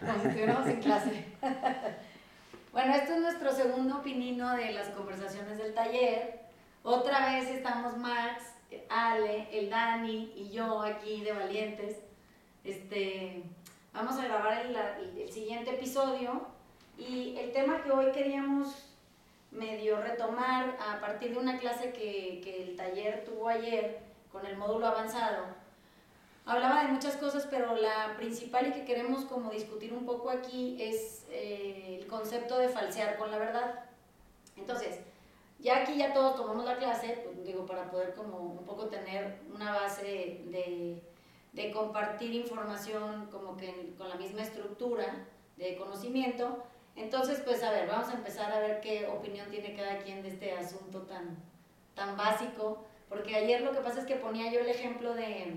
Como 0.00 0.20
si 0.20 0.28
estuviéramos 0.28 0.66
en 0.66 0.80
clase. 0.80 1.24
bueno, 2.72 2.94
esto 2.94 3.14
es 3.14 3.20
nuestro 3.20 3.52
segundo 3.52 4.02
pinino 4.02 4.54
de 4.56 4.72
las 4.72 4.88
conversaciones 4.88 5.58
del 5.58 5.74
taller. 5.74 6.40
Otra 6.82 7.32
vez 7.32 7.48
estamos 7.48 7.96
Max, 7.96 8.42
Ale, 8.88 9.48
el 9.52 9.70
Dani 9.70 10.32
y 10.36 10.50
yo 10.50 10.82
aquí 10.82 11.22
de 11.22 11.32
Valientes. 11.32 11.96
Este, 12.64 13.42
vamos 13.92 14.18
a 14.18 14.24
grabar 14.24 14.66
el, 14.66 14.76
el 15.20 15.32
siguiente 15.32 15.70
episodio 15.70 16.46
y 16.98 17.36
el 17.38 17.52
tema 17.52 17.82
que 17.82 17.90
hoy 17.90 18.12
queríamos 18.12 18.94
medio 19.50 20.00
retomar 20.00 20.76
a 20.80 21.00
partir 21.00 21.32
de 21.32 21.38
una 21.38 21.58
clase 21.58 21.92
que, 21.92 22.40
que 22.42 22.64
el 22.64 22.76
taller 22.76 23.24
tuvo 23.24 23.48
ayer 23.48 24.00
con 24.32 24.44
el 24.46 24.56
módulo 24.56 24.86
avanzado. 24.86 25.46
Hablaba 26.46 26.84
de 26.84 26.92
muchas 26.92 27.16
cosas, 27.16 27.46
pero 27.50 27.74
la 27.74 28.14
principal 28.16 28.68
y 28.68 28.72
que 28.72 28.84
queremos 28.84 29.24
como 29.24 29.50
discutir 29.50 29.94
un 29.94 30.04
poco 30.04 30.28
aquí 30.28 30.76
es 30.78 31.24
eh, 31.30 31.98
el 32.00 32.06
concepto 32.06 32.58
de 32.58 32.68
falsear 32.68 33.16
con 33.16 33.30
la 33.30 33.38
verdad. 33.38 33.84
Entonces, 34.56 35.00
ya 35.58 35.78
aquí 35.78 35.96
ya 35.96 36.12
todos 36.12 36.36
tomamos 36.36 36.66
la 36.66 36.76
clase, 36.76 37.22
pues, 37.24 37.46
digo, 37.46 37.64
para 37.64 37.90
poder 37.90 38.14
como 38.14 38.38
un 38.38 38.64
poco 38.66 38.88
tener 38.88 39.38
una 39.54 39.72
base 39.72 40.42
de, 40.44 41.02
de 41.54 41.72
compartir 41.72 42.34
información 42.34 43.26
como 43.30 43.56
que 43.56 43.94
con 43.96 44.10
la 44.10 44.16
misma 44.16 44.42
estructura 44.42 45.26
de 45.56 45.76
conocimiento, 45.76 46.62
entonces, 46.96 47.40
pues 47.44 47.62
a 47.62 47.70
ver, 47.70 47.88
vamos 47.88 48.08
a 48.08 48.14
empezar 48.14 48.52
a 48.52 48.60
ver 48.60 48.80
qué 48.80 49.06
opinión 49.06 49.48
tiene 49.50 49.74
cada 49.74 49.98
quien 49.98 50.22
de 50.22 50.28
este 50.28 50.52
asunto 50.52 51.02
tan, 51.02 51.36
tan 51.94 52.16
básico, 52.16 52.84
porque 53.08 53.34
ayer 53.34 53.62
lo 53.62 53.72
que 53.72 53.80
pasa 53.80 54.00
es 54.00 54.06
que 54.06 54.16
ponía 54.16 54.52
yo 54.52 54.60
el 54.60 54.68
ejemplo 54.68 55.14
de, 55.14 55.56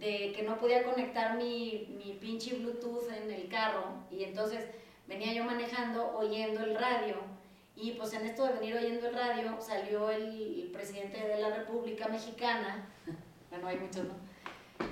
de 0.00 0.32
que 0.34 0.42
no 0.42 0.58
podía 0.58 0.82
conectar 0.82 1.36
mi, 1.36 1.94
mi 2.02 2.14
pinche 2.14 2.56
Bluetooth 2.56 3.08
en 3.12 3.30
el 3.30 3.48
carro 3.48 3.84
y 4.10 4.24
entonces 4.24 4.64
venía 5.06 5.34
yo 5.34 5.44
manejando 5.44 6.16
oyendo 6.16 6.64
el 6.64 6.74
radio 6.74 7.16
y 7.76 7.92
pues 7.92 8.12
en 8.14 8.26
esto 8.26 8.46
de 8.46 8.54
venir 8.54 8.76
oyendo 8.76 9.08
el 9.08 9.14
radio 9.14 9.60
salió 9.60 10.10
el, 10.10 10.70
presidente 10.72 11.18
de 11.18 11.38
la 11.38 11.50
República 11.50 12.08
Mexicana, 12.08 12.88
bueno 13.50 13.68
hay 13.68 13.76
muchos, 13.78 14.06
¿no? 14.06 14.14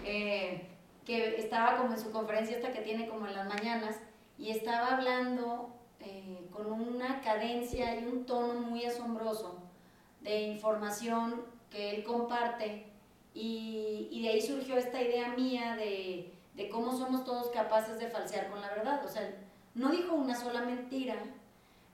Eh, 0.04 0.66
que 1.06 1.36
estaba 1.36 1.78
como 1.78 1.94
en 1.94 1.98
su 1.98 2.10
conferencia 2.12 2.56
esta 2.56 2.72
que 2.72 2.82
tiene 2.82 3.08
como 3.08 3.26
en 3.26 3.34
las 3.34 3.48
mañanas 3.48 3.96
y 4.36 4.50
estaba 4.50 4.96
hablando 4.96 5.70
eh, 6.00 6.46
con 6.52 6.70
una 6.70 7.22
cadencia 7.22 7.98
y 7.98 8.04
un 8.04 8.26
tono 8.26 8.60
muy 8.60 8.84
asombroso 8.84 9.62
de 10.20 10.42
información 10.42 11.42
que 11.70 11.96
él 11.96 12.04
comparte 12.04 12.87
y, 13.34 14.08
y 14.10 14.22
de 14.22 14.28
ahí 14.30 14.42
surgió 14.42 14.76
esta 14.76 15.00
idea 15.00 15.28
mía 15.36 15.76
de, 15.76 16.32
de, 16.54 16.68
cómo 16.68 16.96
somos 16.96 17.24
todos 17.24 17.48
capaces 17.48 17.98
de 17.98 18.08
falsear 18.08 18.48
con 18.50 18.60
la 18.60 18.70
verdad. 18.70 19.04
O 19.04 19.08
sea, 19.08 19.30
no 19.74 19.90
dijo 19.90 20.14
una 20.14 20.34
sola 20.34 20.62
mentira, 20.62 21.16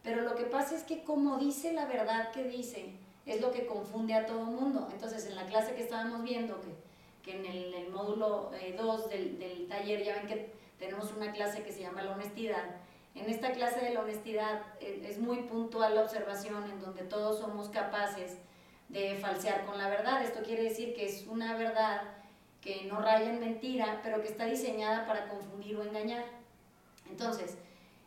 pero 0.02 0.22
lo 0.22 0.34
que 0.34 0.44
pasa 0.44 0.74
es 0.74 0.84
que 0.84 1.02
como 1.02 1.38
dice 1.38 1.72
la 1.72 1.86
verdad 1.86 2.30
que 2.32 2.44
dice, 2.44 2.92
es 3.26 3.40
lo 3.40 3.50
que 3.52 3.66
confunde 3.66 4.14
a 4.14 4.26
todo 4.26 4.44
mundo. 4.44 4.88
Entonces, 4.92 5.26
en 5.26 5.36
la 5.36 5.46
clase 5.46 5.74
que 5.74 5.82
estábamos 5.82 6.22
viendo, 6.22 6.60
que, 6.60 7.30
que 7.30 7.38
en 7.38 7.74
el, 7.74 7.90
módulo 7.90 8.50
2 8.76 9.00
eh, 9.06 9.08
del, 9.10 9.38
del 9.38 9.68
taller, 9.68 10.04
ya 10.04 10.14
ven 10.16 10.26
que 10.26 10.52
tenemos 10.78 11.12
una 11.12 11.32
clase 11.32 11.62
que 11.62 11.72
se 11.72 11.80
llama 11.80 12.02
la 12.02 12.12
honestidad. 12.12 12.64
En 13.14 13.30
esta 13.30 13.52
clase 13.52 13.80
de 13.80 13.94
la 13.94 14.00
honestidad 14.00 14.62
eh, 14.80 15.06
es 15.08 15.18
muy 15.18 15.42
puntual 15.42 15.94
la 15.94 16.02
observación 16.02 16.64
en 16.70 16.80
donde 16.80 17.02
todos 17.02 17.38
somos 17.38 17.68
capaces 17.68 18.38
de 18.94 19.16
falsear 19.16 19.66
con 19.66 19.76
la 19.76 19.88
verdad. 19.88 20.22
Esto 20.22 20.42
quiere 20.42 20.62
decir 20.62 20.94
que 20.94 21.04
es 21.04 21.26
una 21.26 21.56
verdad 21.56 22.02
que 22.60 22.84
no 22.84 23.00
raya 23.00 23.28
en 23.28 23.40
mentira, 23.40 24.00
pero 24.02 24.22
que 24.22 24.28
está 24.28 24.46
diseñada 24.46 25.06
para 25.06 25.28
confundir 25.28 25.76
o 25.76 25.82
engañar. 25.82 26.24
Entonces, 27.10 27.58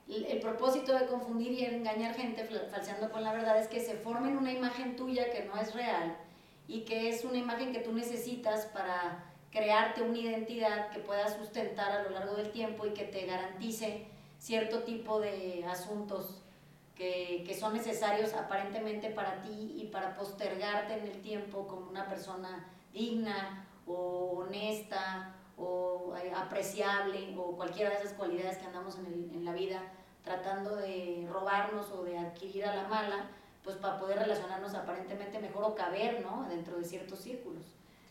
el, 0.08 0.39
propósito 0.39 0.97
de 0.97 1.05
confundir 1.05 1.52
y 1.52 1.65
engañar 1.65 2.15
gente 2.15 2.45
falseando 2.71 3.11
con 3.11 3.23
la 3.23 3.33
verdad 3.33 3.59
es 3.59 3.67
que 3.67 3.81
se 3.81 3.95
formen 3.95 4.37
una 4.37 4.53
imagen 4.53 4.95
tuya 4.95 5.30
que 5.30 5.43
no 5.43 5.59
es 5.59 5.75
real 5.75 6.15
y 6.67 6.81
que 6.81 7.09
es 7.09 7.25
una 7.25 7.37
imagen 7.37 7.73
que 7.73 7.80
tú 7.80 7.92
necesitas 7.92 8.65
para 8.67 9.25
crearte 9.52 10.02
una 10.02 10.17
identidad 10.17 10.89
que 10.89 10.99
pueda 10.99 11.27
sustentar 11.27 11.92
a 11.92 12.04
lo 12.04 12.11
largo 12.11 12.36
del 12.36 12.52
tiempo 12.52 12.86
y 12.86 12.92
que 12.92 13.04
te 13.04 13.25
garantice 13.25 14.05
cierto 14.39 14.83
tipo 14.83 15.19
de 15.19 15.65
asuntos 15.69 16.42
que, 16.97 17.43
que, 17.45 17.53
son 17.53 17.73
necesarios 17.73 18.33
aparentemente 18.33 19.11
para 19.11 19.41
ti 19.43 19.75
y 19.77 19.85
para 19.91 20.15
postergarte 20.15 20.97
en 20.97 21.05
el 21.05 21.21
tiempo 21.21 21.67
como 21.67 21.89
una 21.89 22.08
persona 22.08 22.67
digna 22.91 23.67
o 23.85 24.39
honesta 24.39 25.36
o 25.57 26.15
eh, 26.17 26.31
apreciable 26.36 27.36
o 27.37 27.55
cualquiera 27.55 27.91
de 27.91 27.97
esas 27.97 28.13
cualidades 28.13 28.57
que 28.57 28.65
andamos 28.65 28.97
en, 28.97 29.05
el, 29.05 29.31
en 29.36 29.45
la 29.45 29.53
vida 29.53 29.81
tratando 30.23 30.75
de 30.75 31.27
robarnos 31.31 31.89
o 31.91 32.03
de 32.03 32.17
adquirir 32.17 32.65
a 32.65 32.75
la 32.75 32.87
mala, 32.87 33.30
pues 33.63 33.77
para 33.77 33.97
poder 33.97 34.19
relacionarnos 34.19 34.73
aparentemente 34.73 35.39
mejor 35.39 35.63
o 35.63 35.75
caber 35.75 36.21
¿no? 36.21 36.47
dentro 36.49 36.77
de 36.77 36.83
ciertos 36.83 37.19
círculos. 37.19 37.63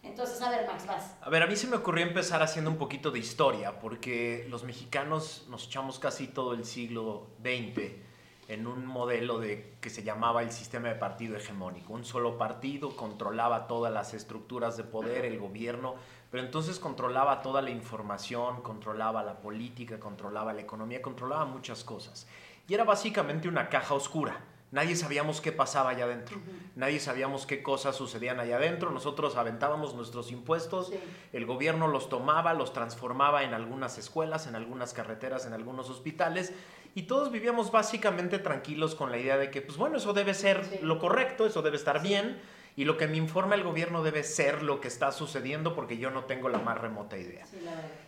Entonces, 0.03 0.41
a 0.41 0.51
ver, 0.51 0.67
Max, 0.67 0.87
vas. 0.87 1.17
A 1.21 1.29
ver, 1.29 1.43
a 1.43 1.47
mí 1.47 1.57
se 1.57 1.67
me 1.67 1.77
ocurrió 1.77 2.07
empezar 2.07 2.41
haciendo 2.41 2.71
un 2.71 2.79
poquito 2.79 3.11
de 3.11 3.19
historia, 3.19 3.81
porque 3.81 4.47
los 4.49 4.63
mexicanos 4.63 5.47
nos 5.49 5.67
echamos 5.67 5.99
casi 5.99 6.29
todo 6.29 6.55
el 6.55 6.65
siglo 6.65 7.27
XX 7.41 8.06
en 8.49 8.67
un 8.67 8.87
modelo 8.87 9.39
de, 9.39 9.75
que 9.81 9.91
se 9.91 10.03
llamaba 10.03 10.43
el 10.43 10.53
sistema 10.53 10.89
de 10.89 10.95
partido 10.95 11.37
hegemónico. 11.37 11.93
Un 11.93 12.05
solo 12.05 12.39
partido 12.39 12.95
controlaba 12.97 13.67
todas 13.67 13.93
las 13.93 14.15
estructuras 14.15 14.77
de 14.77 14.85
poder, 14.85 15.25
el 15.25 15.39
gobierno, 15.39 15.95
pero 16.31 16.43
entonces 16.45 16.79
controlaba 16.79 17.43
toda 17.43 17.63
la 17.63 17.71
información, 17.71 18.63
controlaba 18.63 19.23
la 19.23 19.41
política, 19.41 19.99
controlaba 19.99 20.53
la 20.53 20.63
economía, 20.63 21.03
controlaba 21.03 21.45
muchas 21.45 21.85
cosas. 21.85 22.27
Y 22.69 22.75
era 22.75 22.85
básicamente 22.85 23.49
una 23.49 23.69
caja 23.69 23.95
oscura 23.95 24.41
Nadie 24.73 24.97
sabíamos 24.97 25.41
qué 25.41 25.53
pasaba 25.53 25.91
allá 25.91 26.05
adentro. 26.05 26.39
Nadie 26.75 26.99
sabíamos 26.99 27.47
qué 27.47 27.63
cosas 27.63 27.95
sucedían 27.95 28.41
allá 28.41 28.57
adentro. 28.57 28.91
Nosotros 28.91 29.37
aventábamos 29.37 29.95
nuestros 29.95 30.33
impuestos, 30.33 30.93
el 31.33 31.47
gobierno 31.47 31.87
los 31.87 32.09
tomaba, 32.09 32.53
los 32.53 32.73
transformaba 32.73 33.45
en 33.45 33.55
algunas 33.55 33.97
escuelas, 33.97 34.47
en 34.49 34.57
algunas 34.57 34.93
carreteras, 34.93 35.47
en 35.47 35.53
algunos 35.53 35.89
hospitales 35.89 36.53
y 36.97 37.03
todos 37.03 37.31
vivíamos 37.31 37.71
básicamente 37.71 38.39
tranquilos 38.39 38.95
con 38.95 39.11
la 39.11 39.19
idea 39.19 39.37
de 39.37 39.51
que, 39.51 39.61
pues 39.61 39.77
bueno, 39.77 39.99
eso 39.99 40.15
debe 40.15 40.33
ser 40.33 40.81
lo 40.83 40.99
correcto, 40.99 41.45
eso 41.45 41.61
debe 41.61 41.77
estar 41.77 42.01
bien 42.01 42.41
y 42.75 42.87
lo 42.87 42.97
que 42.97 43.07
me 43.07 43.19
informa 43.19 43.55
el 43.55 43.63
gobierno 43.63 44.03
debe 44.03 44.23
ser 44.23 44.63
lo 44.63 44.81
que 44.81 44.89
está 44.89 45.13
sucediendo 45.13 45.75
porque 45.75 45.99
yo 45.99 46.11
no 46.11 46.25
tengo 46.25 46.49
la 46.49 46.59
más 46.59 46.81
remota 46.81 47.19
idea. 47.19 47.45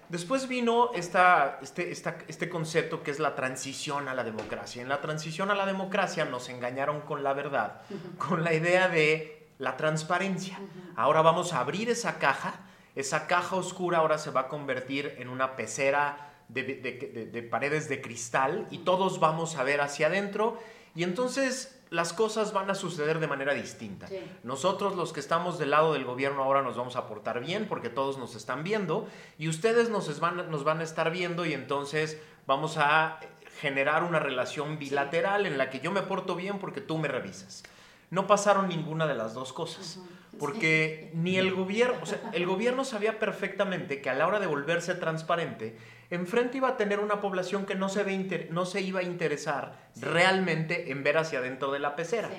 Después 0.09 0.49
vino 0.49 0.91
esta, 0.94 1.59
este, 1.60 1.91
esta, 1.91 2.16
este 2.28 2.49
concepto 2.49 3.03
que 3.03 3.10
es 3.10 3.19
la 3.19 3.34
transición 3.34 4.09
a 4.09 4.15
la 4.15 4.25
democracia. 4.25 4.81
En 4.81 4.88
la 4.88 5.03
transición 5.03 5.50
a 5.50 5.55
la 5.55 5.66
democracia 5.66 6.25
nos 6.25 6.49
engañaron 6.49 7.03
con 7.03 7.22
la 7.22 7.34
verdad, 7.34 7.82
con 8.16 8.43
la 8.43 8.55
idea 8.55 8.88
de 8.88 9.49
la 9.59 9.76
transparencia. 9.76 10.59
Ahora 10.97 11.20
vamos 11.20 11.53
a 11.53 11.60
abrir 11.60 11.91
esa 11.91 12.19
caja, 12.19 12.55
esa 12.94 13.26
caja 13.26 13.56
oscura 13.56 13.99
ahora 13.99 14.16
se 14.16 14.31
va 14.31 14.41
a 14.41 14.49
convertir 14.49 15.15
en 15.19 15.28
una 15.28 15.56
pecera 15.56 16.28
de, 16.49 16.63
de, 16.63 17.27
de 17.27 17.43
paredes 17.43 17.89
de 17.89 18.01
cristal 18.01 18.67
y 18.71 18.79
todos 18.79 19.21
vamos 19.21 19.57
a 19.57 19.65
ver 19.65 19.81
hacia 19.81 20.07
adentro 20.07 20.59
y 20.95 21.05
entonces 21.05 21.79
las 21.91 22.13
cosas 22.13 22.53
van 22.53 22.71
a 22.71 22.75
suceder 22.75 23.19
de 23.19 23.27
manera 23.27 23.55
distinta. 23.55 24.07
Nosotros 24.43 24.97
los 24.97 25.13
que 25.13 25.21
estamos 25.21 25.59
del 25.59 25.71
lado 25.71 25.93
del 25.93 26.05
gobierno 26.05 26.43
ahora 26.43 26.63
nos 26.63 26.77
vamos 26.77 26.97
a 26.97 27.07
portar 27.07 27.41
bien 27.41 27.67
porque 27.67 27.89
todos 27.89 28.19
nos 28.19 28.35
están 28.35 28.63
viendo 28.63 29.09
y 29.39 29.49
ustedes 29.49 29.89
nos 29.89 30.21
van, 30.21 30.51
nos 30.51 30.65
van 30.65 30.81
a 30.81 30.85
estar 30.85 31.11
viendo 31.11 31.47
y 31.47 31.55
entonces 31.55 32.21
vamos 32.47 32.77
a 32.79 33.21
generar 33.61 34.05
una 34.05 34.19
relación 34.19 34.79
bilateral 34.79 35.47
en 35.47 35.59
la 35.59 35.71
que 35.71 35.81
yo 35.81 35.91
me 35.91 36.03
porto 36.03 36.37
bien 36.37 36.59
porque 36.59 36.81
tú 36.81 36.99
me 36.99 37.09
revisas. 37.09 37.63
No 38.11 38.27
pasaron 38.27 38.69
ninguna 38.69 39.07
de 39.07 39.15
las 39.15 39.35
dos 39.35 39.53
cosas. 39.53 40.01
Porque 40.39 41.11
ni 41.15 41.37
el 41.37 41.53
gobierno, 41.53 41.99
o 42.01 42.07
sea, 42.07 42.21
el 42.33 42.47
gobierno 42.47 42.85
sabía 42.85 43.19
perfectamente 43.19 44.01
que 44.01 44.09
a 44.09 44.15
la 44.15 44.27
hora 44.27 44.39
de 44.39 44.47
volverse 44.47 44.95
transparente, 44.95 45.77
enfrente 46.10 46.56
iba 46.56 46.69
a 46.69 46.76
tener 46.76 47.00
una 47.00 47.20
población 47.20 47.66
que 47.66 47.75
no 47.75 47.88
se, 47.88 48.49
no 48.50 48.66
se 48.66 48.81
iba 48.81 49.00
a 49.00 49.02
interesar 49.02 49.90
realmente 50.00 50.90
en 50.90 51.02
ver 51.02 51.19
hacia 51.19 51.40
adentro 51.40 51.70
de 51.72 51.78
la 51.78 51.96
pecera. 51.96 52.31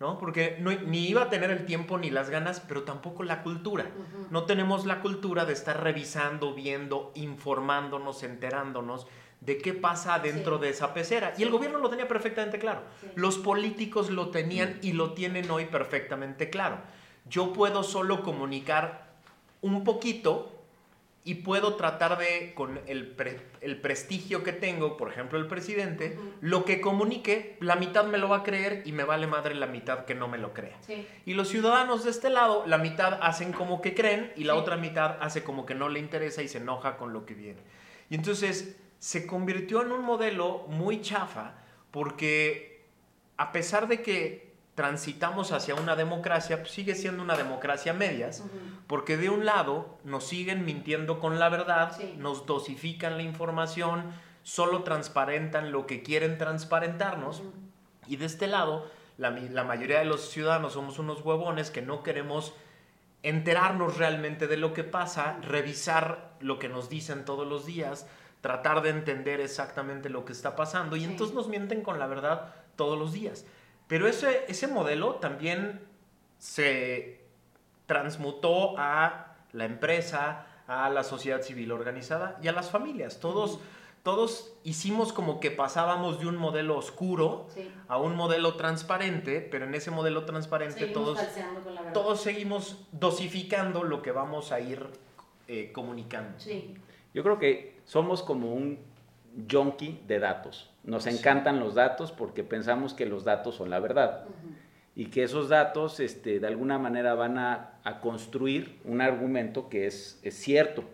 ¿no? 0.00 0.18
Porque 0.18 0.58
ni 0.86 1.08
iba 1.08 1.22
a 1.22 1.28
tener 1.28 1.50
el 1.50 1.66
tiempo 1.66 1.98
ni 1.98 2.10
las 2.10 2.30
ganas, 2.30 2.60
pero 2.60 2.84
tampoco 2.84 3.22
la 3.22 3.42
cultura. 3.42 3.86
No 4.30 4.44
tenemos 4.44 4.86
la 4.86 5.00
cultura 5.00 5.44
de 5.44 5.52
estar 5.52 5.82
revisando, 5.82 6.54
viendo, 6.54 7.12
informándonos, 7.14 8.22
enterándonos 8.22 9.06
de 9.40 9.58
qué 9.58 9.74
pasa 9.74 10.18
dentro 10.18 10.58
de 10.58 10.70
esa 10.70 10.94
pecera. 10.94 11.34
Y 11.36 11.42
el 11.42 11.50
gobierno 11.50 11.78
lo 11.78 11.90
tenía 11.90 12.08
perfectamente 12.08 12.58
claro. 12.58 12.82
Los 13.14 13.38
políticos 13.38 14.10
lo 14.10 14.30
tenían 14.30 14.78
y 14.82 14.92
lo 14.92 15.12
tienen 15.12 15.50
hoy 15.50 15.66
perfectamente 15.66 16.48
claro. 16.48 16.78
Yo 17.28 17.52
puedo 17.52 17.82
solo 17.82 18.22
comunicar 18.22 19.10
un 19.60 19.84
poquito 19.84 20.59
y 21.22 21.36
puedo 21.36 21.76
tratar 21.76 22.18
de, 22.18 22.54
con 22.54 22.80
el, 22.86 23.14
el, 23.60 23.80
prestigio 23.80 24.42
que 24.42 24.52
tengo, 24.52 24.96
por 24.96 25.10
ejemplo, 25.10 25.38
el 25.38 25.46
presidente, 25.46 26.18
lo 26.40 26.64
que 26.64 26.80
comunique, 26.80 27.58
la 27.60 27.76
mitad 27.76 28.04
me 28.04 28.16
lo 28.16 28.28
va 28.28 28.38
a 28.38 28.42
creer 28.42 28.82
y 28.86 28.92
me 28.92 29.04
vale 29.04 29.26
madre 29.26 29.54
la 29.54 29.66
mitad 29.66 30.06
que 30.06 30.14
no 30.14 30.28
me 30.28 30.38
lo 30.38 30.54
crea. 30.54 30.78
Y 31.26 31.34
los 31.34 31.48
ciudadanos 31.48 32.04
de 32.04 32.10
este 32.10 32.30
lado, 32.30 32.64
la 32.66 32.78
mitad 32.78 33.18
hacen 33.22 33.52
como 33.52 33.82
que 33.82 33.94
creen 33.94 34.32
y 34.34 34.44
la 34.44 34.54
otra 34.54 34.78
mitad 34.78 35.18
hace 35.20 35.44
como 35.44 35.66
que 35.66 35.74
no 35.74 35.90
le 35.90 36.00
interesa 36.00 36.42
y 36.42 36.48
se 36.48 36.58
enoja 36.58 36.96
con 36.96 37.12
lo 37.12 37.26
que 37.26 37.34
viene. 37.34 37.60
Y 38.08 38.14
entonces 38.14 38.76
se 38.98 39.26
convirtió 39.26 39.82
en 39.82 39.92
un 39.92 40.02
modelo 40.02 40.64
muy 40.68 41.02
chafa 41.02 41.54
porque 41.90 42.86
a 43.36 43.52
pesar 43.52 43.88
de 43.88 44.00
que 44.00 44.49
transitamos 44.74 45.52
hacia 45.52 45.74
una 45.74 45.96
democracia, 45.96 46.60
pues 46.60 46.70
sigue 46.70 46.94
siendo 46.94 47.22
una 47.22 47.36
democracia 47.36 47.92
a 47.92 47.94
medias, 47.94 48.44
porque 48.86 49.16
de 49.16 49.28
un 49.28 49.44
lado 49.44 49.98
nos 50.04 50.26
siguen 50.26 50.64
mintiendo 50.64 51.20
con 51.20 51.38
la 51.38 51.48
verdad, 51.48 51.98
nos 52.16 52.46
dosifican 52.46 53.16
la 53.16 53.22
información, 53.22 54.04
solo 54.42 54.82
transparentan 54.82 55.72
lo 55.72 55.86
que 55.86 56.02
quieren 56.02 56.38
transparentarnos, 56.38 57.42
y 58.06 58.16
de 58.16 58.26
este 58.26 58.46
lado 58.46 58.90
la, 59.18 59.30
la 59.30 59.64
mayoría 59.64 59.98
de 59.98 60.06
los 60.06 60.30
ciudadanos 60.30 60.72
somos 60.72 60.98
unos 60.98 61.22
huevones 61.22 61.70
que 61.70 61.82
no 61.82 62.02
queremos 62.02 62.54
enterarnos 63.22 63.98
realmente 63.98 64.46
de 64.46 64.56
lo 64.56 64.72
que 64.72 64.84
pasa, 64.84 65.38
revisar 65.42 66.30
lo 66.40 66.58
que 66.58 66.68
nos 66.68 66.88
dicen 66.88 67.24
todos 67.24 67.46
los 67.46 67.66
días, 67.66 68.06
tratar 68.40 68.82
de 68.82 68.90
entender 68.90 69.40
exactamente 69.40 70.08
lo 70.08 70.24
que 70.24 70.32
está 70.32 70.56
pasando 70.56 70.96
y 70.96 71.04
entonces 71.04 71.34
nos 71.34 71.48
mienten 71.48 71.82
con 71.82 71.98
la 71.98 72.06
verdad 72.06 72.54
todos 72.76 72.98
los 72.98 73.12
días. 73.12 73.44
Pero 73.90 74.06
ese, 74.06 74.44
ese 74.46 74.68
modelo 74.68 75.16
también 75.16 75.80
se 76.38 77.20
transmutó 77.86 78.78
a 78.78 79.34
la 79.52 79.64
empresa, 79.64 80.46
a 80.68 80.88
la 80.90 81.02
sociedad 81.02 81.42
civil 81.42 81.72
organizada 81.72 82.38
y 82.40 82.46
a 82.46 82.52
las 82.52 82.70
familias. 82.70 83.18
Todos, 83.18 83.58
todos 84.04 84.52
hicimos 84.62 85.12
como 85.12 85.40
que 85.40 85.50
pasábamos 85.50 86.20
de 86.20 86.28
un 86.28 86.36
modelo 86.36 86.76
oscuro 86.78 87.48
a 87.88 87.98
un 87.98 88.14
modelo 88.14 88.54
transparente, 88.54 89.40
pero 89.40 89.64
en 89.64 89.74
ese 89.74 89.90
modelo 89.90 90.24
transparente 90.24 90.86
todos, 90.86 91.18
todos 91.92 92.20
seguimos 92.20 92.86
dosificando 92.92 93.82
lo 93.82 94.02
que 94.02 94.12
vamos 94.12 94.52
a 94.52 94.60
ir 94.60 94.86
eh, 95.48 95.72
comunicando. 95.72 96.38
Yo 97.12 97.24
creo 97.24 97.40
que 97.40 97.80
somos 97.86 98.22
como 98.22 98.54
un 98.54 98.78
junkie 99.50 100.00
de 100.06 100.20
datos. 100.20 100.69
Nos 100.84 101.06
encantan 101.06 101.60
los 101.60 101.74
datos 101.74 102.10
porque 102.10 102.42
pensamos 102.42 102.94
que 102.94 103.06
los 103.06 103.24
datos 103.24 103.56
son 103.56 103.70
la 103.70 103.80
verdad. 103.80 104.24
Y 104.96 105.06
que 105.06 105.22
esos 105.22 105.48
datos, 105.48 106.00
este, 106.00 106.40
de 106.40 106.46
alguna 106.46 106.78
manera, 106.78 107.14
van 107.14 107.38
a, 107.38 107.66
construir 108.02 108.78
un 108.84 109.00
argumento 109.00 109.68
que 109.68 109.86
es, 109.86 110.18
es, 110.22 110.34
cierto. 110.34 110.84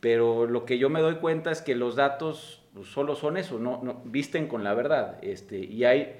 Pero 0.00 0.46
lo 0.46 0.64
que 0.64 0.78
yo 0.78 0.88
me 0.88 1.00
doy 1.00 1.16
cuenta 1.16 1.50
es 1.50 1.60
que 1.60 1.74
los 1.74 1.96
datos 1.96 2.62
pues, 2.74 2.88
solo 2.88 3.14
son 3.16 3.36
eso, 3.36 3.58
no, 3.58 3.80
no, 3.82 4.00
visten 4.04 4.48
con 4.48 4.64
la 4.64 4.74
verdad. 4.74 5.18
Este, 5.22 5.58
y 5.58 5.84
hay, 5.84 6.16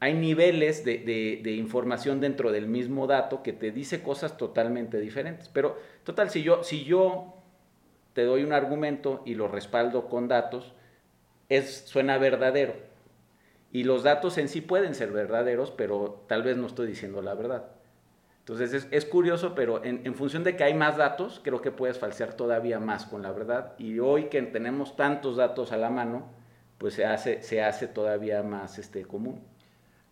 hay 0.00 0.14
niveles 0.14 0.84
de, 0.84 0.98
de, 0.98 1.40
de, 1.42 1.52
información 1.52 2.20
dentro 2.20 2.52
del 2.52 2.66
mismo 2.66 3.06
dato 3.06 3.42
que 3.42 3.52
te 3.52 3.70
dice 3.70 4.02
cosas 4.02 4.36
totalmente 4.38 4.98
diferentes. 4.98 5.48
Pero, 5.48 5.78
total, 6.04 6.30
si 6.30 6.42
yo, 6.42 6.62
si 6.62 6.84
yo 6.84 7.34
te 8.14 8.24
doy 8.24 8.42
un 8.44 8.52
argumento 8.52 9.22
y 9.26 9.34
lo 9.34 9.46
respaldo 9.46 10.08
con 10.08 10.26
datos, 10.26 10.74
es, 11.48 11.84
suena 11.86 12.18
verdadero. 12.18 12.74
Y 13.70 13.84
los 13.84 14.02
datos 14.02 14.38
en 14.38 14.48
sí 14.48 14.60
pueden 14.60 14.94
ser 14.94 15.12
verdaderos, 15.12 15.70
pero 15.70 16.24
tal 16.26 16.42
vez 16.42 16.56
no 16.56 16.66
estoy 16.66 16.86
diciendo 16.86 17.20
la 17.20 17.34
verdad. 17.34 17.66
Entonces 18.40 18.88
es, 18.90 19.04
curioso, 19.04 19.54
pero 19.54 19.84
en, 19.84 20.14
función 20.14 20.42
de 20.42 20.56
que 20.56 20.64
hay 20.64 20.72
más 20.72 20.96
datos, 20.96 21.40
creo 21.44 21.60
que 21.60 21.70
puedes 21.70 21.98
falsear 21.98 22.32
todavía 22.32 22.80
más 22.80 23.04
con 23.04 23.20
la 23.20 23.30
verdad. 23.30 23.74
Y 23.76 23.98
hoy 23.98 24.24
que 24.24 24.40
tenemos 24.40 24.96
tantos 24.96 25.36
datos 25.36 25.70
a 25.70 25.76
la 25.76 25.90
mano, 25.90 26.30
pues 26.78 26.94
se 26.94 27.04
hace, 27.04 27.42
se 27.42 27.62
hace 27.62 27.88
todavía 27.88 28.42
más 28.42 28.78
este, 28.78 29.04
común. 29.04 29.44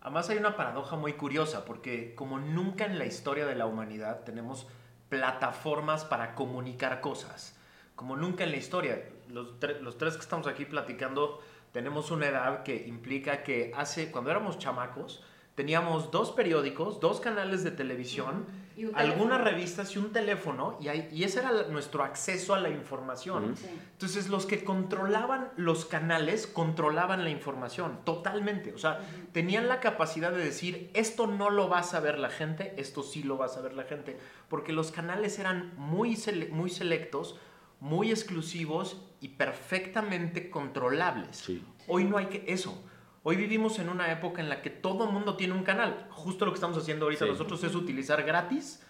Además 0.01 0.29
hay 0.29 0.37
una 0.37 0.55
paradoja 0.55 0.95
muy 0.95 1.13
curiosa, 1.13 1.65
porque 1.65 2.13
como 2.13 2.37
nunca 2.37 2.85
en 2.85 2.99
la 2.99 3.05
historia 3.05 3.47
de 3.47 3.55
la 3.55 3.65
humanidad 3.65 4.23
tenemos 4.23 4.67
plataformas 5.09 6.05
para 6.05 6.35
comunicar 6.35 7.01
cosas 7.01 7.57
como 7.97 8.15
nunca 8.15 8.45
en 8.45 8.51
la 8.51 8.57
historia. 8.57 9.03
Los, 9.29 9.53
los 9.81 9.97
tres 9.97 10.15
que 10.15 10.21
estamos 10.21 10.47
aquí 10.47 10.65
platicando 10.65 11.41
tenemos 11.71 12.11
una 12.11 12.27
edad 12.27 12.63
que 12.63 12.87
implica 12.87 13.43
que 13.43 13.71
hace, 13.75 14.11
cuando 14.11 14.31
éramos 14.31 14.57
chamacos, 14.57 15.23
teníamos 15.55 16.11
dos 16.11 16.31
periódicos, 16.31 16.99
dos 16.99 17.19
canales 17.19 17.63
de 17.63 17.71
televisión, 17.71 18.45
algunas 18.93 19.41
revistas 19.43 19.95
y 19.95 19.97
un 19.97 20.11
teléfono, 20.11 20.77
y, 20.79 20.87
y, 21.15 21.23
ese 21.23 21.39
era 21.39 21.63
nuestro 21.63 22.03
acceso 22.03 22.53
a 22.53 22.59
la 22.59 22.69
información. 22.69 23.55
Entonces, 23.93 24.29
los 24.29 24.45
que 24.45 24.63
controlaban 24.63 25.49
los 25.57 25.85
canales 25.85 26.45
controlaban 26.45 27.23
la 27.23 27.31
información 27.31 27.99
totalmente. 28.05 28.71
O 28.73 28.77
sea, 28.77 28.99
tenían 29.31 29.67
la 29.67 29.79
capacidad 29.79 30.31
de 30.31 30.43
decir, 30.43 30.91
esto 30.93 31.25
no 31.25 31.49
lo 31.49 31.69
va 31.69 31.79
a 31.79 31.83
saber 31.83 32.19
la 32.19 32.29
gente, 32.29 32.75
esto 32.77 33.01
sí 33.01 33.23
lo 33.23 33.39
va 33.39 33.45
a 33.45 33.49
saber 33.49 33.73
la 33.73 33.83
gente, 33.83 34.15
porque 34.49 34.73
los 34.73 34.91
canales 34.91 35.39
eran 35.39 35.73
muy, 35.75 36.15
muy 36.51 36.69
selectos 36.69 37.39
muy 37.79 38.09
exclusivos 38.09 39.01
y 39.21 39.29
perfectamente 39.29 40.49
controlables. 40.49 41.49
Hoy 41.87 42.03
no 42.03 42.17
hay 42.17 42.27
que 42.27 42.43
eso. 42.47 42.83
Hoy 43.23 43.35
vivimos 43.35 43.79
en 43.79 43.89
una 43.89 44.11
época 44.11 44.41
en 44.41 44.49
la 44.49 44.61
que 44.61 44.69
todo 44.69 45.05
el 45.05 45.11
mundo 45.11 45.35
tiene 45.35 45.53
un 45.53 45.63
canal. 45.63 46.07
Justo 46.11 46.45
lo 46.45 46.51
que 46.51 46.55
estamos 46.55 46.77
haciendo 46.77 47.05
ahorita 47.05 47.25
nosotros 47.25 47.63
es 47.63 47.75
utilizar 47.75 48.23
gratis 48.23 48.81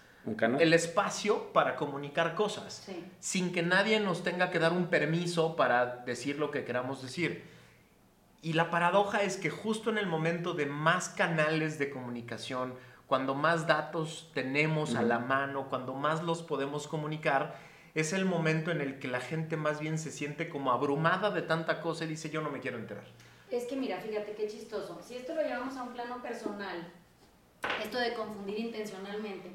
el 0.58 0.72
espacio 0.74 1.52
para 1.52 1.76
comunicar 1.76 2.34
cosas, 2.34 2.88
sin 3.18 3.52
que 3.52 3.62
nadie 3.62 4.00
nos 4.00 4.22
tenga 4.22 4.50
que 4.50 4.58
dar 4.58 4.72
un 4.72 4.86
permiso 4.88 5.56
para 5.56 5.86
decir 6.04 6.38
lo 6.38 6.50
que 6.50 6.64
queramos 6.64 7.02
decir. 7.02 7.44
Y 8.42 8.52
la 8.52 8.70
paradoja 8.70 9.22
es 9.22 9.36
que 9.36 9.50
justo 9.50 9.90
en 9.90 9.98
el 9.98 10.06
momento 10.06 10.54
de 10.54 10.66
más 10.66 11.08
canales 11.08 11.78
de 11.78 11.90
comunicación, 11.90 12.74
cuando 13.06 13.34
más 13.34 13.66
datos 13.66 14.30
tenemos 14.34 14.94
a 14.94 15.02
la 15.02 15.18
mano, 15.18 15.68
cuando 15.68 15.94
más 15.94 16.22
los 16.22 16.42
podemos 16.42 16.86
comunicar, 16.86 17.58
es 18.00 18.12
el 18.12 18.24
momento 18.24 18.70
en 18.70 18.80
el 18.80 18.98
que 18.98 19.08
la 19.08 19.20
gente 19.20 19.56
más 19.56 19.80
bien 19.80 19.98
se 19.98 20.12
siente 20.12 20.48
como 20.48 20.70
abrumada 20.70 21.30
de 21.30 21.42
tanta 21.42 21.80
cosa 21.80 22.04
y 22.04 22.08
dice 22.08 22.30
yo 22.30 22.40
no 22.40 22.50
me 22.50 22.60
quiero 22.60 22.78
enterar. 22.78 23.04
Es 23.50 23.64
que 23.64 23.76
mira, 23.76 23.98
fíjate 23.98 24.34
qué 24.34 24.46
chistoso. 24.46 25.00
Si 25.02 25.16
esto 25.16 25.34
lo 25.34 25.42
llevamos 25.42 25.76
a 25.76 25.82
un 25.82 25.94
plano 25.94 26.22
personal, 26.22 26.92
esto 27.82 27.98
de 27.98 28.14
confundir 28.14 28.58
intencionalmente, 28.58 29.50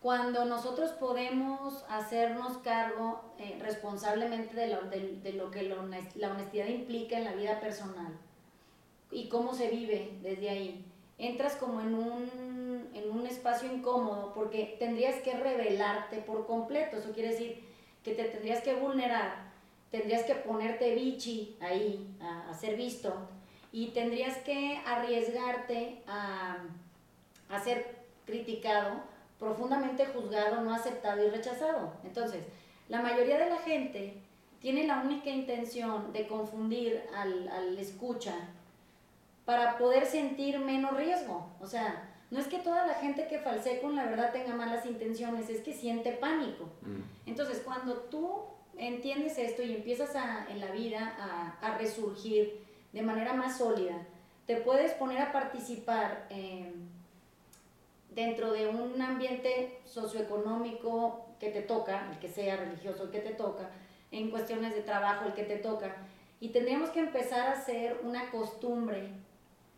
cuando 0.00 0.44
nosotros 0.44 0.90
podemos 0.90 1.84
hacernos 1.88 2.58
cargo 2.58 3.34
eh, 3.38 3.58
responsablemente 3.62 4.54
de 4.54 4.68
lo, 4.68 4.82
de, 4.82 5.32
lo 5.32 5.50
que 5.50 5.62
la 5.62 6.30
honestidad 6.30 6.66
implica 6.66 7.16
en 7.16 7.24
la 7.24 7.32
vida 7.32 7.60
personal 7.60 8.12
y 9.10 9.28
cómo 9.28 9.54
se 9.54 9.68
vive 9.68 10.18
desde 10.22 10.50
ahí, 10.50 10.84
entras 11.18 11.56
como 11.56 11.80
en 11.80 11.94
un, 11.94 12.30
en 12.96 13.10
un 13.10 13.26
espacio 13.26 13.72
incómodo 13.72 14.32
porque 14.34 14.76
tendrías 14.78 15.16
que 15.22 15.32
revelarte 15.32 16.18
por 16.18 16.46
completo. 16.46 16.96
Eso 16.96 17.12
quiere 17.12 17.30
decir 17.30 17.62
que 18.02 18.14
te 18.14 18.24
tendrías 18.24 18.62
que 18.62 18.74
vulnerar, 18.74 19.50
tendrías 19.90 20.24
que 20.24 20.34
ponerte 20.34 20.94
bichi 20.94 21.56
ahí 21.60 22.08
a, 22.20 22.54
ser 22.54 22.76
visto 22.76 23.14
y 23.72 23.88
tendrías 23.88 24.36
que 24.38 24.80
arriesgarte 24.86 26.02
a, 26.06 26.58
a 27.48 27.60
ser 27.60 27.96
criticado, 28.24 29.00
profundamente 29.38 30.06
juzgado, 30.06 30.62
no 30.62 30.74
aceptado 30.74 31.24
y 31.24 31.30
rechazado. 31.30 31.92
Entonces, 32.04 32.44
la 32.88 33.02
mayoría 33.02 33.38
de 33.38 33.50
la 33.50 33.58
gente 33.58 34.14
tiene 34.60 34.86
la 34.86 35.00
única 35.00 35.30
intención 35.30 36.12
de 36.12 36.26
confundir 36.26 37.02
al, 37.14 37.48
al 37.48 37.78
escucha 37.78 38.34
para 39.44 39.78
poder 39.78 40.06
sentir 40.06 40.58
menos 40.58 40.96
riesgo. 40.96 41.48
O 41.60 41.66
sea, 41.66 42.15
no 42.30 42.40
es 42.40 42.48
que 42.48 42.58
toda 42.58 42.86
la 42.86 42.94
gente 42.94 43.28
que 43.28 43.38
falsee 43.38 43.80
con 43.80 43.94
la 43.94 44.04
verdad 44.04 44.32
tenga 44.32 44.54
malas 44.54 44.84
intenciones, 44.86 45.48
es 45.48 45.60
que 45.60 45.72
siente 45.72 46.12
pánico. 46.12 46.64
Mm. 46.82 47.28
Entonces, 47.30 47.62
cuando 47.64 47.94
tú 47.94 48.42
entiendes 48.76 49.38
esto 49.38 49.62
y 49.62 49.74
empiezas 49.74 50.16
a, 50.16 50.46
en 50.50 50.60
la 50.60 50.70
vida 50.72 51.14
a, 51.18 51.66
a, 51.66 51.78
resurgir 51.78 52.60
de 52.92 53.02
manera 53.02 53.32
más 53.32 53.58
sólida, 53.58 53.96
te 54.46 54.56
puedes 54.56 54.92
poner 54.92 55.20
a 55.20 55.32
participar 55.32 56.28
dentro 58.14 58.52
de 58.52 58.68
un 58.68 59.00
ambiente 59.00 59.80
socioeconómico 59.84 61.26
que 61.40 61.50
te 61.50 61.62
toca, 61.62 62.10
el 62.12 62.18
que 62.18 62.28
sea 62.28 62.56
religioso, 62.56 63.04
el 63.04 63.10
que 63.10 63.20
te 63.20 63.34
toca, 63.34 63.70
en 64.10 64.30
cuestiones 64.30 64.74
de 64.74 64.82
trabajo, 64.82 65.26
el 65.26 65.34
que 65.34 65.42
te 65.42 65.56
toca, 65.56 65.96
y 66.40 66.50
tendríamos 66.50 66.90
que 66.90 67.00
empezar 67.00 67.48
a 67.48 67.52
hacer 67.52 68.00
una 68.04 68.30
costumbre 68.30 69.10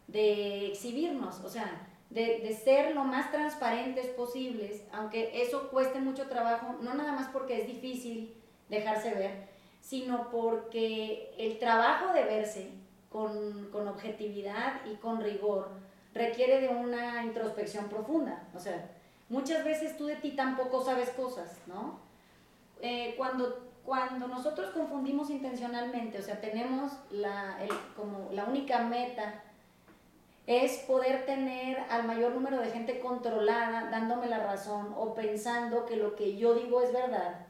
de 0.07 0.69
exhibirnos, 0.69 1.41
o 1.41 1.49
sea, 1.49 1.88
de, 2.11 2.41
de, 2.41 2.55
ser 2.55 2.95
lo 2.95 3.05
más 3.05 3.31
transparentes 3.31 4.07
posibles, 4.07 4.83
aunque 4.93 5.43
eso 5.43 5.69
cueste 5.69 6.01
mucho 6.01 6.27
trabajo, 6.27 6.77
no 6.81 6.95
nada 6.95 7.13
más 7.13 7.29
porque 7.29 7.61
es 7.61 7.67
difícil 7.67 8.35
dejarse 8.69 9.15
ver, 9.15 9.49
sino 9.81 10.31
porque 10.31 11.35
el 11.39 11.59
trabajo 11.59 12.13
de 12.13 12.25
verse 12.25 12.71
con, 13.11 13.69
con 13.71 13.89
objetividad 13.89 14.85
y 14.87 14.97
con 14.97 15.21
rigor 15.21 15.69
requiere 16.15 16.61
de 16.61 16.69
una 16.69 17.25
introspección 17.25 17.89
profunda. 17.89 18.49
O 18.55 18.59
sea, 18.59 18.91
muchas 19.29 19.65
veces 19.65 19.97
tú 19.97 20.07
de 20.07 20.17
ti 20.17 20.33
tampoco 20.33 20.85
sabes 20.85 21.11
cosas, 21.11 21.57
¿no? 21.67 22.01
Eh, 22.81 23.15
cuando, 23.17 23.71
cuando 23.85 24.29
nosotros 24.29 24.71
confundimos 24.71 25.31
intencionalmente, 25.31 26.19
o 26.19 26.23
sea, 26.23 26.41
tenemos 26.41 26.93
la, 27.11 27.63
el, 27.63 27.71
como 27.97 28.31
la 28.33 28.45
única 28.45 28.81
meta 28.81 29.43
es 30.49 30.79
poder 30.79 31.27
tener 31.27 31.79
al 31.91 32.07
mayor 32.07 32.33
número 32.33 32.59
de 32.59 32.71
gente 32.71 33.01
controlada, 33.01 33.91
dándome 33.91 34.29
la 34.29 34.39
razón 34.39 34.95
o 34.97 35.13
pensando 35.13 35.85
que 35.85 35.97
lo 35.97 36.17
que 36.17 36.39
yo 36.39 36.55
digo 36.55 36.81
es 36.81 36.91
verdad. 36.91 37.47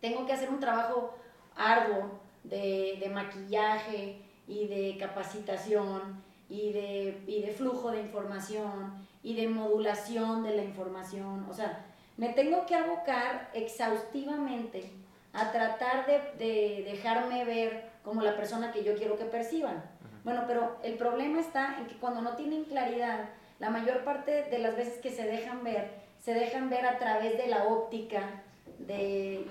Tengo 0.00 0.24
que 0.26 0.34
hacer 0.34 0.48
un 0.48 0.60
trabajo 0.60 1.12
arduo 1.56 2.20
de, 2.44 3.10
maquillaje 3.12 4.22
y 4.46 4.68
de 4.68 4.96
capacitación 4.96 6.22
y 6.48 6.72
de, 6.72 7.20
y 7.26 7.42
de 7.42 7.50
flujo 7.50 7.90
de 7.90 8.00
información 8.00 8.94
y 9.24 9.34
de 9.34 9.48
modulación 9.48 10.44
de 10.44 10.54
la 10.54 10.62
información. 10.62 11.44
O 11.50 11.52
sea, 11.52 11.84
me 12.16 12.28
tengo 12.28 12.64
que 12.64 12.76
abocar 12.76 13.50
exhaustivamente 13.54 14.88
a 15.32 15.50
tratar 15.50 16.06
de, 16.06 16.20
de, 16.38 16.84
dejarme 16.92 17.44
ver 17.44 17.90
como 18.04 18.22
la 18.22 18.36
persona 18.36 18.70
que 18.70 18.84
yo 18.84 18.94
quiero 18.94 19.18
que 19.18 19.24
perciban. 19.24 19.82
Bueno, 20.24 20.44
pero 20.46 20.76
el 20.82 20.94
problema 20.94 21.40
está 21.40 21.78
en 21.78 21.86
que 21.86 21.96
cuando 21.96 22.20
no 22.20 22.36
tienen 22.36 22.64
claridad, 22.64 23.30
la 23.58 23.70
mayor 23.70 24.04
parte 24.04 24.44
de 24.44 24.58
las 24.58 24.76
veces 24.76 24.98
que 24.98 25.10
se 25.10 25.24
dejan 25.24 25.64
ver, 25.64 25.90
se 26.22 26.34
dejan 26.34 26.68
ver 26.68 26.84
a 26.86 26.98
través 26.98 27.36
de 27.36 27.46
la 27.46 27.64
óptica 27.64 28.42
de, 28.78 29.46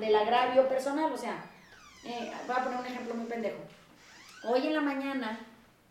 del 0.00 0.16
agravio 0.16 0.68
personal. 0.68 1.12
O 1.12 1.16
sea, 1.16 1.44
eh, 2.04 2.32
voy 2.46 2.56
a 2.56 2.64
poner 2.64 2.80
un 2.80 2.86
ejemplo 2.86 3.14
muy 3.14 3.26
pendejo. 3.26 3.58
Hoy 4.44 4.66
en 4.66 4.74
la 4.74 4.80
mañana, 4.80 5.40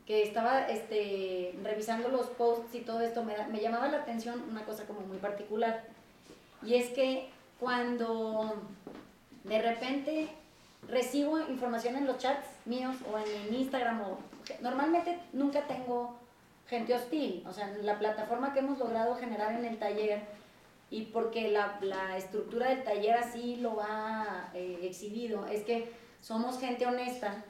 que 0.05 0.24
estaba 0.24 0.67
este, 0.67 1.53
revisando 1.63 2.10
los 2.10 2.27
posts 2.27 2.75
y 2.75 2.81
todo 2.81 3.01
esto, 3.01 3.24
me, 3.24 3.36
me 3.48 3.60
llamaba 3.60 3.89
la 3.89 3.98
atención 3.98 4.43
una 4.50 4.65
cosa 4.65 4.86
como 4.86 5.01
muy 5.01 5.17
particular. 5.17 5.84
Y 6.63 6.75
es 6.75 6.89
que 6.89 7.29
cuando 7.60 8.55
de 9.43 9.62
repente 9.62 10.29
recibo 10.88 11.39
información 11.39 11.96
en 11.96 12.05
los 12.05 12.17
chats 12.17 12.48
míos 12.65 12.96
o 13.12 13.17
en, 13.17 13.53
Instagram 13.53 14.01
o 14.01 14.19
normalmente 14.62 15.19
nunca 15.34 15.62
tengo 15.67 16.15
gente 16.67 16.93
hostil, 16.93 17.43
o 17.48 17.53
sea, 17.53 17.67
la 17.81 17.98
plataforma 17.98 18.53
que 18.53 18.60
hemos 18.60 18.77
logrado 18.77 19.15
generar 19.15 19.53
en 19.53 19.65
el 19.65 19.79
taller 19.79 20.22
y 20.89 21.03
porque 21.03 21.50
la, 21.50 21.77
la 21.81 22.17
estructura 22.17 22.69
del 22.69 22.84
taller 22.84 23.15
así 23.15 23.57
lo 23.57 23.81
ha 23.81 24.50
eh, 24.53 24.79
exhibido, 24.84 25.46
es 25.48 25.63
que 25.63 25.91
somos 26.22 26.60
gente 26.60 26.86
honesta, 26.86 27.43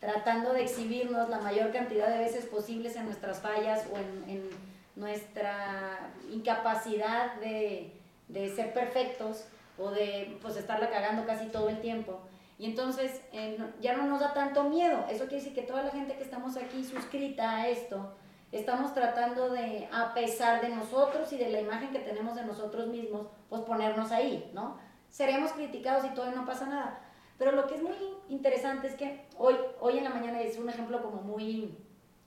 tratando 0.00 0.52
de 0.52 0.62
exhibirnos 0.62 1.28
la 1.28 1.38
mayor 1.38 1.72
cantidad 1.72 2.08
de 2.08 2.18
veces 2.18 2.46
posibles 2.46 2.96
en 2.96 3.04
nuestras 3.04 3.40
fallas 3.40 3.86
o 3.92 3.96
en, 3.96 4.24
en 4.28 4.50
nuestra 4.96 6.12
incapacidad 6.32 7.34
de, 7.36 7.92
de, 8.28 8.54
ser 8.54 8.72
perfectos 8.72 9.44
o 9.78 9.90
de 9.90 10.38
pues 10.42 10.56
estarla 10.56 10.90
cagando 10.90 11.24
casi 11.24 11.46
todo 11.46 11.68
el 11.68 11.80
tiempo. 11.80 12.20
Y 12.62 12.66
entonces 12.66 13.20
eh, 13.32 13.58
ya 13.80 13.96
no 13.96 14.04
nos 14.04 14.20
da 14.20 14.34
tanto 14.34 14.62
miedo. 14.62 15.04
Eso 15.10 15.24
quiere 15.24 15.38
decir 15.42 15.52
que 15.52 15.62
toda 15.62 15.82
la 15.82 15.90
gente 15.90 16.14
que 16.14 16.22
estamos 16.22 16.56
aquí 16.56 16.84
suscrita 16.84 17.56
a 17.56 17.68
esto, 17.68 18.14
estamos 18.52 18.94
tratando 18.94 19.50
de, 19.50 19.88
a 19.90 20.14
pesar 20.14 20.60
de 20.60 20.68
nosotros 20.68 21.32
y 21.32 21.38
de 21.38 21.50
la 21.50 21.60
imagen 21.60 21.90
que 21.90 21.98
tenemos 21.98 22.36
de 22.36 22.44
nosotros 22.44 22.86
mismos, 22.86 23.26
pues 23.48 23.62
ponernos 23.62 24.12
ahí, 24.12 24.48
¿no? 24.54 24.78
Seremos 25.10 25.50
criticados 25.50 26.04
y 26.04 26.14
todo 26.14 26.30
y 26.30 26.36
no 26.36 26.46
pasa 26.46 26.66
nada. 26.66 27.00
Pero 27.36 27.50
lo 27.50 27.66
que 27.66 27.74
es 27.74 27.82
muy 27.82 27.96
interesante 28.28 28.86
es 28.86 28.94
que 28.94 29.26
hoy, 29.38 29.56
hoy 29.80 29.98
en 29.98 30.04
la 30.04 30.10
mañana 30.10 30.40
es 30.40 30.56
un 30.56 30.68
ejemplo 30.68 31.02
como 31.02 31.20
muy, 31.20 31.76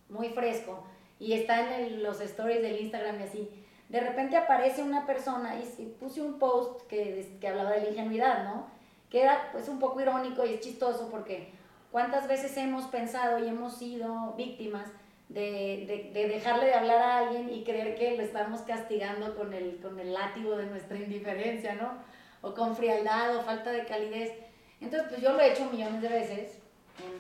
muy 0.10 0.28
fresco 0.32 0.84
y 1.18 1.32
está 1.32 1.80
en 1.80 2.04
los 2.04 2.20
stories 2.20 2.62
del 2.62 2.82
Instagram 2.82 3.22
y 3.22 3.24
así. 3.24 3.66
De 3.88 4.02
repente 4.02 4.36
aparece 4.36 4.84
una 4.84 5.06
persona 5.06 5.56
y, 5.58 5.86
puse 5.98 6.22
un 6.22 6.40
post 6.40 6.82
que, 6.90 7.38
que 7.40 7.48
hablaba 7.48 7.72
de 7.72 7.84
la 7.84 7.90
ingenuidad, 7.92 8.44
¿no? 8.44 8.75
Que 9.16 9.22
era 9.22 9.48
pues 9.54 9.70
un 9.70 9.80
poco 9.80 10.02
irónico 10.02 10.46
y 10.46 10.56
es 10.56 10.60
chistoso 10.60 11.08
porque 11.10 11.54
cuántas 11.90 12.28
veces 12.28 12.58
hemos 12.58 12.84
pensado 12.88 13.40
y 13.40 13.48
hemos 13.48 13.78
sido 13.78 14.34
víctimas 14.34 14.90
de, 15.30 16.12
de, 16.14 16.28
dejarle 16.28 16.66
de 16.66 16.74
hablar 16.74 17.02
a 17.02 17.18
alguien 17.20 17.50
y 17.50 17.64
creer 17.64 17.96
que 17.96 18.18
lo 18.18 18.24
estamos 18.24 18.64
castigando 18.64 19.38
con 19.38 19.54
el, 19.54 19.80
con 19.82 19.98
el 20.02 20.12
látigo 20.12 20.58
de 20.58 20.66
nuestra 20.66 20.98
indiferencia, 20.98 21.76
¿no? 21.76 21.94
O 22.42 22.54
con 22.54 22.76
frialdad 22.76 23.38
o 23.38 23.44
falta 23.44 23.72
de 23.72 23.86
calidez. 23.86 24.34
Entonces, 24.82 25.08
pues 25.08 25.22
yo 25.22 25.32
lo 25.32 25.40
he 25.40 25.54
hecho 25.54 25.72
millones 25.72 26.02
de 26.02 26.10
veces 26.10 26.58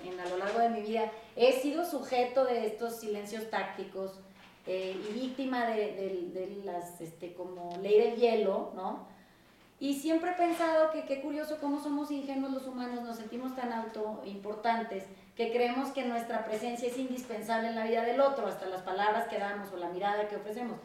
en, 0.03 0.19
a 0.19 0.27
lo 0.27 0.35
largo 0.35 0.59
de 0.59 0.71
mi 0.71 0.81
vida. 0.81 1.09
He 1.37 1.53
sido 1.53 1.85
sujeto 1.85 2.43
de 2.43 2.65
estos 2.65 2.99
silencios 2.99 3.49
tácticos 3.49 4.19
eh, 4.67 5.01
y 5.09 5.13
víctima 5.13 5.65
de, 5.67 5.93
de, 5.93 6.39
de, 6.41 6.61
las, 6.65 6.99
este, 6.99 7.33
como 7.35 7.77
ley 7.77 8.01
del 8.01 8.15
hielo, 8.17 8.73
¿no? 8.75 9.14
Y 9.79 9.93
siempre 9.93 10.31
he 10.31 10.35
pensado 10.35 10.91
que 10.91 11.03
qué 11.03 11.21
curioso 11.21 11.57
cómo 11.59 11.81
somos 11.81 12.09
ingenuos 12.09 12.53
los 12.53 12.67
humanos, 12.67 13.03
nos 13.03 13.17
sentimos 13.17 13.55
tan 13.55 13.73
autoimportantes 13.73 15.03
que 15.35 15.51
creemos 15.51 15.89
que 15.89 16.05
nuestra 16.05 16.45
presencia 16.45 16.87
es 16.87 16.97
indispensable 16.97 17.67
en 17.67 17.75
la 17.75 17.85
vida 17.85 18.03
del 18.03 18.21
otro, 18.21 18.47
hasta 18.47 18.67
las 18.67 18.81
palabras 18.83 19.27
que 19.27 19.37
damos 19.37 19.71
o 19.73 19.77
la 19.77 19.89
mirada 19.89 20.29
que 20.29 20.37
ofrecemos. 20.37 20.79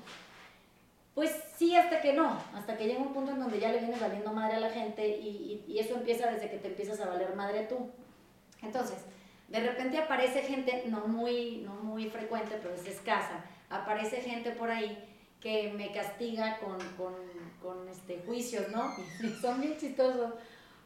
Pues 1.15 1.31
sí, 1.57 1.77
hasta 1.77 2.01
que 2.01 2.13
no, 2.13 2.37
hasta 2.55 2.77
que 2.77 2.87
llega 2.87 3.01
un 3.01 3.13
punto 3.13 3.33
en 3.33 3.41
donde 3.41 3.61
ya 3.61 3.71
le 3.71 3.79
vienes 3.79 4.01
valiendo 4.01 4.33
madre 4.33 4.57
a 4.57 4.61
la 4.61 4.71
gente 4.71 5.07
y, 5.07 5.65
y, 5.69 5.79
eso 5.79 5.95
empieza 5.95 6.31
desde 6.31 6.51
que 6.51 6.59
te 6.59 6.69
empiezas 6.69 7.01
a 7.01 7.09
valer 7.09 7.35
madre 7.35 7.67
tú. 7.69 7.91
Entonces, 8.63 8.99
de 9.49 9.61
repente 9.61 9.99
aparece 9.99 10.43
gente, 10.43 10.85
no 10.87 11.07
muy, 11.07 11.59
no 11.59 11.75
muy 11.75 12.09
frecuente, 12.09 12.59
pero 12.63 12.75
es 12.75 12.87
escasa, 12.87 13.45
aparece 13.69 14.21
gente 14.21 14.53
por 14.53 14.71
ahí 14.71 14.99
que 15.41 15.73
me 15.73 15.91
castiga 15.91 16.59
con, 16.59 16.79
con, 16.97 17.15
con 17.63 17.89
este, 17.89 18.23
juicios, 18.27 18.69
¿no? 18.71 18.93
Y 19.23 19.29
son 19.41 19.61
bien 19.61 19.77
chistosos 19.79 20.33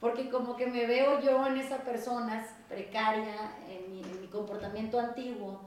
porque 0.01 0.29
como 0.29 0.57
que 0.57 0.67
me 0.67 0.87
veo 0.87 1.21
yo 1.21 1.47
en 1.47 1.57
esa 1.57 1.79
persona 1.79 2.47
precaria, 2.69 3.53
en 3.69 3.91
mi, 3.91 4.03
en 4.03 4.21
mi 4.21 4.27
comportamiento 4.27 5.01
antiguo, 5.01 5.63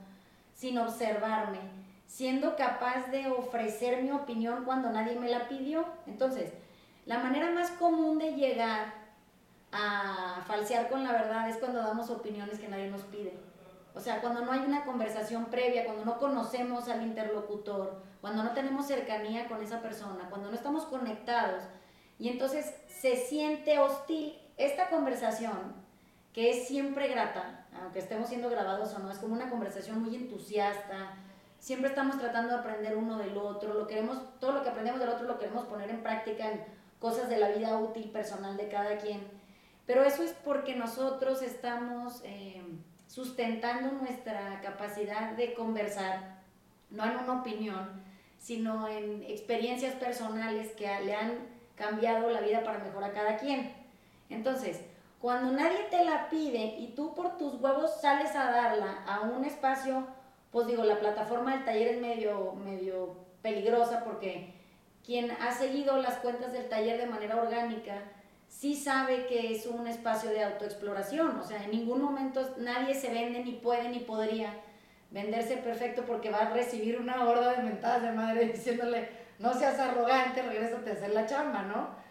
sin 0.54 0.78
observarme, 0.78 1.60
siendo 2.06 2.56
capaz 2.56 3.08
de 3.10 3.28
ofrecer 3.32 4.04
mi 4.04 4.12
opinión 4.12 4.64
cuando 4.64 4.92
nadie 4.92 5.20
me 5.20 5.30
la 5.30 5.48
pidió. 5.48 5.86
Entonces, 6.06 6.52
la 7.08 7.20
manera 7.20 7.52
más 7.52 7.72
común 7.72 8.20
de 8.20 8.34
llegar 8.34 8.94
a 9.72 10.44
falsear 10.46 10.90
con 10.90 11.04
la 11.04 11.14
verdad 11.14 11.50
es 11.50 11.58
cuando 11.58 11.80
damos 11.80 12.10
opiniones 12.10 12.60
que 12.60 12.68
nadie 12.68 12.90
nos 12.90 13.02
pide. 13.02 13.34
O 13.96 14.00
sea, 14.00 14.22
cuando 14.22 14.42
no 14.46 14.52
hay 14.52 14.60
una 14.60 14.86
conversación 14.86 15.46
previa, 15.46 15.86
cuando 15.86 16.06
no 16.06 16.20
conocemos 16.20 16.88
al 16.90 17.02
interlocutor, 17.02 18.04
cuando 18.22 18.44
no 18.44 18.52
tenemos 18.52 18.88
cercanía 18.88 19.48
con 19.48 19.62
esa 19.62 19.82
persona, 19.82 20.30
cuando 20.30 20.50
no 20.50 20.56
estamos 20.56 20.86
conectados, 20.86 21.64
y 22.20 22.30
entonces 22.30 22.74
se 22.88 23.16
siente 23.16 23.80
hostil. 23.80 24.38
Esta 24.58 24.90
conversación, 24.90 25.76
que 26.34 26.50
es 26.50 26.68
siempre 26.68 27.08
grata, 27.08 27.68
aunque 27.80 28.00
estemos 28.00 28.30
siendo 28.30 28.50
grabados 28.50 28.94
o 28.96 29.00
no, 29.00 29.12
es 29.12 29.20
como 29.20 29.36
una 29.36 29.50
conversación 29.50 30.02
muy 30.02 30.16
entusiasta, 30.16 31.14
siempre 31.60 31.90
estamos 31.90 32.18
tratando 32.18 32.54
de 32.54 32.60
aprender 32.60 32.98
uno 32.98 33.18
del 33.18 33.38
otro, 33.38 33.74
lo 33.74 33.88
queremos, 33.88 34.20
todo 34.40 34.54
lo 34.54 34.64
que 34.64 34.70
aprendemos 34.70 35.00
del 35.00 35.10
otro 35.10 35.28
lo 35.28 35.38
queremos 35.38 35.66
poner 35.66 35.90
en 35.90 36.02
práctica 36.02 36.52
en 36.52 36.64
cosas 37.00 37.30
de 37.30 37.38
la 37.38 37.50
vida 37.50 37.78
útil, 37.78 38.10
personal 38.10 38.58
de 38.58 38.68
cada 38.68 38.98
quien. 38.98 39.28
Pero 39.86 40.04
eso 40.04 40.24
es 40.24 40.34
porque 40.44 40.76
nosotros 40.76 41.42
estamos 41.42 42.22
eh, 42.24 42.64
sustentando 43.08 43.92
nuestra 43.92 44.60
capacidad 44.62 45.32
de 45.32 45.54
conversar, 45.54 46.42
no 46.90 47.06
en 47.06 47.18
una 47.18 47.42
opinión, 47.42 48.07
sino 48.48 48.88
en 48.88 49.24
experiencias 49.24 49.94
personales 49.96 50.72
que 50.72 50.88
le 51.02 51.14
han 51.14 51.34
cambiado 51.76 52.30
la 52.30 52.40
vida 52.40 52.64
para 52.64 52.80
mejor 52.80 53.04
a 53.04 53.12
cada 53.12 53.36
quien. 53.36 53.74
Entonces, 54.30 54.80
cuando 55.20 55.52
nadie 55.52 55.86
te 55.92 56.06
la 56.06 56.30
pide 56.30 56.78
y 56.80 56.94
tú 56.96 57.14
por 57.14 57.38
tus 57.38 57.56
huevos 57.56 58.00
sales 58.00 58.34
a 58.38 58.50
darla 58.50 59.04
a 59.06 59.20
un 59.20 59.44
espacio, 59.44 60.08
pues 60.50 60.66
digo, 60.66 60.86
la 60.86 60.98
plataforma 60.98 61.56
del 61.56 61.66
taller 61.66 61.96
es 61.96 62.02
medio, 62.02 62.54
medio 62.54 63.18
peligrosa 63.42 64.06
porque 64.06 64.54
quien 65.06 65.30
ha 65.30 65.52
seguido 65.52 65.98
las 65.98 66.20
cuentas 66.20 66.54
del 66.54 66.70
taller 66.70 66.98
de 67.02 67.08
manera 67.08 67.42
orgánica 67.42 68.02
sí 68.48 68.76
sabe 68.76 69.26
que 69.26 69.52
es 69.52 69.66
un 69.66 69.88
espacio 69.88 70.30
de 70.30 70.46
autoexploración, 70.46 71.38
o 71.38 71.44
sea, 71.44 71.66
en 71.66 71.72
ningún 71.72 72.02
momento 72.02 72.56
nadie 72.60 72.96
se 72.96 73.12
vende 73.12 73.44
ni 73.44 73.52
puede 73.52 73.90
ni 73.90 74.00
podría 74.00 74.54
venderse 75.12 75.58
perfecto 75.58 76.04
porque 76.06 76.30
va 76.30 76.40
a 76.40 76.50
recibir 76.54 77.00
una 77.00 77.24
horda 77.26 77.54
de 77.54 77.64
mentadas 77.64 78.02
de 78.02 78.12
madre 78.12 78.48
diciéndole, 78.48 79.10
no 79.40 79.54
seas 79.54 79.80
arrogante, 79.80 80.42
regrésate 80.42 80.90
a 80.90 80.94
hacer 80.94 81.14
la 81.14 81.26
chamba, 81.26 81.64
¿no? 81.64 82.08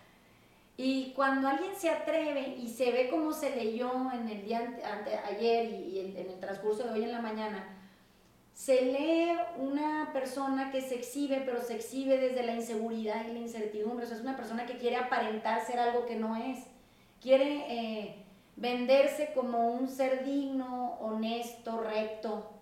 Y 0.78 1.12
cuando 1.14 1.48
alguien 1.48 1.74
se 1.74 1.88
atreve 1.88 2.56
y 2.58 2.68
se 2.68 2.92
ve 2.92 3.08
como 3.08 3.32
se 3.32 3.56
leyó 3.56 3.90
en 4.12 4.28
el 4.28 4.44
día 4.44 4.58
ante, 4.58 5.16
ayer 5.16 5.70
y, 5.70 6.14
en 6.16 6.30
el 6.30 6.38
transcurso 6.38 6.84
de 6.84 6.90
hoy 6.90 7.04
en 7.04 7.12
la 7.12 7.22
mañana, 7.22 7.64
se 8.52 8.82
lee 8.82 9.36
una 9.58 10.10
persona 10.12 10.70
que 10.70 10.82
se 10.82 10.96
exhibe, 10.96 11.42
pero 11.44 11.62
se 11.62 11.76
exhibe 11.76 12.18
desde 12.18 12.42
la 12.42 12.54
inseguridad 12.54 13.26
y 13.26 13.32
la 13.32 13.38
incertidumbre. 13.38 14.04
O 14.04 14.08
sea, 14.08 14.16
es 14.16 14.22
una 14.22 14.36
persona 14.36 14.66
que 14.66 14.76
quiere 14.76 14.96
aparentar 14.96 15.64
ser 15.64 15.78
algo 15.78 16.06
que 16.06 16.16
no 16.16 16.36
es. 16.36 16.64
Quiere 17.20 17.64
eh, 17.68 18.24
venderse 18.56 19.32
como 19.34 19.72
un 19.72 19.88
ser 19.88 20.24
digno, 20.24 20.98
honesto, 21.00 21.80
recto, 21.80 22.55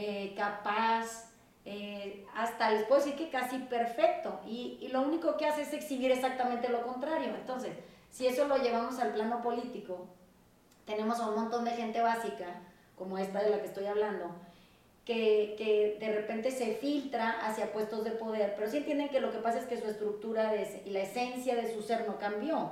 eh, 0.00 0.32
capaz, 0.36 1.24
eh, 1.64 2.24
hasta 2.36 2.70
les 2.70 2.84
puedo 2.84 3.00
decir 3.00 3.16
que 3.16 3.30
casi 3.30 3.58
perfecto. 3.58 4.38
Y, 4.46 4.78
y, 4.80 4.88
lo 4.88 5.02
único 5.02 5.36
que 5.36 5.44
hace 5.44 5.62
es 5.62 5.72
exhibir 5.72 6.12
exactamente 6.12 6.68
lo 6.68 6.82
contrario. 6.82 7.34
Entonces, 7.34 7.72
si 8.08 8.28
eso 8.28 8.46
lo 8.46 8.58
llevamos 8.58 9.00
al 9.00 9.12
plano 9.12 9.42
político, 9.42 10.06
tenemos 10.86 11.18
a 11.18 11.28
un 11.28 11.34
montón 11.34 11.64
de 11.64 11.72
gente 11.72 12.00
básica, 12.00 12.60
como 12.96 13.18
esta 13.18 13.42
de 13.42 13.50
la 13.50 13.58
que 13.58 13.66
estoy 13.66 13.86
hablando, 13.86 14.30
que, 15.04 15.56
que 15.58 15.96
de 15.98 16.14
repente 16.14 16.52
se 16.52 16.76
filtra 16.76 17.30
hacia 17.44 17.72
puestos 17.72 18.04
de 18.04 18.12
poder, 18.12 18.54
pero 18.56 18.70
sí 18.70 18.76
entienden 18.76 19.08
que 19.08 19.20
lo 19.20 19.32
que 19.32 19.38
pasa 19.38 19.58
es 19.58 19.66
que 19.66 19.80
su 19.80 19.88
estructura 19.88 20.52
de, 20.52 20.82
y 20.86 20.90
la 20.90 21.00
esencia 21.00 21.56
de 21.56 21.74
su 21.74 21.82
ser 21.82 22.06
no 22.06 22.18
cambió. 22.18 22.70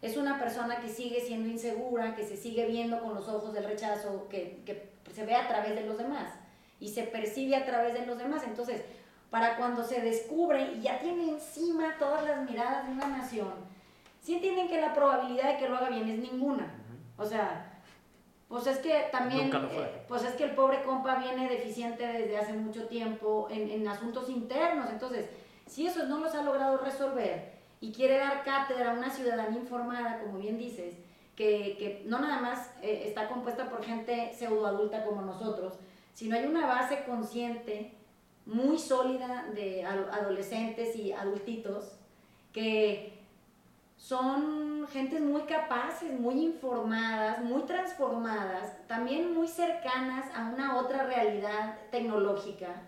es 0.00 0.16
una 0.16 0.38
persona 0.38 0.80
que 0.80 0.88
sigue 0.88 1.20
siendo 1.20 1.50
insegura, 1.50 2.16
que 2.16 2.24
se 2.24 2.38
sigue 2.38 2.64
viendo 2.64 3.00
con 3.00 3.14
los 3.14 3.28
ojos 3.28 3.52
del 3.52 3.64
rechazo, 3.64 4.28
que, 4.30 4.62
que 4.64 4.94
se 5.12 5.26
ve 5.26 5.34
a 5.34 5.46
través 5.46 5.74
de 5.74 5.84
los 5.84 5.98
demás 5.98 6.43
y 6.84 6.88
se 6.90 7.04
percibe 7.04 7.56
a 7.56 7.64
través 7.64 7.94
de 7.94 8.04
los 8.04 8.18
demás. 8.18 8.42
Entonces, 8.46 8.82
para 9.30 9.56
cuando 9.56 9.82
se 9.82 10.02
descubre 10.02 10.72
y 10.74 10.82
ya 10.82 11.00
tiene 11.00 11.30
encima 11.30 11.96
todas 11.98 12.22
las 12.24 12.48
miradas 12.48 12.86
de 12.86 12.92
una 12.92 13.06
nación, 13.08 13.54
sí 14.20 14.34
entienden 14.34 14.68
que 14.68 14.80
la 14.80 14.92
probabilidad 14.92 15.52
de 15.52 15.56
que 15.58 15.68
lo 15.68 15.78
haga 15.78 15.88
bien 15.88 16.10
es 16.10 16.18
ninguna. 16.18 16.74
O 17.16 17.24
sea, 17.24 17.80
pues 18.48 18.66
es 18.66 18.78
que 18.78 19.06
también, 19.10 19.50
eh, 19.54 20.04
pues 20.06 20.24
es 20.24 20.34
que 20.34 20.44
el 20.44 20.50
pobre 20.50 20.82
compa 20.82 21.16
viene 21.16 21.48
deficiente 21.48 22.06
desde 22.06 22.36
hace 22.36 22.52
mucho 22.52 22.86
tiempo 22.86 23.48
en, 23.50 23.70
en 23.70 23.88
asuntos 23.88 24.28
internos. 24.28 24.90
Entonces, 24.90 25.30
si 25.66 25.86
eso 25.86 26.04
no 26.04 26.18
los 26.18 26.34
ha 26.34 26.42
logrado 26.42 26.76
resolver 26.76 27.54
y 27.80 27.92
quiere 27.92 28.18
dar 28.18 28.44
cátedra 28.44 28.90
a 28.90 28.94
una 28.94 29.08
ciudadanía 29.08 29.58
informada, 29.58 30.20
como 30.20 30.38
bien 30.38 30.58
dices, 30.58 30.96
que, 31.34 31.76
que 31.78 32.02
no 32.04 32.20
nada 32.20 32.40
más 32.40 32.70
eh, 32.82 33.04
está 33.06 33.28
compuesta 33.28 33.70
por 33.70 33.82
gente 33.82 34.32
pseudoadulta 34.34 35.02
como 35.04 35.22
nosotros, 35.22 35.78
sino 36.14 36.36
hay 36.36 36.46
una 36.46 36.66
base 36.66 37.04
consciente 37.04 37.92
muy 38.46 38.78
sólida 38.78 39.46
de 39.54 39.84
adolescentes 39.84 40.96
y 40.96 41.12
adultitos 41.12 41.96
que 42.52 43.12
son 43.96 44.86
gentes 44.88 45.20
muy 45.20 45.42
capaces, 45.42 46.18
muy 46.18 46.44
informadas, 46.44 47.42
muy 47.42 47.62
transformadas, 47.62 48.86
también 48.86 49.34
muy 49.34 49.48
cercanas 49.48 50.26
a 50.34 50.50
una 50.52 50.76
otra 50.76 51.04
realidad 51.04 51.78
tecnológica, 51.90 52.82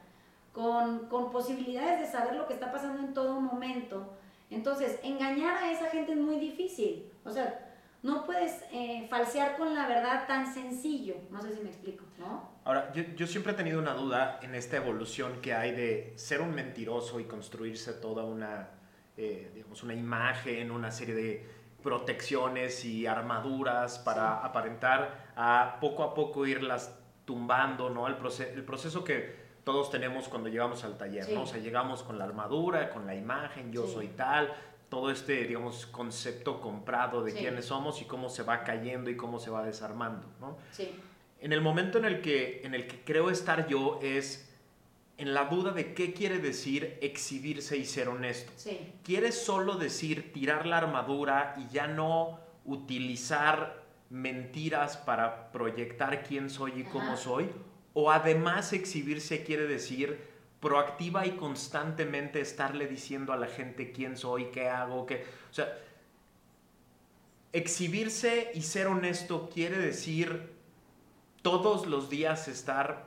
con, 0.53 1.07
con 1.09 1.31
posibilidades 1.31 2.01
de 2.01 2.07
saber 2.07 2.35
lo 2.35 2.47
que 2.47 2.55
está 2.55 2.71
pasando 2.71 3.01
en 3.01 3.15
todo 3.15 3.41
momento. 3.41 4.13
Entonces, 4.51 5.01
engañar 5.03 5.57
a 5.57 5.73
esa 5.73 5.87
gente 5.87 6.13
es 6.13 6.19
muy 6.19 6.39
difícil. 6.39 7.11
O 7.25 7.31
sea, 7.31 7.67
no 8.03 8.25
puedes 8.25 8.63
eh, 8.71 9.07
falsear 9.11 9.57
con 9.57 9.75
la 9.75 9.89
verdad 9.89 10.27
tan 10.27 10.53
sencillo. 10.53 11.17
No 11.31 11.43
sé 11.43 11.55
si 11.55 11.61
me 11.61 11.71
explico, 11.71 12.05
¿no? 12.19 12.56
Ahora, 12.67 12.93
yo, 12.93 13.05
yo, 13.15 13.29
siempre 13.29 13.53
he 13.53 13.55
tenido 13.55 13.79
una 13.79 13.95
duda 13.95 14.41
en 14.43 14.57
esta 14.57 14.77
evolución 14.77 15.41
que 15.41 15.55
hay 15.55 15.71
de 15.71 16.13
ser 16.17 16.41
un 16.41 16.53
mentiroso 16.53 17.21
y 17.21 17.25
construirse 17.25 17.93
toda 17.93 18.25
una, 18.25 18.71
eh, 19.17 19.53
digamos, 19.55 19.85
una 19.85 19.95
imagen, 19.95 20.73
una 20.73 20.91
serie 20.91 21.15
de 21.15 21.47
protecciones 21.81 22.85
y 22.85 23.07
armaduras 23.07 24.01
para 24.01 24.45
aparentar 24.45 25.33
a 25.37 25.79
poco 25.81 26.03
a 26.03 26.13
poco 26.13 26.45
irlas 26.45 26.93
tumbando, 27.25 27.89
¿no? 27.89 28.09
El, 28.09 28.17
el 28.55 28.65
proceso 28.65 29.05
que 29.05 29.37
todos 29.63 29.89
tenemos 29.89 30.29
cuando 30.29 30.49
llegamos 30.49 30.83
al 30.83 30.99
taller, 30.99 31.29
¿no? 31.31 31.43
O 31.43 31.47
sea, 31.47 31.61
llegamos 31.61 32.03
con 32.03 32.19
la 32.19 32.25
armadura, 32.25 32.91
con 32.91 33.07
la 33.07 33.15
imagen, 33.15 33.71
yo 33.73 33.87
soy 33.87 34.09
tal, 34.09 34.53
todo 34.89 35.13
este, 35.13 35.45
digamos, 35.45 35.87
concepto 35.87 36.61
comprado 36.61 37.23
de 37.23 37.33
quiénes 37.33 37.67
somos 37.67 38.03
y 38.03 38.07
cómo 38.07 38.29
se 38.29 38.43
va 38.43 38.65
cayendo 38.65 39.09
y 39.09 39.17
cómo 39.17 39.39
se 39.39 39.51
va 39.51 39.65
desarmando, 39.65 40.27
¿no? 40.41 40.59
Sí. 40.73 41.01
En 41.47 41.53
el 41.53 41.61
momento 41.61 41.99
en 41.99 42.05
el 42.05 42.23
que, 42.23 42.63
en 42.65 42.75
el 42.75 42.89
que 42.89 43.05
creo 43.05 43.31
estar 43.31 43.69
yo 43.69 44.01
es 44.03 44.53
en 45.17 45.33
la 45.33 45.45
duda 45.45 45.71
de 45.71 45.95
qué 45.95 46.13
quiere 46.13 46.41
decir 46.41 46.99
exhibirse 47.01 47.77
y 47.77 47.85
ser 47.85 48.09
honesto. 48.09 48.51
Sí. 48.57 48.81
¿Quiere 49.05 49.31
solo 49.31 49.77
decir 49.77 50.33
tirar 50.33 50.67
la 50.67 50.79
armadura 50.79 51.55
y 51.57 51.73
ya 51.73 51.87
no 51.87 52.41
utilizar 52.65 53.85
mentiras 54.11 54.97
para 54.97 55.53
proyectar 55.53 56.25
quién 56.25 56.51
soy 56.51 56.81
y 56.81 56.83
cómo 56.83 57.17
soy? 57.17 57.49
¿O 57.95 58.11
además 58.11 58.73
exhibirse 58.73 59.45
quiere 59.45 59.69
decir 59.69 60.19
proactiva 60.59 61.27
y 61.27 61.37
constantemente 61.37 62.41
estarle 62.41 62.89
diciendo 62.89 63.33
a 63.33 63.37
la 63.37 63.47
gente 63.47 63.93
quién 63.93 64.17
soy, 64.17 64.47
qué 64.47 64.69
hago, 64.69 65.07
qué... 65.07 65.25
O 65.53 65.55
sea, 65.55 65.79
exhibirse 67.53 68.51
y 68.53 68.63
ser 68.63 68.89
honesto 68.89 69.49
quiere 69.49 69.79
decir 69.79 70.56
todos 71.47 71.87
los 71.87 72.11
días 72.11 72.49
estar 72.49 73.07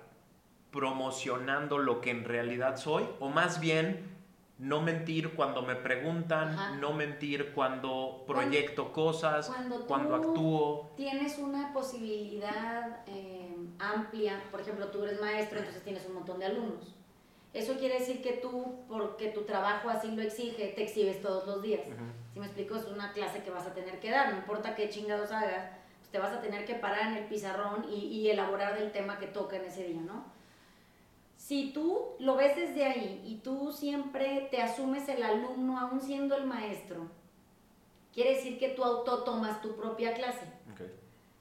promocionando 0.72 1.78
lo 1.78 2.00
que 2.00 2.10
en 2.12 2.24
realidad 2.24 2.78
soy, 2.78 3.06
o 3.20 3.28
más 3.28 3.60
bien 3.60 4.18
no 4.58 4.80
mentir 4.80 5.36
cuando 5.36 5.62
me 5.62 5.76
preguntan, 5.76 6.80
no 6.80 6.94
mentir 6.94 7.52
cuando 7.54 8.24
proyecto 8.26 8.94
cosas, 8.94 9.52
cuando, 9.88 10.16
actúo. 10.16 10.90
Tienes 10.96 11.38
una 11.38 11.74
posibilidad 11.74 13.02
eh, 13.08 13.58
amplia, 13.78 14.42
por 14.52 14.62
ejemplo, 14.62 14.88
tú 14.88 15.04
eres 15.04 15.20
maestro, 15.20 15.60
entonces 15.60 15.84
tienes 15.84 16.06
un 16.06 16.14
montón 16.14 16.40
de 16.40 16.46
alumnos. 16.46 16.96
Eso 17.54 17.74
quiere 17.78 18.00
decir 18.00 18.22
que 18.22 18.34
tú, 18.34 18.78
porque 18.88 19.32
tu 19.32 19.42
trabajo 19.42 19.90
así 19.90 20.12
lo 20.12 20.22
exige, 20.22 20.70
te 20.70 20.84
exhibes 20.84 21.22
todos 21.22 21.46
los 21.46 21.62
días. 21.62 21.82
Si 22.34 22.40
me 22.40 22.46
explico, 22.46 22.78
es 22.78 22.86
una 22.86 23.12
clase 23.12 23.44
que 23.44 23.52
vas 23.52 23.68
a 23.68 23.74
tener 23.74 24.00
que 24.00 24.10
dar, 24.12 24.32
no 24.32 24.38
importa 24.38 24.76
qué 24.76 24.88
chingados 24.88 25.30
hagas, 25.32 25.79
pues 26.10 26.12
te 26.12 26.20
vas 26.20 26.34
a 26.34 26.42
tener 26.42 26.66
que 26.66 26.76
parar 26.76 27.12
en 27.12 27.18
el 27.18 27.26
pizarrón 27.26 27.86
y, 27.90 28.06
y 28.06 28.30
elaborar 28.30 28.78
del 28.78 28.92
tema 28.92 29.20
que 29.20 29.28
toca 29.28 29.58
en 29.58 29.66
ese 29.66 29.84
día, 29.84 30.02
¿no? 30.02 30.26
Si 31.38 31.72
tú 31.72 32.16
lo 32.20 32.36
ves 32.36 32.56
desde 32.56 32.86
ahí 32.86 33.24
y 33.26 33.36
tú 33.38 33.72
siempre 33.72 34.48
te 34.52 34.62
asumes 34.62 35.08
el 35.08 35.24
alumno 35.24 35.80
aún 35.80 36.02
siendo 36.02 36.36
el 36.36 36.46
maestro, 36.46 37.08
quiere 38.14 38.36
decir 38.36 38.60
que 38.60 38.70
tú 38.70 38.84
auto 38.84 39.24
tomas 39.24 39.62
tu 39.62 39.76
propia 39.76 40.14
clase. 40.14 40.46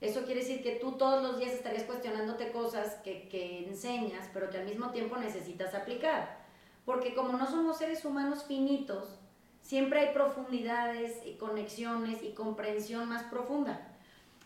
Eso 0.01 0.23
quiere 0.25 0.43
decir 0.43 0.63
que 0.63 0.77
tú 0.77 0.93
todos 0.93 1.21
los 1.25 1.41
días 1.41 1.53
estarías 1.53 1.83
cuestionándote 1.83 2.53
cosas 2.53 2.95
que, 3.03 3.29
que, 3.29 3.67
enseñas, 3.67 4.31
pero 4.33 4.49
que 4.49 4.59
al 4.59 4.67
mismo 4.67 4.91
tiempo 4.91 5.17
necesitas 5.17 5.75
aplicar. 5.75 6.39
Porque 6.85 7.17
como 7.17 7.37
no 7.37 7.51
somos 7.51 7.79
seres 7.79 8.05
humanos 8.05 8.45
finitos, 8.45 9.19
siempre 9.61 9.99
hay 9.99 10.15
profundidades 10.15 11.21
y 11.27 11.35
conexiones 11.35 12.23
y 12.23 12.31
comprensión 12.31 13.09
más 13.09 13.25
profunda. 13.25 13.88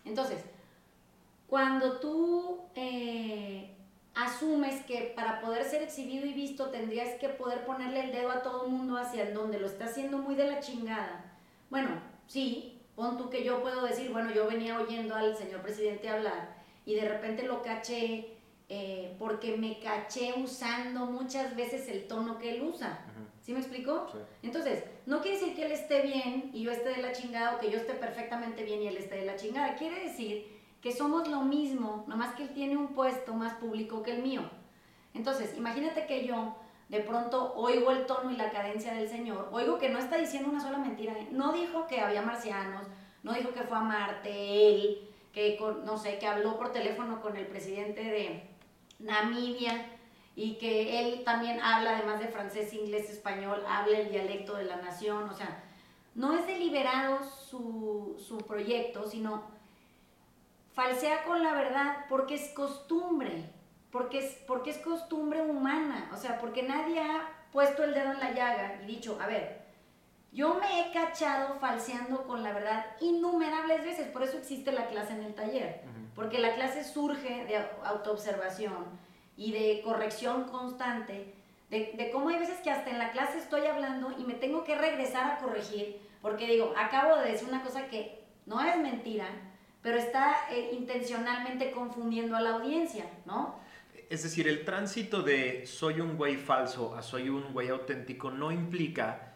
Entonces, 0.05 0.45
cuando 1.47 1.99
tú 2.01 2.61
eh, 2.75 3.75
asumes 4.15 4.85
que 4.87 5.13
para 5.15 5.41
poder 5.41 5.65
ser 5.65 5.83
exhibido 5.83 6.27
y 6.27 6.33
visto 6.33 6.71
tendrías 6.71 7.19
que 7.19 7.29
poder 7.29 7.65
ponerle 7.65 8.05
el 8.05 8.13
dedo 8.13 8.31
a 8.31 8.43
todo 8.43 8.69
mundo 8.69 8.97
hacia 8.97 9.33
donde 9.33 9.59
lo 9.59 9.67
está 9.67 9.87
haciendo 9.87 10.19
muy 10.19 10.35
de 10.35 10.47
la 10.47 10.61
chingada, 10.61 11.25
bueno, 11.71 11.91
sí, 12.27 12.73
Pon 12.95 13.17
tú 13.17 13.31
que 13.31 13.43
yo 13.43 13.63
puedo 13.63 13.85
decir, 13.85 14.11
bueno, 14.11 14.33
yo 14.33 14.47
venía 14.47 14.79
oyendo 14.79 15.15
al 15.15 15.37
señor 15.37 15.63
presidente 15.63 16.09
hablar 16.09 16.55
y 16.85 16.95
de 16.95 17.09
repente 17.09 17.45
lo 17.45 17.63
caché 17.63 18.37
eh, 18.69 19.17
porque 19.19 19.57
me 19.57 19.79
caché 19.79 20.35
usando 20.37 21.07
muchas 21.07 21.57
veces 21.57 21.89
el 21.89 22.07
tono 22.07 22.39
que 22.39 22.55
él 22.55 22.63
usa. 22.63 23.07
¿Sí 23.43 23.53
me 23.53 23.59
explicó? 23.59 24.07
Entonces, 24.43 24.85
no 25.05 25.21
quiere 25.21 25.37
decir 25.37 25.57
que 25.57 25.65
él 25.65 25.73
esté 25.73 26.03
bien 26.03 26.51
y 26.55 26.63
yo 26.63 26.71
esté 26.71 26.91
de 26.91 27.03
la 27.03 27.11
chingada 27.11 27.57
o 27.57 27.59
que 27.59 27.73
yo 27.73 27.79
esté 27.79 27.95
perfectamente 27.95 28.63
bien 28.63 28.81
y 28.83 28.87
él 28.87 28.97
esté 28.97 29.17
de 29.17 29.27
la 29.27 29.35
chingada. 29.35 29.75
Quiere 29.75 30.05
decir 30.05 30.47
que 30.81 30.93
somos 30.93 31.27
lo 31.27 31.41
mismo, 31.41 32.05
nomás 32.07 32.35
que 32.37 32.45
él 32.45 32.51
tiene 32.55 32.77
un 32.77 32.95
puesto 32.95 33.35
más 33.35 33.55
público 33.55 34.05
que 34.05 34.13
el 34.13 34.23
mío. 34.23 34.43
Entonces, 35.13 35.57
imagínate 35.57 36.07
que 36.07 36.25
yo 36.25 36.57
de 36.89 37.01
pronto 37.01 37.55
oigo 37.57 37.91
el 37.91 38.07
tono 38.07 38.31
y 38.31 38.37
la 38.37 38.51
cadencia 38.51 38.95
del 38.95 39.09
Señor, 39.09 39.49
oigo 39.51 39.79
que 39.79 39.89
no 39.89 39.99
está 39.99 40.19
diciendo 40.19 40.49
una 40.49 40.61
sola 40.61 40.79
mentira, 40.79 41.13
¿eh? 41.13 41.29
no 41.33 41.53
dijo 41.53 41.87
que 41.89 42.01
había 42.01 42.23
marcianos, 42.23 42.87
no 43.25 43.33
dijo 43.33 43.53
que 43.53 43.63
fue 43.63 43.77
a 43.77 43.81
Marte, 43.81 44.69
él, 44.69 45.09
que 45.33 45.59
no 45.85 45.99
sé, 45.99 46.19
que 46.19 46.27
habló 46.27 46.59
por 46.59 46.71
teléfono 46.71 47.21
con 47.21 47.37
el 47.37 47.47
presidente 47.47 48.03
de 48.03 48.51
Namibia 48.99 49.92
y 50.35 50.55
que 50.59 51.01
él 51.01 51.25
también 51.25 51.61
habla, 51.61 51.97
además 51.97 52.21
de 52.21 52.29
francés, 52.29 52.73
inglés, 52.73 53.11
español, 53.11 53.63
habla 53.69 53.99
el 53.99 54.11
dialecto 54.11 54.55
de 54.55 54.65
la 54.65 54.77
nación, 54.77 55.29
o 55.29 55.35
sea, 55.35 55.63
no 56.15 56.35
es 56.35 56.47
deliberado 56.47 57.23
su, 57.25 58.17
su 58.27 58.39
proyecto, 58.39 59.09
sino 59.09 59.45
falsea 60.73 61.25
con 61.25 61.43
la 61.43 61.53
verdad 61.53 62.07
porque 62.09 62.35
es 62.35 62.49
costumbre 62.51 63.51
porque 63.93 64.19
es, 64.19 64.39
porque 64.47 64.71
es 64.71 64.79
costumbre 64.79 65.43
humana, 65.43 66.11
o 66.13 66.17
sea, 66.17 66.39
porque 66.39 66.63
nadie 66.63 66.99
ha 66.99 67.29
puesto 67.53 67.85
el 67.85 67.93
dedo 67.93 68.13
en 68.13 68.21
la 68.21 68.33
llaga 68.33 68.81
y 68.83 68.87
dicho, 68.87 69.19
a 69.21 69.27
ver, 69.27 69.61
yo 70.33 70.55
me 70.55 70.81
he 70.81 70.93
cachado 70.93 71.61
falseando 71.61 72.27
con 72.27 72.43
la 72.43 72.55
verdad 72.55 72.87
innumerables 73.01 73.85
veces, 73.85 74.09
por 74.09 74.23
eso 74.23 74.39
existe 74.39 74.73
la 74.73 74.87
clase 74.87 75.13
en 75.13 75.25
el 75.25 75.35
taller, 75.35 75.83
porque 76.15 76.39
la 76.39 76.55
clase 76.55 76.85
surge 76.85 77.45
de 77.45 77.59
autoobservación 77.85 79.02
y 79.37 79.53
de 79.53 79.81
corrección 79.83 80.45
constante, 80.45 81.35
de, 81.71 81.93
de, 81.97 82.11
cómo 82.11 82.29
hay 82.29 82.39
veces 82.39 82.61
que 82.61 82.71
hasta 82.71 82.91
en 82.91 82.99
la 82.99 83.13
clase 83.13 83.39
estoy 83.39 83.67
hablando 83.67 84.15
y 84.19 84.25
me 84.25 84.35
tengo 84.35 84.63
que 84.63 84.77
regresar 84.77 85.31
a 85.31 85.39
corregir, 85.39 85.97
porque 86.21 86.47
digo, 86.47 86.75
acabo 86.77 87.17
de 87.17 87.33
decir 87.33 87.49
una 87.49 87.63
cosa 87.63 87.87
que 87.89 88.23
no 88.47 88.61
es 88.61 88.77
mentira, 88.79 89.27
pero 89.83 89.99
está 89.99 90.37
eh, 90.51 90.71
intencionalmente 90.73 91.73
confundiendo 91.73 92.37
a 92.37 92.41
la 92.41 92.51
audiencia, 92.51 93.07
¿no? 93.27 93.61
Es 94.09 94.23
decir, 94.23 94.47
el 94.47 94.65
tránsito 94.65 95.23
de 95.23 95.67
soy 95.67 96.01
un 96.01 96.17
güey 96.17 96.37
falso 96.37 96.95
a 96.95 97.03
soy 97.03 97.29
un 97.29 97.53
güey 97.53 97.69
auténtico 97.69 98.31
no 98.31 98.53
implica 98.53 99.32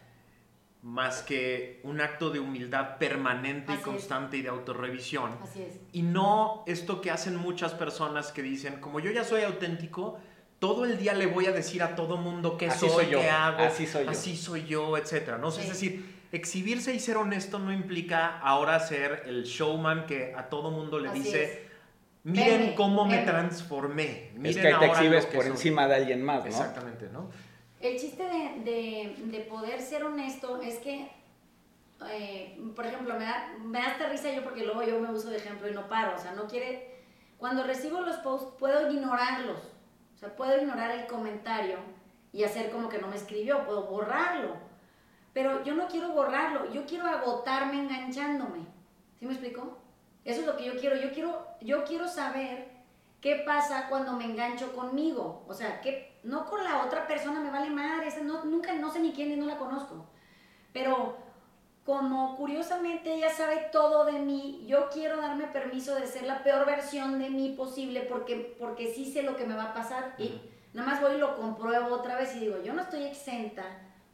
más 0.87 1.21
que 1.21 1.81
un 1.83 1.99
acto 1.99 2.29
de 2.29 2.39
humildad 2.39 2.97
permanente 2.97 3.73
y 3.73 3.77
constante 3.77 4.37
y 4.37 4.41
de 4.41 4.47
autorrevisión. 4.47 5.37
Así 5.43 5.61
es. 5.61 5.73
Y 5.91 6.01
no 6.01 6.63
esto 6.65 7.01
que 7.01 7.11
hacen 7.11 7.35
muchas 7.35 7.73
personas 7.73 8.31
que 8.31 8.41
dicen, 8.41 8.79
como 8.79 9.01
yo 9.01 9.11
ya 9.11 9.25
soy 9.25 9.41
auténtico, 9.43 10.17
todo 10.59 10.85
el 10.85 10.97
día 10.97 11.13
le 11.13 11.25
voy 11.25 11.45
a 11.45 11.51
decir 11.51 11.83
a 11.83 11.93
todo 11.95 12.15
mundo 12.15 12.57
qué 12.57 12.71
soy, 12.71 13.07
yo. 13.09 13.19
qué 13.19 13.29
hago, 13.29 13.63
así 13.63 13.85
soy 13.85 14.05
yo, 14.05 14.09
así 14.11 14.37
soy 14.37 14.65
yo 14.65 14.97
etcétera. 14.97 15.37
¿no? 15.37 15.49
Es 15.49 15.67
decir, 15.67 16.05
exhibirse 16.31 16.93
y 16.95 16.99
ser 17.01 17.17
honesto 17.17 17.59
no 17.59 17.73
implica 17.73 18.39
ahora 18.39 18.79
ser 18.79 19.23
el 19.25 19.43
showman 19.43 20.05
que 20.05 20.33
a 20.37 20.43
todo 20.49 20.71
mundo 20.71 20.99
le 20.99 21.09
Así 21.09 21.19
dice, 21.19 21.43
es. 21.43 21.59
miren 22.23 22.75
cómo 22.75 23.05
me 23.05 23.15
veme". 23.17 23.27
transformé. 23.29 24.27
Es 24.29 24.33
miren 24.35 24.61
que 24.61 24.67
ahí 24.67 24.79
te 24.79 24.85
ahora 24.85 24.87
exhibes 24.87 25.25
por 25.25 25.43
soy". 25.43 25.51
encima 25.51 25.85
de 25.87 25.95
alguien 25.95 26.23
más, 26.23 26.39
¿no? 26.43 26.47
Exactamente, 26.49 27.09
¿no? 27.11 27.29
El 27.79 27.99
chiste 27.99 28.23
de, 28.23 28.61
de- 28.71 29.15
de 29.25 29.39
poder 29.41 29.81
ser 29.81 30.03
honesto 30.03 30.61
es 30.61 30.79
que, 30.79 31.11
eh, 32.09 32.59
por 32.75 32.85
ejemplo, 32.85 33.13
me 33.17 33.25
da, 33.25 33.53
me 33.59 33.79
da 33.79 33.87
hasta 33.87 34.09
risa 34.09 34.31
yo 34.31 34.43
porque 34.43 34.63
luego 34.65 34.83
yo 34.83 34.99
me 34.99 35.11
uso 35.11 35.29
de 35.29 35.37
ejemplo 35.37 35.67
y 35.69 35.73
no 35.73 35.87
paro. 35.87 36.15
O 36.15 36.19
sea, 36.19 36.31
no 36.33 36.47
quiere. 36.47 36.95
Cuando 37.37 37.63
recibo 37.63 38.01
los 38.01 38.17
posts, 38.17 38.53
puedo 38.57 38.91
ignorarlos. 38.91 39.59
O 40.15 40.17
sea, 40.17 40.35
puedo 40.35 40.57
ignorar 40.59 40.91
el 40.91 41.05
comentario 41.05 41.77
y 42.33 42.43
hacer 42.43 42.71
como 42.71 42.89
que 42.89 42.97
no 42.99 43.07
me 43.07 43.15
escribió. 43.15 43.63
Puedo 43.65 43.83
borrarlo. 43.83 44.55
Pero 45.33 45.63
yo 45.63 45.75
no 45.75 45.87
quiero 45.87 46.09
borrarlo. 46.13 46.71
Yo 46.73 46.85
quiero 46.87 47.05
agotarme 47.05 47.79
enganchándome. 47.81 48.65
¿Sí 49.19 49.25
me 49.25 49.33
explico? 49.33 49.77
Eso 50.25 50.41
es 50.41 50.47
lo 50.47 50.57
que 50.57 50.65
yo 50.65 50.75
quiero. 50.79 50.95
Yo 50.97 51.11
quiero, 51.11 51.47
yo 51.61 51.83
quiero 51.83 52.07
saber 52.07 52.69
qué 53.21 53.43
pasa 53.45 53.87
cuando 53.87 54.13
me 54.13 54.25
engancho 54.25 54.73
conmigo. 54.75 55.43
O 55.47 55.53
sea, 55.53 55.79
que 55.81 56.16
no 56.27 56.45
con 56.45 56.63
la 56.63 56.83
otra 56.83 57.07
persona 57.07 57.39
me 57.39 57.49
vale 57.49 57.69
madre. 57.69 58.07
esa 58.07 58.21
no, 58.21 58.43
nunca, 58.45 58.73
no 58.73 58.91
sé 58.91 58.99
ni 58.99 59.13
quién 59.13 59.31
es, 59.31 59.37
no 59.37 59.45
la 59.45 59.57
conozco. 59.57 60.05
Pero 60.73 61.15
como 61.85 62.35
curiosamente 62.35 63.13
ella 63.13 63.29
sabe 63.29 63.69
todo 63.71 64.03
de 64.03 64.19
mí, 64.19 64.65
yo 64.67 64.89
quiero 64.89 65.21
darme 65.21 65.47
permiso 65.47 65.95
de 65.95 66.05
ser 66.05 66.23
la 66.23 66.43
peor 66.43 66.65
versión 66.65 67.17
de 67.17 67.29
mí 67.29 67.55
posible 67.57 68.01
porque, 68.01 68.57
porque 68.59 68.93
sí 68.93 69.11
sé 69.11 69.23
lo 69.23 69.37
que 69.37 69.45
me 69.45 69.55
va 69.55 69.71
a 69.71 69.73
pasar 69.73 70.15
y 70.17 70.41
nada 70.73 70.89
más 70.91 71.01
voy 71.01 71.15
y 71.15 71.17
lo 71.17 71.37
compruebo 71.37 71.95
otra 71.95 72.17
vez 72.17 72.35
y 72.35 72.41
digo, 72.41 72.61
yo 72.61 72.73
no 72.73 72.81
estoy 72.81 73.05
exenta 73.05 73.63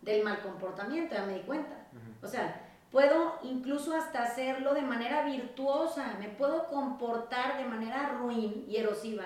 del 0.02 0.23
mal 0.23 0.41
comportamiento, 0.41 1.15
ya 1.15 1.26
me 1.26 1.34
di 1.34 1.41
cuenta. 1.41 1.76
O 2.21 2.28
sea, 2.28 2.62
puedo 2.91 3.39
incluso 3.41 3.95
hasta 3.95 4.21
hacerlo 4.21 4.76
de 4.76 4.84
manera 4.84 5.26
virtuosa, 5.26 6.15
me 6.19 6.30
puedo 6.30 6.67
comportar 6.67 7.58
de 7.58 7.65
manera 7.65 8.10
ruin 8.19 8.65
y 8.69 8.78
erosiva, 8.78 9.26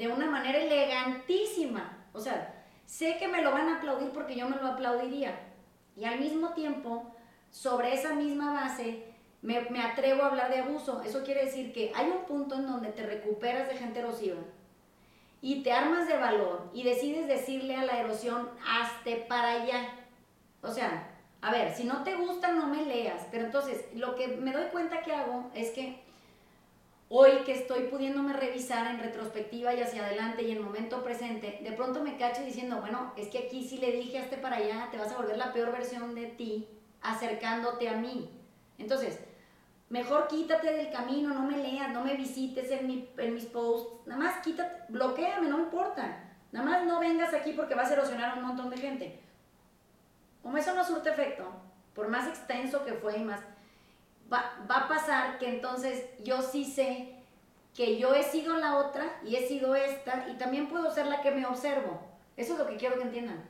de 0.00 0.08
una 0.08 0.30
manera 0.30 0.56
elegantísima. 0.56 2.06
O 2.14 2.20
sea, 2.20 2.64
sé 2.86 3.18
que 3.18 3.28
me 3.28 3.42
lo 3.42 3.52
van 3.52 3.68
a 3.68 3.76
aplaudir 3.76 4.08
porque 4.12 4.34
yo 4.34 4.48
me 4.48 4.56
lo 4.56 4.66
aplaudiría. 4.66 5.38
Y 5.94 6.06
al 6.06 6.18
mismo 6.18 6.54
tiempo, 6.54 7.14
sobre 7.50 7.92
esa 7.92 8.14
misma 8.14 8.54
base, 8.54 9.12
me, 9.42 9.60
me 9.68 9.82
atrevo 9.82 10.22
a 10.22 10.28
hablar 10.28 10.50
de 10.50 10.60
abuso. 10.60 11.02
Eso 11.02 11.22
quiere 11.22 11.44
decir 11.44 11.74
que 11.74 11.92
hay 11.94 12.06
un 12.06 12.24
punto 12.24 12.54
en 12.54 12.66
donde 12.66 12.88
te 12.92 13.04
recuperas 13.04 13.68
de 13.68 13.76
gente 13.76 13.98
erosiva 13.98 14.38
y 15.42 15.62
te 15.62 15.70
armas 15.70 16.08
de 16.08 16.16
valor 16.16 16.70
y 16.72 16.82
decides 16.82 17.28
decirle 17.28 17.76
a 17.76 17.84
la 17.84 18.00
erosión, 18.00 18.48
hazte 18.66 19.16
para 19.28 19.50
allá. 19.50 19.86
O 20.62 20.70
sea, 20.70 21.10
a 21.42 21.52
ver, 21.52 21.74
si 21.74 21.84
no 21.84 22.04
te 22.04 22.14
gusta, 22.14 22.52
no 22.52 22.68
me 22.68 22.86
leas. 22.86 23.26
Pero 23.30 23.44
entonces, 23.44 23.84
lo 23.94 24.14
que 24.14 24.28
me 24.28 24.52
doy 24.52 24.64
cuenta 24.72 25.02
que 25.02 25.12
hago 25.12 25.50
es 25.54 25.72
que 25.72 26.02
hoy 27.12 27.42
que 27.44 27.52
estoy 27.52 27.88
pudiéndome 27.88 28.32
revisar 28.32 28.86
en 28.86 29.00
retrospectiva 29.00 29.74
y 29.74 29.80
hacia 29.82 30.06
adelante 30.06 30.44
y 30.44 30.52
en 30.52 30.62
momento 30.62 31.02
presente, 31.02 31.58
de 31.60 31.72
pronto 31.72 32.02
me 32.02 32.16
cacho 32.16 32.42
diciendo, 32.42 32.80
bueno, 32.80 33.12
es 33.16 33.28
que 33.28 33.38
aquí 33.38 33.68
si 33.68 33.78
le 33.78 33.90
dije 33.90 34.18
hazte 34.20 34.36
para 34.36 34.56
allá, 34.56 34.88
te 34.92 34.96
vas 34.96 35.10
a 35.12 35.16
volver 35.16 35.36
la 35.36 35.52
peor 35.52 35.72
versión 35.72 36.14
de 36.14 36.26
ti 36.26 36.68
acercándote 37.02 37.88
a 37.88 37.96
mí. 37.96 38.30
Entonces, 38.78 39.18
mejor 39.88 40.28
quítate 40.28 40.72
del 40.72 40.90
camino, 40.92 41.34
no 41.34 41.42
me 41.42 41.58
leas, 41.58 41.92
no 41.92 42.04
me 42.04 42.14
visites 42.14 42.70
en, 42.70 42.86
mi- 42.86 43.08
en 43.18 43.34
mis 43.34 43.46
posts, 43.46 44.06
nada 44.06 44.22
más 44.22 44.36
quítate, 44.44 44.84
bloqueame, 44.88 45.48
no 45.48 45.58
importa. 45.58 46.28
Nada 46.52 46.64
más 46.64 46.84
no 46.86 47.00
vengas 47.00 47.34
aquí 47.34 47.52
porque 47.54 47.74
vas 47.74 47.90
a 47.90 47.94
erosionar 47.94 48.30
a 48.30 48.34
un 48.34 48.46
montón 48.46 48.70
de 48.70 48.76
gente. 48.78 49.20
Como 50.42 50.56
eso 50.56 50.74
no 50.74 50.84
surte 50.84 51.10
efecto, 51.10 51.44
por 51.94 52.08
más 52.08 52.28
extenso 52.28 52.84
que 52.84 52.94
fue 52.94 53.18
y 53.18 53.24
más, 53.24 53.40
va, 54.32 54.56
va 54.70 54.76
a 54.76 54.88
pasar 54.88 55.38
que 55.38 55.48
entonces 55.48 56.06
yo 56.22 56.42
sí 56.42 56.64
sé 56.64 57.16
que 57.74 57.98
yo 57.98 58.14
he 58.14 58.22
sido 58.22 58.56
la 58.56 58.76
otra 58.78 59.20
y 59.24 59.36
he 59.36 59.46
sido 59.46 59.74
esta 59.74 60.28
y 60.28 60.36
también 60.36 60.68
puedo 60.68 60.90
ser 60.90 61.06
la 61.06 61.22
que 61.22 61.30
me 61.30 61.46
observo. 61.46 62.00
Eso 62.36 62.54
es 62.54 62.58
lo 62.58 62.66
que 62.66 62.76
quiero 62.76 62.96
que 62.96 63.02
entiendan. 63.02 63.44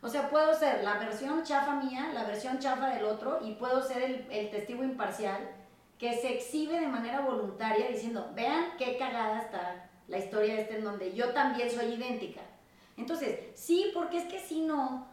O 0.00 0.08
sea, 0.08 0.30
puedo 0.30 0.54
ser 0.54 0.84
la 0.84 0.94
versión 0.98 1.42
chafa 1.42 1.74
mía, 1.74 2.10
la 2.14 2.24
versión 2.24 2.60
chafa 2.60 2.90
del 2.90 3.04
otro 3.04 3.40
y 3.42 3.54
puedo 3.54 3.82
ser 3.82 4.02
el, 4.02 4.26
el 4.30 4.50
testigo 4.50 4.84
imparcial 4.84 5.50
que 5.98 6.14
se 6.16 6.34
exhibe 6.34 6.78
de 6.78 6.86
manera 6.86 7.20
voluntaria 7.20 7.88
diciendo, 7.88 8.30
vean 8.34 8.76
qué 8.78 8.96
cagada 8.96 9.40
está 9.40 9.90
la 10.06 10.18
historia 10.18 10.60
esta 10.60 10.76
en 10.76 10.84
donde 10.84 11.12
yo 11.14 11.32
también 11.32 11.70
soy 11.70 11.94
idéntica. 11.94 12.40
Entonces, 12.96 13.38
sí, 13.54 13.90
porque 13.92 14.18
es 14.18 14.24
que 14.24 14.40
si 14.40 14.60
no, 14.60 15.06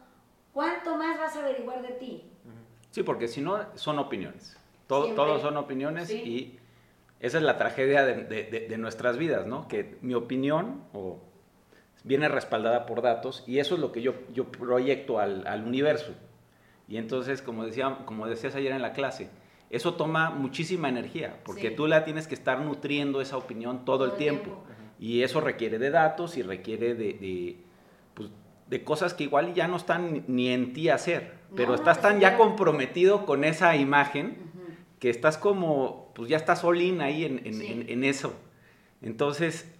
¿cuánto 0.53 0.95
más 0.95 1.17
vas 1.17 1.35
a 1.35 1.39
averiguar 1.39 1.81
de 1.81 1.93
ti? 1.93 2.31
Sí, 2.91 3.03
porque 3.03 3.27
si 3.27 3.41
no, 3.41 3.59
son 3.75 3.99
opiniones. 3.99 4.55
Todo, 4.87 5.13
todos 5.13 5.41
son 5.41 5.57
opiniones 5.57 6.07
Sí. 6.09 6.15
y 6.15 6.59
esa 7.19 7.37
es 7.37 7.43
la 7.43 7.57
tragedia 7.57 8.05
de, 8.05 8.23
de- 8.23 8.43
de- 8.43 8.67
de 8.67 8.77
nuestras 8.77 9.17
vidas, 9.17 9.45
¿no? 9.47 9.67
Que 9.67 9.97
mi 10.01 10.13
opinión 10.13 10.83
o, 10.93 11.19
viene 12.03 12.27
respaldada 12.29 12.85
por 12.85 13.01
datos 13.01 13.43
y 13.47 13.57
eso 13.57 13.73
es 13.75 13.81
lo 13.81 13.91
que 13.91 14.01
yo, 14.03 14.13
yo 14.33 14.45
proyecto 14.45 15.17
al, 15.19 15.47
al 15.47 15.63
universo. 15.63 16.13
Y 16.87 16.97
entonces, 16.97 17.41
como, 17.41 17.65
decía, 17.65 17.97
como 18.05 18.27
decías 18.27 18.53
ayer 18.55 18.71
en 18.73 18.81
la 18.83 18.93
clase, 18.93 19.29
eso 19.71 19.95
toma 19.95 20.29
muchísima 20.29 20.87
energía 20.87 21.39
porque 21.43 21.69
Sí. 21.69 21.75
tú 21.75 21.87
la 21.87 22.05
tienes 22.05 22.27
que 22.27 22.35
estar 22.35 22.59
nutriendo 22.61 23.21
esa 23.21 23.37
opinión 23.37 23.85
todo, 23.85 24.05
el 24.05 24.11
tiempo. 24.17 24.63
Y 24.99 25.23
eso 25.23 25.41
requiere 25.41 25.79
de 25.79 25.89
datos 25.89 26.37
y 26.37 26.43
requiere 26.43 26.93
de, 26.93 27.13
de, 27.13 27.57
pues, 28.13 28.29
de 28.69 28.83
cosas 28.83 29.15
que 29.15 29.23
igual 29.23 29.55
ya 29.55 29.67
no 29.67 29.75
están 29.77 30.23
ni- 30.27 30.49
en 30.49 30.73
ti 30.73 30.89
hacer. 30.89 31.33
Pero 31.55 31.69
No, 31.69 31.75
estás 31.75 31.97
no, 31.97 32.03
tan 32.03 32.19
ya 32.19 32.37
comprometido 32.37 33.25
con 33.25 33.43
esa 33.43 33.75
imagen. 33.75 34.37
Que 35.05 35.11
estás 35.11 35.37
como, 35.37 36.11
pues 36.15 36.29
ya 36.29 36.37
estás 36.37 36.63
all 36.63 36.81
in 36.81 36.99
ahí 36.99 37.25
en, 37.25 37.45
en- 37.45 37.53
Sí. 37.53 37.71
en- 37.71 37.87
en 37.89 38.03
eso. 38.03 38.33
Entonces, 39.03 39.71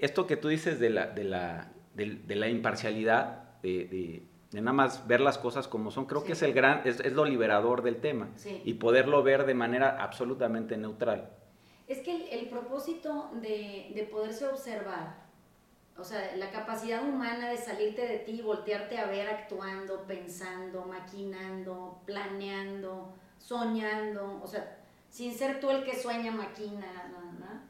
esto 0.00 0.26
que 0.26 0.36
tú 0.36 0.48
dices 0.48 0.80
de 0.80 0.90
la, 0.90 1.06
de 1.06 1.22
la, 1.22 1.70
de 1.94 2.34
la 2.34 2.48
imparcialidad, 2.48 3.44
de, 3.62 4.24
de- 4.50 4.60
nada 4.60 4.72
más 4.72 5.06
ver 5.06 5.20
las 5.20 5.38
cosas 5.38 5.68
como 5.68 5.92
son, 5.92 6.06
creo 6.06 6.22
Sí. 6.22 6.26
que 6.26 6.32
es, 6.32 6.42
el 6.42 6.52
gran, 6.52 6.82
es, 6.84 6.98
es 6.98 7.12
lo 7.12 7.24
liberador 7.24 7.82
del 7.82 7.98
tema. 8.00 8.30
Sí. 8.34 8.60
Y 8.64 8.74
poderlo 8.74 9.22
ver 9.22 9.46
de 9.46 9.54
manera 9.54 10.02
absolutamente 10.02 10.76
neutral. 10.76 11.30
Es 11.86 11.98
que 12.00 12.16
el, 12.16 12.40
el 12.40 12.48
propósito 12.48 13.30
de, 13.40 13.92
de 13.94 14.02
poderse 14.10 14.46
observar, 14.48 15.14
o 15.96 16.02
sea, 16.02 16.34
la 16.38 16.50
capacidad 16.50 17.04
humana 17.08 17.50
de 17.50 17.56
salirte 17.56 18.04
de 18.04 18.18
ti, 18.18 18.42
voltearte 18.42 18.98
a 18.98 19.06
ver 19.06 19.28
actuando, 19.28 20.02
pensando, 20.08 20.86
maquinando, 20.86 22.00
planeando, 22.04 23.14
soñando, 23.42 24.40
o 24.42 24.46
sea, 24.46 24.78
sin 25.10 25.34
ser 25.34 25.60
tú 25.60 25.70
el 25.70 25.84
que 25.84 26.00
sueña, 26.00 26.30
maquina, 26.30 27.10
¿no? 27.10 27.60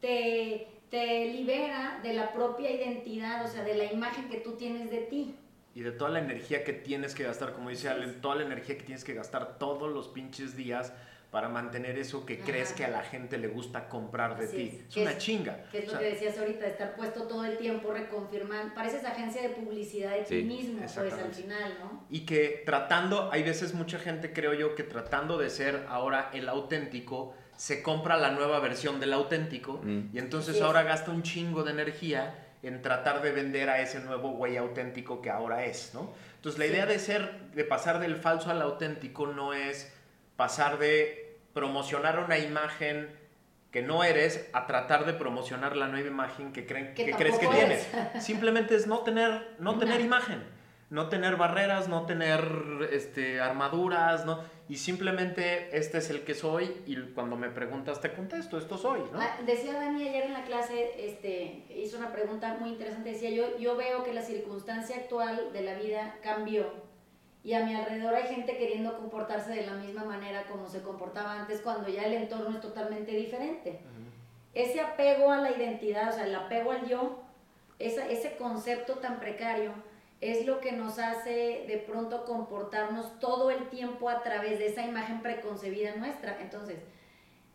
Te, 0.00 0.68
te 0.90 1.26
libera 1.26 2.00
de 2.02 2.14
la 2.14 2.32
propia 2.32 2.70
identidad, 2.70 3.44
o 3.44 3.48
sea, 3.48 3.64
de 3.64 3.74
la 3.74 3.92
imagen 3.92 4.28
que 4.28 4.38
tú 4.38 4.52
tienes 4.52 4.90
de 4.90 4.98
ti. 5.02 5.34
Y 5.74 5.82
de 5.82 5.92
toda 5.92 6.10
la 6.10 6.18
energía 6.18 6.64
que 6.64 6.72
tienes 6.72 7.14
que 7.14 7.22
gastar, 7.22 7.52
como 7.52 7.70
dice 7.70 7.88
Allen, 7.88 8.20
toda 8.20 8.36
la 8.36 8.42
energía 8.42 8.76
que 8.76 8.84
tienes 8.84 9.04
que 9.04 9.14
gastar 9.14 9.58
todos 9.58 9.90
los 9.90 10.08
pinches 10.08 10.56
días 10.56 10.92
para 11.30 11.48
mantener 11.48 11.96
eso 11.96 12.26
que 12.26 12.34
Ajá. 12.34 12.44
crees 12.44 12.72
que 12.72 12.84
a 12.84 12.88
la 12.88 13.02
gente 13.02 13.38
le 13.38 13.46
gusta 13.48 13.88
comprar 13.88 14.36
de 14.36 14.46
Así 14.46 14.56
ti. 14.56 14.82
es. 14.88 14.96
Una 14.96 15.12
es- 15.12 15.18
chinga. 15.18 15.62
Que 15.70 15.78
es 15.78 15.84
O 15.84 15.86
lo 15.86 15.90
sea, 15.92 16.00
que 16.00 16.14
decías 16.14 16.36
ahorita, 16.38 16.64
de 16.64 16.70
estar 16.70 16.96
puesto 16.96 17.22
todo 17.28 17.44
el 17.44 17.56
tiempo 17.56 17.92
reconfirmando. 17.92 18.74
Pareces 18.74 19.04
agencia 19.04 19.40
de 19.42 19.50
publicidad 19.50 20.10
de 20.16 20.24
Sí, 20.26 20.38
ti 20.40 20.44
mismo, 20.44 20.80
pues 20.80 20.96
al 20.98 21.32
final, 21.32 21.76
¿no? 21.80 22.04
Y 22.10 22.26
que 22.26 22.62
tratando, 22.66 23.30
hay 23.32 23.44
veces 23.44 23.74
mucha 23.74 23.98
gente 24.00 24.32
creo 24.32 24.54
yo 24.54 24.74
que 24.74 24.82
tratando 24.82 25.38
de 25.38 25.50
ser 25.50 25.86
ahora 25.88 26.30
el 26.34 26.48
auténtico, 26.48 27.34
se 27.56 27.82
compra 27.82 28.16
la 28.16 28.30
nueva 28.32 28.58
versión 28.58 28.98
del 29.00 29.12
auténtico 29.12 29.80
Mm. 29.84 30.08
y 30.14 30.18
entonces 30.18 30.60
ahora 30.62 30.82
gasta 30.82 31.10
un 31.10 31.22
chingo 31.22 31.62
de 31.62 31.70
energía 31.72 32.34
en 32.62 32.82
tratar 32.82 33.22
de 33.22 33.30
vender 33.32 33.68
a 33.70 33.80
ese 33.80 34.00
nuevo 34.00 34.30
güey 34.30 34.56
auténtico 34.56 35.20
que 35.22 35.30
ahora 35.30 35.64
es, 35.64 35.92
¿no? 35.94 36.12
Entonces 36.36 36.58
la 36.58 36.64
Sí. 36.66 36.72
idea 36.72 36.86
de 36.86 36.98
ser, 36.98 37.50
de 37.54 37.64
pasar 37.64 38.00
del 38.00 38.16
falso 38.16 38.50
al 38.50 38.60
auténtico 38.62 39.26
no 39.26 39.52
es 39.52 39.92
pasar 40.40 40.78
de 40.78 41.38
promocionar 41.52 42.18
una 42.18 42.38
imagen 42.38 43.14
que 43.70 43.82
no 43.82 44.02
eres 44.02 44.48
a 44.54 44.66
tratar 44.66 45.04
de 45.04 45.12
promocionar 45.12 45.76
la 45.76 45.86
nueva 45.86 46.08
imagen 46.08 46.50
que, 46.54 46.64
creen, 46.64 46.94
Que 46.94 47.04
que 47.04 47.12
crees 47.12 47.38
que 47.38 47.44
tampoco 47.44 47.66
tienes. 47.66 47.86
Simplemente 48.24 48.74
es 48.74 48.86
no 48.86 49.00
tener, 49.00 49.56
no 49.58 49.78
tener 49.78 50.00
imagen, 50.00 50.42
no 50.88 51.10
tener 51.10 51.36
barreras, 51.36 51.88
no 51.88 52.06
tener 52.06 52.88
este, 52.90 53.38
armaduras, 53.38 54.24
¿no? 54.24 54.42
Y 54.66 54.78
simplemente 54.78 55.76
este 55.76 55.98
es 55.98 56.08
el 56.08 56.22
que 56.22 56.32
soy 56.32 56.74
y 56.86 56.96
cuando 57.12 57.36
me 57.36 57.50
preguntas 57.50 58.00
te 58.00 58.10
contesto, 58.10 58.56
esto 58.56 58.78
soy, 58.78 59.00
¿no? 59.12 59.20
Ah, 59.20 59.36
Decía 59.44 59.74
Dani 59.74 60.08
ayer 60.08 60.24
en 60.24 60.32
la 60.32 60.44
clase, 60.44 61.06
este, 61.06 61.66
hizo 61.68 61.98
una 61.98 62.12
pregunta 62.12 62.56
muy 62.58 62.70
interesante. 62.70 63.10
Decía, 63.10 63.28
yo, 63.28 63.58
yo 63.58 63.76
veo 63.76 64.04
que 64.04 64.14
la 64.14 64.22
circunstancia 64.22 64.96
actual 64.96 65.52
de 65.52 65.60
la 65.60 65.74
vida 65.74 66.16
cambió 66.22 66.88
y 67.42 67.54
a 67.54 67.64
mi 67.64 67.74
alrededor 67.74 68.14
hay 68.14 68.24
gente 68.34 68.56
queriendo 68.56 68.96
comportarse 68.98 69.50
de 69.50 69.66
la 69.66 69.72
misma 69.74 70.04
manera 70.04 70.44
como 70.44 70.68
se 70.68 70.82
comportaba 70.82 71.40
antes 71.40 71.60
cuando 71.60 71.88
ya 71.88 72.04
el 72.04 72.14
entorno 72.14 72.50
es 72.56 72.60
totalmente 72.60 73.12
diferente. 73.12 73.80
Ese 74.52 74.80
apego 74.80 75.30
a 75.30 75.38
la 75.38 75.50
identidad, 75.52 76.10
o 76.10 76.12
sea, 76.12 76.26
el 76.26 76.34
apego 76.34 76.72
al 76.72 76.86
yo, 76.88 77.22
esa- 77.78 78.08
ese 78.08 78.36
concepto 78.36 78.94
tan 78.96 79.20
precario, 79.20 79.72
es 80.20 80.44
lo 80.44 80.60
que 80.60 80.72
nos 80.72 80.98
hace 80.98 81.64
de 81.66 81.78
pronto 81.78 82.24
comportarnos 82.26 83.18
todo 83.20 83.50
el 83.50 83.68
tiempo 83.70 84.10
a 84.10 84.22
través 84.22 84.58
de 84.58 84.66
esa 84.66 84.84
imagen 84.84 85.22
preconcebida 85.22 85.94
nuestra. 85.96 86.38
Entonces, 86.42 86.76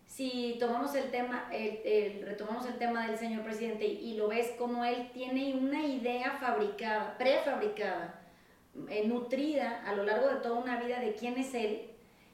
si 0.07 0.57
tomamos 0.59 0.95
el 0.95 1.11
tema, 1.11 1.47
el, 1.51 2.23
retomamos 2.25 2.65
el 2.65 2.77
tema 2.77 3.05
del 3.05 3.17
señor 3.19 3.43
presidente 3.43 3.85
y, 3.85 4.15
lo 4.15 4.29
ves 4.29 4.51
como 4.57 4.83
él 4.85 5.11
tiene 5.13 5.53
una 5.53 5.85
idea 5.85 6.37
fabricada, 6.39 7.15
prefabricada, 7.19 8.21
eh, 8.89 9.07
nutrida 9.07 9.83
a 9.85 9.93
lo 9.93 10.03
largo 10.03 10.27
de 10.27 10.35
toda 10.37 10.59
una 10.59 10.77
vida 10.81 10.99
de 10.99 11.15
quién 11.15 11.37
es 11.37 11.53
él 11.53 11.91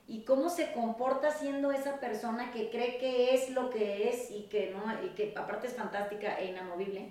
y 0.07 0.23
cómo 0.23 0.49
se 0.49 0.71
comporta 0.73 1.31
siendo 1.31 1.71
esa 1.71 1.99
persona 1.99 2.51
que 2.51 2.69
cree 2.69 2.97
que 2.97 3.33
es 3.33 3.51
lo 3.51 3.69
que 3.69 4.09
es 4.09 4.31
y 4.31 4.43
que 4.43 4.71
no 4.71 4.83
y 5.05 5.09
que 5.09 5.33
aparte 5.37 5.67
es 5.67 5.75
fantástica 5.75 6.39
e 6.39 6.47
inamovible. 6.47 7.09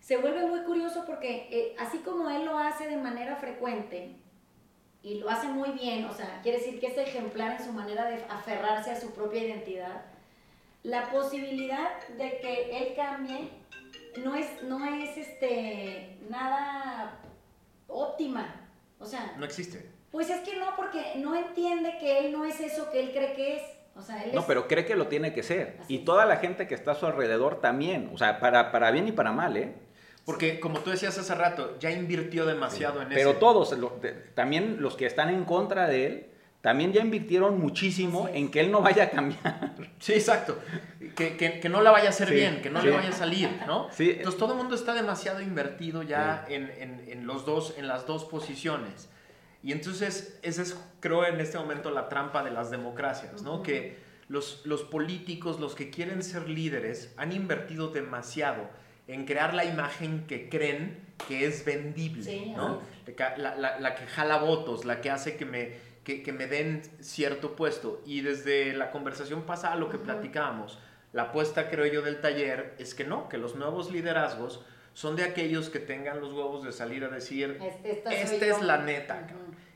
Se 0.00 0.16
vuelve 0.16 0.46
muy 0.46 0.60
curioso 0.62 1.04
porque 1.06 1.48
eh, 1.50 1.76
así 1.78 1.98
como 1.98 2.28
él 2.30 2.44
lo 2.44 2.58
hace 2.58 2.88
de 2.88 2.96
manera 2.96 3.36
frecuente 3.36 4.16
y 5.02 5.14
lo 5.14 5.30
hace 5.30 5.48
muy 5.48 5.70
bien, 5.70 6.04
o 6.04 6.12
sea, 6.12 6.40
quiere 6.42 6.58
decir 6.58 6.80
que 6.80 6.88
es 6.88 6.98
ejemplar 6.98 7.60
en 7.60 7.64
su 7.64 7.72
manera 7.72 8.10
de 8.10 8.24
aferrarse 8.24 8.90
a 8.90 9.00
su 9.00 9.12
propia 9.12 9.44
identidad, 9.44 10.02
la 10.82 11.10
posibilidad 11.10 12.06
de 12.18 12.38
que 12.40 12.76
él 12.76 12.94
cambie 12.94 13.50
no 14.22 14.34
es, 14.34 14.62
no 14.64 14.84
es 14.84 15.16
este, 15.16 16.18
nada 16.28 17.20
óptima. 17.92 18.68
O 18.98 19.06
sea, 19.06 19.34
no 19.38 19.44
existe. 19.44 19.90
Pues 20.10 20.28
es 20.28 20.40
que 20.40 20.56
no, 20.58 20.74
porque 20.76 21.14
no 21.16 21.34
entiende 21.34 21.96
que 21.98 22.18
él 22.18 22.32
no 22.32 22.44
es 22.44 22.60
eso 22.60 22.90
que 22.90 23.00
él 23.00 23.10
cree 23.12 23.32
que 23.34 23.56
es. 23.56 23.62
O 23.96 24.02
sea, 24.02 24.22
él 24.24 24.34
no, 24.34 24.46
pero 24.46 24.66
cree 24.66 24.84
que 24.84 24.96
lo 24.96 25.08
tiene 25.08 25.32
que 25.32 25.42
ser. 25.42 25.78
y 25.88 26.00
toda 26.00 26.26
la 26.26 26.36
gente 26.36 26.66
que 26.66 26.74
está 26.74 26.92
a 26.92 26.94
su 26.94 27.06
alrededor 27.06 27.60
también. 27.60 28.10
O 28.12 28.18
sea, 28.18 28.40
para, 28.40 28.72
para 28.72 28.90
bien 28.90 29.08
y 29.08 29.12
para 29.12 29.32
mal, 29.32 29.56
¿eh? 29.56 29.74
Porque 30.24 30.60
como 30.60 30.80
tú 30.80 30.90
decías 30.90 31.16
hace 31.18 31.34
rato, 31.34 31.76
ya 31.78 31.90
invirtió 31.90 32.46
demasiado 32.46 33.02
en 33.02 33.08
eso. 33.08 33.14
Pero 33.14 33.36
todos, 33.36 33.74
también 34.34 34.80
los 34.80 34.96
que 34.96 35.06
están 35.06 35.30
en 35.30 35.44
contra 35.44 35.86
de 35.86 36.06
él, 36.06 36.26
también 36.60 36.92
ya 36.92 37.00
invirtieron 37.00 37.58
muchísimo 37.58 38.28
en 38.28 38.50
que 38.50 38.60
él 38.60 38.70
no 38.70 38.82
vaya 38.82 39.04
a 39.04 39.10
cambiar. 39.10 39.74
Sí, 39.98 40.12
exacto. 40.12 40.58
Que, 41.16 41.36
que, 41.36 41.60
que 41.60 41.68
no 41.68 41.80
la 41.80 41.90
vaya 41.90 42.06
a 42.06 42.10
hacer 42.10 42.30
bien, 42.30 42.60
que 42.62 42.70
no 42.70 42.82
le 42.82 42.90
vaya 42.90 43.08
a 43.08 43.12
salir, 43.12 43.48
¿no? 43.66 43.88
Sí. 43.92 44.10
Entonces 44.10 44.38
todo 44.38 44.52
el 44.52 44.58
mundo 44.58 44.74
está 44.74 44.94
demasiado 44.94 45.40
invertido 45.40 46.02
ya 46.02 46.44
en, 46.48 46.70
en, 46.78 47.04
en, 47.08 47.26
los 47.26 47.46
dos, 47.46 47.74
en 47.78 47.88
las 47.88 48.06
dos 48.06 48.24
posiciones. 48.24 49.08
Y 49.62 49.72
entonces 49.72 50.38
esa 50.42 50.62
es, 50.62 50.78
creo, 51.00 51.24
en 51.26 51.40
este 51.40 51.58
momento 51.58 51.90
la 51.90 52.08
trampa 52.08 52.42
de 52.42 52.50
las 52.50 52.70
democracias, 52.70 53.42
¿no? 53.42 53.62
Que 53.62 53.98
los, 54.28 54.62
los 54.64 54.82
políticos, 54.82 55.60
los 55.60 55.74
que 55.74 55.90
quieren 55.90 56.22
ser 56.22 56.48
líderes, 56.48 57.12
han 57.16 57.32
invertido 57.32 57.88
demasiado 57.88 58.68
en 59.08 59.24
crear 59.24 59.54
la 59.54 59.64
imagen 59.64 60.26
que 60.26 60.48
creen 60.48 60.98
que 61.26 61.46
es 61.46 61.64
vendible, 61.64 62.52
¿no? 62.56 62.80
La, 63.36 63.94
que 63.94 64.06
jala 64.06 64.38
votos, 64.38 64.84
la 64.84 65.00
que 65.00 65.10
hace 65.10 65.36
que 65.36 65.44
me, 65.44 65.72
que, 66.04 66.32
me 66.32 66.46
den 66.46 66.82
cierto 67.00 67.56
puesto. 67.56 68.02
Y 68.04 68.22
desde 68.22 68.72
la 68.74 68.90
conversación 68.90 69.42
pasada, 69.42 69.76
lo 69.76 69.90
que 69.90 69.98
platicábamos, 69.98 70.78
la 71.12 71.24
apuesta, 71.24 71.68
creo 71.68 71.86
yo, 71.86 72.02
del 72.02 72.20
taller 72.20 72.74
es 72.78 72.94
que 72.94 73.04
no, 73.04 73.28
que 73.28 73.38
los 73.38 73.56
nuevos 73.56 73.90
liderazgos 73.90 74.64
son 74.94 75.16
de 75.16 75.24
aquellos 75.24 75.70
que 75.70 75.78
tengan 75.78 76.20
los 76.20 76.32
huevos 76.32 76.64
de 76.64 76.72
salir 76.72 77.04
a 77.04 77.08
decir, 77.08 77.58
este, 77.60 78.22
esta 78.22 78.46
es 78.46 78.62
la 78.62 78.78
neta, 78.78 79.26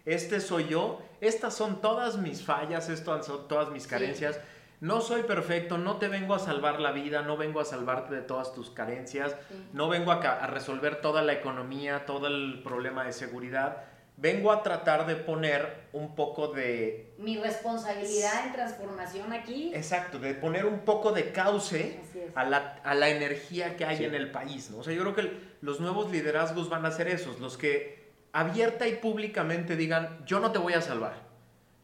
este 0.04 0.40
soy 0.40 0.68
yo, 0.68 1.00
estas 1.20 1.54
son 1.54 1.80
todas 1.80 2.18
mis 2.18 2.42
fallas, 2.42 2.88
estas 2.88 3.26
son 3.26 3.48
todas 3.48 3.70
mis 3.70 3.87
carencias. 3.87 4.38
No 4.80 5.00
soy 5.00 5.22
perfecto, 5.22 5.78
no 5.78 5.96
te 5.96 6.08
vengo 6.08 6.34
a 6.34 6.38
salvar 6.38 6.78
la 6.78 6.92
vida, 6.92 7.22
no 7.22 7.38
vengo 7.38 7.60
a 7.60 7.64
salvarte 7.64 8.14
de 8.14 8.20
todas 8.20 8.52
tus 8.52 8.70
carencias, 8.70 9.34
no 9.72 9.88
vengo 9.88 10.12
a, 10.12 10.16
a, 10.16 10.46
resolver 10.46 11.00
toda 11.00 11.22
la 11.22 11.32
economía, 11.32 12.04
todo 12.04 12.26
el 12.26 12.60
problema 12.62 13.04
de 13.04 13.12
seguridad. 13.12 13.84
Vengo 14.16 14.53
a 14.53 14.62
tratar 14.62 15.07
de 15.07 15.16
poner 15.16 15.88
un 15.92 16.14
poco 16.14 16.48
de... 16.48 17.14
Mi 17.18 17.37
responsabilidad 17.37 18.46
en 18.46 18.53
transformación 18.53 19.33
aquí. 19.33 19.72
Exacto, 19.74 20.18
de 20.18 20.35
poner 20.35 20.66
un 20.66 20.81
poco 20.81 21.12
de 21.12 21.33
cauce 21.33 22.00
a 22.35 22.44
la, 22.44 22.81
a 22.85 22.94
la, 22.94 23.09
energía 23.09 23.77
que 23.77 23.85
hay 23.85 24.05
en 24.05 24.14
el 24.14 24.31
país. 24.31 24.70
¿no? 24.70 24.79
O 24.79 24.85
sea, 24.85 24.94
yo 24.94 25.03
creo 25.03 25.14
que 25.14 25.40
los 25.61 25.81
nuevos 25.81 26.11
liderazgos 26.11 26.68
van 26.68 26.87
a 26.87 26.92
ser 26.92 27.09
esos, 27.09 27.40
los 27.40 27.59
que 27.59 28.05
abierta 28.33 28.87
y 28.87 28.96
públicamente 28.96 29.77
digan, 29.77 30.24
yo 30.24 30.38
no 30.40 30.53
te 30.53 30.59
voy 30.59 30.74
a 30.74 30.81
salvar 30.81 31.24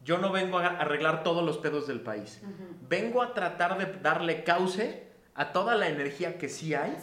yo 0.03 0.17
no 0.17 0.31
vengo 0.31 0.59
a 0.59 0.67
arreglar 0.67 1.23
todos 1.23 1.43
los 1.43 1.57
pedos 1.57 1.87
del 1.87 2.01
país. 2.01 2.41
Vengo 2.87 3.21
a 3.21 3.33
tratar 3.33 3.77
de 3.77 3.99
darle 4.01 4.43
cauce 4.43 5.07
a 5.35 5.51
toda 5.51 5.75
la 5.75 5.87
energía 5.87 6.37
que 6.37 6.49
sí 6.49 6.73
hay 6.73 6.97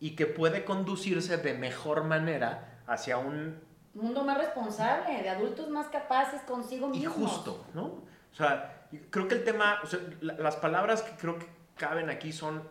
y 0.00 0.16
que 0.16 0.26
puede 0.26 0.64
conducirse 0.64 1.36
de 1.36 1.54
mejor 1.54 2.04
manera 2.04 2.82
hacia 2.86 3.18
un 3.18 3.60
mundo 3.94 4.24
más 4.24 4.38
responsable, 4.38 5.22
de 5.22 5.28
adultos 5.28 5.68
más 5.68 5.88
capaces 5.88 6.40
consigo 6.42 6.88
mismos. 6.88 7.16
Y 7.16 7.20
justo, 7.20 7.64
¿no? 7.74 7.82
O 7.82 8.34
sea, 8.34 8.86
creo 9.10 9.28
que 9.28 9.34
el 9.34 9.44
tema, 9.44 9.80
o 9.82 9.86
sea, 9.86 10.00
las 10.20 10.56
palabras 10.56 11.02
que 11.02 11.16
creo 11.16 11.38
que 11.38 11.46
caben 11.76 12.10
aquí 12.10 12.32
son, 12.32 12.62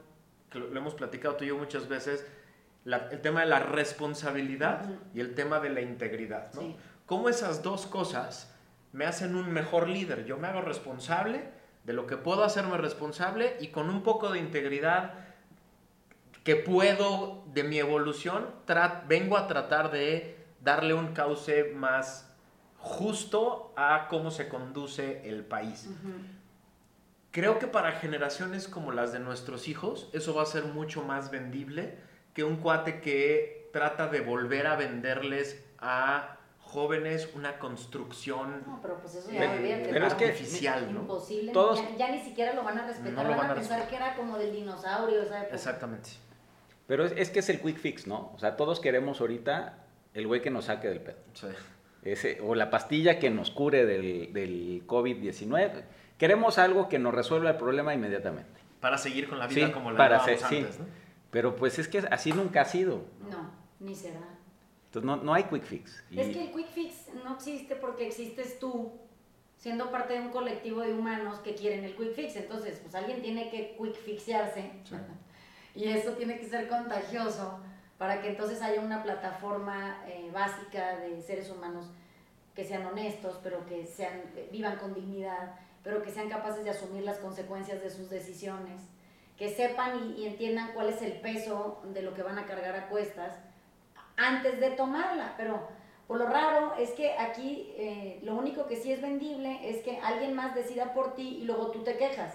que 0.50 0.60
lo, 0.60 0.76
hemos 0.76 0.94
platicado 0.94 1.36
tú 1.36 1.44
y 1.44 1.48
yo 1.48 1.58
muchas 1.58 1.88
veces, 1.88 2.26
el 2.86 3.22
tema 3.22 3.42
de 3.42 3.48
la 3.48 3.60
responsabilidad 3.60 4.86
y 5.14 5.20
el 5.20 5.36
tema 5.36 5.60
de 5.60 5.70
la 5.70 5.82
integridad, 5.82 6.54
¿no? 6.54 6.76
Cómo 7.06 7.28
esas 7.28 7.62
dos 7.62 7.86
cosas 7.86 8.54
me 8.94 9.06
hacen 9.06 9.36
un 9.36 9.52
mejor 9.52 9.88
líder. 9.90 10.26
Yo 10.26 10.38
me 10.38 10.48
hago 10.48 10.62
responsable 10.62 11.50
de 11.84 11.94
lo 11.94 12.08
que 12.08 12.18
puedo 12.18 12.44
hacerme 12.44 12.78
responsable 12.78 13.58
y 13.60 13.68
con 13.68 13.90
un 13.90 14.04
poco 14.04 14.32
de 14.32 14.40
integridad 14.40 15.14
que 16.44 16.56
puedo 16.56 17.44
de 17.54 17.64
mi 17.64 17.78
evolución, 17.80 18.48
vengo 19.08 19.38
a 19.38 19.48
tratar 19.48 19.92
de 19.92 20.39
darle 20.62 20.94
un 20.94 21.14
cauce 21.14 21.72
más 21.76 22.34
justo 22.78 23.74
a 23.76 24.08
cómo 24.10 24.32
se 24.32 24.48
conduce 24.48 25.28
el 25.30 25.44
país. 25.44 25.90
Creo 27.32 27.60
que 27.60 27.68
para 27.68 27.92
generaciones 27.94 28.68
como 28.68 28.92
las 28.92 29.12
de 29.12 29.20
nuestros 29.20 29.68
hijos, 29.68 30.10
eso 30.14 30.34
va 30.34 30.44
a 30.44 30.46
ser 30.46 30.66
mucho 30.66 31.04
más 31.04 31.30
vendible 31.30 31.98
que 32.34 32.44
un 32.44 32.58
cuate 32.58 33.02
que 33.02 33.70
trata 33.72 34.08
de 34.08 34.22
volver 34.22 34.66
a 34.68 34.76
venderles 34.76 35.64
a 35.78 36.38
jóvenes 36.60 37.30
una 37.34 37.58
construcción 37.58 38.64
no, 38.68 38.80
pero 38.80 39.00
pues 39.00 39.16
eso 39.16 39.32
ya 39.32 39.58
pero 39.60 40.06
es 40.06 40.14
que, 40.14 40.26
artificial, 40.26 40.94
¿no? 40.94 41.02
Imposible, 41.02 41.52
Todos, 41.52 41.82
ya, 41.98 42.12
ni 42.12 42.22
siquiera 42.22 42.54
lo 42.54 42.64
van 42.64 42.78
a 42.78 42.86
respetar, 42.86 43.28
van, 43.28 43.52
a, 43.52 43.56
pensar 43.56 43.88
que 43.88 43.96
era 43.96 44.16
como 44.16 44.38
del 44.38 44.52
dinosaurio, 44.52 45.24
Exactamente. 45.52 46.12
Pero 46.86 47.06
es, 47.06 47.30
que 47.30 47.40
es 47.40 47.50
el 47.50 47.60
quick 47.60 47.78
fix, 47.78 48.08
¿no? 48.08 48.32
O 48.36 48.40
sea, 48.40 48.56
todos 48.56 48.80
queremos 48.80 49.20
ahorita 49.22 49.78
el 50.14 50.28
güey 50.28 50.42
que 50.42 50.50
nos 50.50 50.66
saque 50.66 50.88
del 50.88 51.02
pedo. 51.02 51.18
Sí. 51.34 51.48
Ese, 52.04 52.40
o 52.42 52.56
la 52.56 52.70
pastilla 52.70 53.20
que 53.20 53.30
nos 53.30 53.52
cure 53.52 53.86
del, 53.86 54.32
del 54.34 54.84
COVID-19. 54.88 55.84
Queremos 56.18 56.58
algo 56.58 56.90
que 56.90 57.00
nos 57.00 57.14
resuelva 57.14 57.52
el 57.52 57.58
problema 57.58 57.94
inmediatamente. 57.94 58.60
Para 58.80 58.98
seguir 58.98 59.28
con 59.28 59.40
la 59.40 59.48
vida 59.48 59.72
como 59.72 59.92
la 59.92 59.98
para 59.98 60.24
antes, 60.24 60.80
¿no? 60.80 60.86
Pero 61.32 61.56
pues 61.56 61.78
es 61.80 61.88
que 61.88 62.00
así 62.00 62.32
nunca 62.32 62.62
ha 62.62 62.66
sido. 62.66 63.06
No, 63.30 63.52
ni 63.80 63.94
será. 63.96 64.22
Entonces 64.86 65.06
no, 65.06 65.18
no 65.18 65.34
hay 65.34 65.44
quick 65.44 65.64
fix. 65.64 66.04
Es 66.12 66.30
que 66.30 66.46
el 66.46 66.52
quick 66.52 66.70
fix 66.70 67.10
no 67.24 67.36
existe 67.36 67.76
porque 67.76 68.08
existes 68.08 68.60
tú 68.60 68.94
siendo 69.58 69.92
parte 69.92 70.14
de 70.14 70.22
un 70.22 70.30
colectivo 70.30 70.82
de 70.82 70.94
humanos 70.94 71.40
que 71.40 71.54
quieren 71.54 71.84
el 71.84 71.96
quick 71.96 72.14
fix. 72.14 72.36
Entonces, 72.38 72.80
pues 72.82 72.96
alguien 72.96 73.22
tiene 73.22 73.52
que 73.52 73.76
quick 73.78 73.96
fixearse 73.96 74.72
y 75.76 75.84
eso 75.84 76.14
tiene 76.14 76.40
que 76.40 76.48
ser 76.48 76.68
contagioso 76.68 77.60
para 78.00 78.22
que 78.22 78.30
entonces 78.30 78.64
haya 78.64 78.82
una 78.82 79.04
plataforma 79.04 80.04
eh, 80.08 80.32
básica 80.34 80.98
de 80.98 81.22
seres 81.22 81.52
humanos 81.52 81.86
que 82.56 82.64
sean 82.64 82.88
honestos, 82.88 83.40
pero 83.44 83.64
que 83.68 83.86
sean, 83.86 84.24
vivan 84.52 84.78
con 84.78 84.96
dignidad, 84.96 85.56
pero 85.84 86.02
que 86.02 86.10
sean 86.10 86.30
capaces 86.30 86.64
de 86.64 86.72
asumir 86.72 87.04
las 87.04 87.18
consecuencias 87.18 87.82
de 87.84 87.92
sus 87.92 88.10
decisiones, 88.10 88.82
que 89.38 89.54
sepan 89.54 90.00
y, 90.00 90.22
y 90.22 90.28
entiendan 90.28 90.72
cuál 90.74 90.90
es 90.90 91.02
el 91.04 91.14
peso 91.22 91.84
de 91.94 92.02
lo 92.02 92.16
que 92.16 92.24
van 92.24 92.40
a 92.40 92.48
cargar 92.48 92.76
a 92.76 92.88
cuestas 92.88 93.38
antes 94.18 94.60
de 94.60 94.72
tomarla, 94.72 95.36
pero 95.38 95.68
por 96.10 96.18
lo 96.18 96.26
raro 96.26 96.74
es 96.76 96.90
que 96.92 97.14
aquí 97.18 97.72
eh, 97.78 98.20
lo 98.24 98.34
único 98.36 98.66
que 98.66 98.76
sí 98.76 98.92
es 98.92 99.00
vendible 99.00 99.60
es 99.70 99.84
que 99.84 100.00
alguien 100.00 100.34
más 100.34 100.56
decida 100.56 100.94
por 100.94 101.14
ti 101.14 101.40
y 101.42 101.46
luego 101.46 101.68
tú 101.72 101.84
te 101.84 101.98
quejas. 101.98 102.34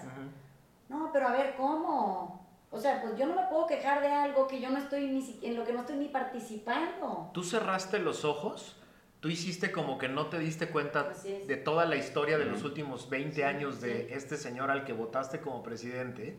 No, 0.87 1.09
pero 1.11 1.27
a 1.27 1.31
ver, 1.31 1.55
¿cómo? 1.57 2.44
O 2.71 2.79
sea, 2.79 3.01
pues 3.01 3.17
yo 3.17 3.25
no 3.25 3.35
me 3.35 3.47
puedo 3.49 3.67
quejar 3.67 4.01
de 4.01 4.07
algo 4.07 4.47
que 4.47 4.59
yo 4.59 4.69
no 4.69 4.77
estoy 4.77 5.07
ni 5.07 5.39
en 5.41 5.55
lo 5.55 5.63
que 5.63 5.73
no 5.73 5.81
estoy 5.81 5.97
ni 5.97 6.07
participando. 6.07 7.29
¿Tú 7.33 7.43
cerraste 7.43 7.99
los 7.99 8.25
ojos? 8.25 8.75
¿Tú 9.19 9.29
hiciste 9.29 9.71
como 9.71 9.97
que 9.97 10.07
no 10.07 10.27
te 10.27 10.39
diste 10.39 10.67
cuenta 10.67 11.11
de 11.23 11.57
toda 11.57 11.85
la 11.85 11.95
historia 11.95 12.37
de 12.37 12.45
los 12.45 12.63
últimos 12.63 13.09
20 13.09 13.43
años 13.45 13.81
de 13.81 14.13
este 14.13 14.37
señor 14.37 14.69
al 14.69 14.85
que 14.85 14.93
votaste 14.93 15.39
como 15.39 15.63
presidente? 15.63 16.37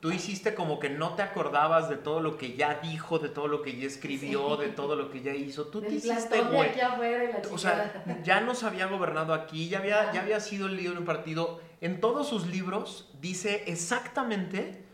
tú 0.00 0.10
hiciste 0.10 0.54
como 0.54 0.78
que 0.80 0.88
no 0.88 1.14
te 1.14 1.22
acordabas 1.22 1.88
de 1.88 1.96
todo 1.96 2.20
lo 2.20 2.38
que 2.38 2.56
ya 2.56 2.80
dijo, 2.82 3.18
de 3.18 3.28
todo 3.28 3.48
lo 3.48 3.62
que 3.62 3.76
ya 3.76 3.86
escribió, 3.86 4.56
de 4.56 4.68
todo 4.68 4.96
lo 4.96 5.10
que 5.10 5.20
ya 5.20 5.34
hizo. 5.34 5.66
Tú 5.66 5.82
te 5.82 5.94
hiciste, 5.94 6.40
güey. 6.40 6.70
O 7.52 7.58
sea, 7.58 8.02
ya 8.24 8.40
nos 8.40 8.64
había 8.64 8.86
gobernado 8.86 9.34
aquí, 9.34 9.68
ya 9.68 9.78
había, 9.78 10.10
ya 10.12 10.22
había 10.22 10.40
sido 10.40 10.66
el 10.66 10.76
líder 10.76 10.94
de 10.94 10.98
un 11.00 11.04
partido. 11.04 11.60
En 11.80 12.00
todos 12.00 12.28
sus 12.28 12.46
libros 12.46 13.10
dice 13.20 13.64
exactamente 13.66 14.84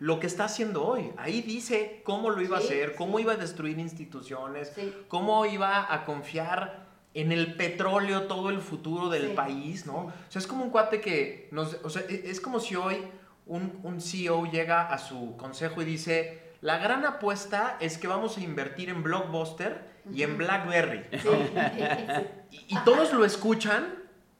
lo 0.00 0.18
que 0.18 0.26
está 0.26 0.44
haciendo 0.44 0.84
hoy. 0.84 1.12
Ahí 1.16 1.40
dice 1.42 2.00
cómo 2.04 2.30
lo 2.30 2.40
iba 2.42 2.56
a 2.56 2.60
hacer, 2.60 2.94
cómo 2.96 3.18
sí. 3.18 3.22
iba 3.22 3.34
a 3.34 3.36
destruir 3.36 3.78
instituciones, 3.78 4.72
Sí. 4.74 4.92
cómo 5.08 5.46
iba 5.46 5.92
a 5.94 6.04
confiar 6.04 6.86
en 7.14 7.32
el 7.32 7.54
petróleo 7.56 8.22
todo 8.22 8.50
el 8.50 8.60
futuro 8.60 9.08
del 9.08 9.32
país, 9.32 9.84
¿no? 9.86 9.94
O 10.06 10.12
sea, 10.28 10.40
es 10.40 10.46
como 10.46 10.64
un 10.64 10.70
cuate 10.70 11.00
que 11.00 11.48
nos, 11.52 11.76
o 11.84 11.90
sea, 11.90 12.02
e- 12.08 12.22
es 12.26 12.40
como 12.40 12.60
si 12.60 12.76
hoy 12.76 12.98
un, 13.46 13.80
un 13.82 14.00
CEO 14.00 14.46
llega 14.46 14.86
a 14.88 14.98
su 14.98 15.36
consejo 15.36 15.82
y 15.82 15.84
dice, 15.84 16.40
la 16.60 16.78
gran 16.78 17.04
apuesta 17.04 17.76
es 17.80 17.98
que 17.98 18.06
vamos 18.06 18.36
a 18.36 18.40
invertir 18.42 18.88
en 18.90 19.02
Blockbuster 19.02 19.88
y 20.12 20.22
en. 20.22 20.36
BlackBerry. 20.38 21.04
Y, 22.50 22.74
y 22.74 22.78
todos 22.84 23.12
lo 23.12 23.24
escuchan 23.24 23.94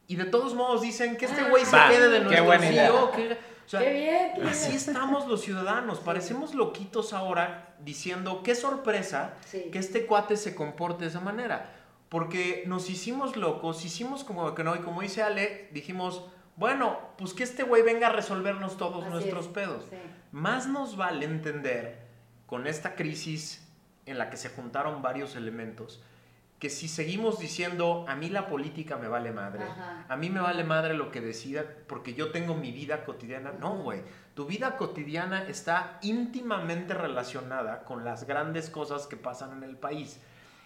y 0.09 0.17
de 0.17 0.25
todos 0.25 0.55
modos 0.55 0.83
dicen 0.83 1.17
que 1.17 1.27
este 1.27 1.43
Ah. 1.43 1.49
güey 1.49 1.65
se 1.65 1.77
Va, 1.77 1.89
quede 1.89 2.09
de 2.09 2.21
nuestro. 2.21 2.59
CEO. 2.61 3.13
que- 3.13 3.50
sea, 3.71 3.81
Qué 3.81 3.93
bien, 3.93 4.33
qué 4.37 4.43
Así 4.51 4.67
bien. 4.69 4.77
estamos 4.79 5.27
los 5.29 5.43
ciudadanos, 5.43 6.01
parecemos 6.01 6.55
loquitos 6.55 7.13
ahora 7.13 7.75
diciendo, 7.81 8.43
qué 8.43 8.55
sorpresa 8.55 9.35
Sí. 9.47 9.69
que 9.73 9.79
este 9.79 10.07
cuate 10.07 10.37
se 10.37 10.55
comporte 10.55 11.05
de 11.05 11.11
esa 11.11 11.21
manera. 11.21 11.77
Porque 12.09 12.65
nos 12.67 12.91
hicimos 12.91 13.37
locos, 13.37 13.85
hicimos 13.85 14.25
como 14.25 14.53
que 14.55 14.65
no, 14.65 14.75
y 14.75 14.81
como 14.81 15.01
dice 15.03 15.23
Ale, 15.23 15.69
dijimos, 15.73 16.25
bueno, 16.57 16.99
pues 17.17 17.33
que 17.33 17.45
este 17.45 17.63
güey 17.63 17.83
venga 17.83 18.09
a 18.09 18.13
resolvernos 18.13 18.77
todos 18.77 19.05
Así 19.05 19.13
nuestros 19.13 19.47
es, 19.47 19.53
pedos. 19.53 19.85
sí. 19.89 19.97
Más 20.33 20.67
nos 20.67 20.97
vale 20.97 21.25
entender 21.25 22.01
con 22.47 22.67
esta 22.67 22.97
crisis 22.97 23.67
en 24.07 24.19
la 24.19 24.29
que 24.31 24.37
se 24.37 24.49
juntaron 24.49 25.03
varios 25.03 25.37
elementos, 25.37 26.03
que 26.61 26.71
si 26.71 26.87
seguimos 26.89 27.39
diciendo, 27.41 28.05
a 28.07 28.15
mí 28.15 28.29
la 28.29 28.47
política 28.47 28.97
me 28.99 29.09
vale 29.09 29.33
madre, 29.33 29.65
Ajá. 29.65 30.05
a 30.09 30.17
mí 30.17 30.29
me 30.31 30.41
vale 30.41 30.63
madre 30.63 30.93
lo 30.95 31.11
que 31.11 31.21
decida 31.23 31.65
porque 31.89 32.13
yo 32.15 32.31
tengo 32.31 32.55
mi 32.55 32.71
vida 32.71 33.05
cotidiana, 33.05 33.51
no, 33.59 33.77
güey, 33.79 34.03
tu 34.35 34.45
vida 34.47 34.77
cotidiana 34.77 35.49
está 35.49 35.99
íntimamente 36.03 36.93
relacionada 36.95 37.83
con 37.85 38.05
las 38.05 38.25
grandes 38.27 38.69
cosas 38.71 39.07
que 39.07 39.17
pasan 39.17 39.53
en 39.57 39.63
el 39.65 39.77
país 39.77 40.21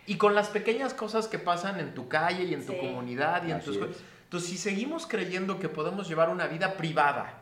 y 0.06 0.16
con 0.16 0.34
las 0.34 0.48
pequeñas 0.48 0.92
cosas 0.94 1.28
que 1.28 1.38
pasan 1.38 1.78
en 1.80 1.94
tu 1.94 2.08
calle 2.08 2.42
y 2.44 2.54
en 2.54 2.66
tu 2.66 2.72
Sí. 2.72 2.78
comunidad 2.80 3.44
y 3.46 3.52
en 3.52 3.58
Así 3.58 3.66
tus... 3.66 3.78
co- 3.78 3.84
es. 3.86 4.02
Entonces, 4.24 4.50
si 4.50 4.58
seguimos 4.58 5.06
creyendo 5.06 5.60
que 5.60 5.68
podemos 5.68 6.08
llevar 6.08 6.28
una 6.28 6.48
vida 6.48 6.76
privada, 6.76 7.38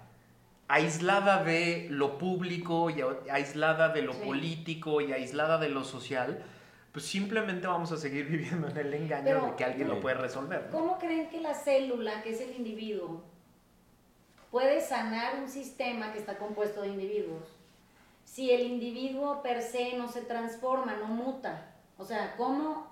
aislada 0.68 1.42
de 1.42 1.86
lo 1.90 2.18
público 2.18 2.90
y 2.90 3.02
aislada 3.30 3.88
de 3.90 4.02
lo 4.02 4.12
Sí. 4.12 4.20
político 4.24 5.00
y 5.00 5.12
aislada 5.12 5.58
de 5.58 5.68
lo 5.70 5.84
social, 5.84 6.42
pues 6.92 7.06
simplemente 7.06 7.66
vamos 7.66 7.90
a 7.92 7.96
seguir 7.96 8.26
viviendo 8.28 8.68
en 8.68 8.76
el 8.76 8.94
engaño 8.94 9.24
Pero- 9.24 9.46
de 9.46 9.56
que 9.56 9.64
alguien 9.64 9.88
lo 9.88 10.00
puede 10.00 10.16
resolver. 10.16 10.66
¿no? 10.66 10.78
¿Cómo 10.78 10.98
creen 10.98 11.28
que 11.30 11.40
la 11.40 11.54
célula, 11.54 12.22
que 12.22 12.30
es 12.30 12.40
el 12.40 12.54
individuo, 12.54 13.22
puede 14.50 14.80
sanar 14.80 15.36
un 15.40 15.48
sistema 15.48 16.12
que 16.12 16.18
está 16.18 16.36
compuesto 16.38 16.82
de 16.82 16.88
individuos? 16.88 17.48
Si 18.24 18.50
el 18.50 18.62
individuo 18.62 19.42
per 19.42 19.62
se 19.62 19.96
no 19.96 20.08
se 20.08 20.22
transforma, 20.22 20.96
no 20.96 21.06
muta. 21.06 21.74
O 21.98 22.04
sea, 22.04 22.34
¿cómo, 22.36 22.86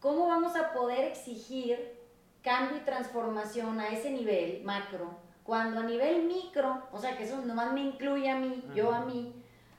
cómo 0.00 0.28
vamos 0.28 0.54
a 0.56 0.72
poder 0.72 1.04
exigir 1.04 1.96
cambio 2.42 2.76
y 2.78 2.80
transformación 2.84 3.80
a 3.80 3.88
ese 3.88 4.10
nivel 4.10 4.62
macro 4.64 5.18
cuando 5.42 5.80
a 5.80 5.84
nivel 5.84 6.24
micro, 6.24 6.82
o 6.92 6.98
sea, 7.00 7.16
que 7.16 7.24
eso 7.24 7.40
nomás 7.44 7.72
me 7.72 7.80
incluye 7.80 8.28
a 8.28 8.36
mí, 8.36 8.64
yo 8.74 8.92
a 8.92 9.00
mí, 9.04 9.32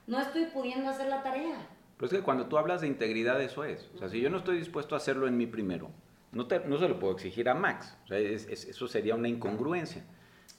no 0.07 0.19
estoy 0.19 0.45
pudiendo 0.45 0.89
hacer 0.89 1.07
la 1.07 1.21
tarea? 1.23 1.57
Pero 1.97 2.05
es 2.07 2.13
que 2.13 2.21
cuando 2.23 2.45
tú 2.45 2.57
hablas 2.57 2.81
de 2.81 2.87
integridad, 2.87 3.41
eso 3.41 3.63
es. 3.63 3.89
O 3.95 3.97
sea, 3.97 4.07
si 4.09 4.21
yo 4.21 4.29
no 4.29 4.37
estoy 4.37 4.57
dispuesto 4.57 4.95
a 4.95 4.99
hacerlo 4.99 5.27
en 5.27 5.35
mí 5.35 5.47
primero, 5.47 5.89
no, 6.31 6.45
te- 6.47 6.59
no 6.59 6.77
se 6.77 6.87
lo 6.87 6.99
puedo 6.99 7.13
exigir 7.13 7.49
a 7.49 7.55
Max. 7.55 7.97
O 8.03 8.07
sea, 8.07 8.19
es- 8.19 8.47
es- 8.47 8.65
eso 8.65 8.87
sería 8.87 9.15
una 9.15 9.27
incongruencia. 9.27 10.03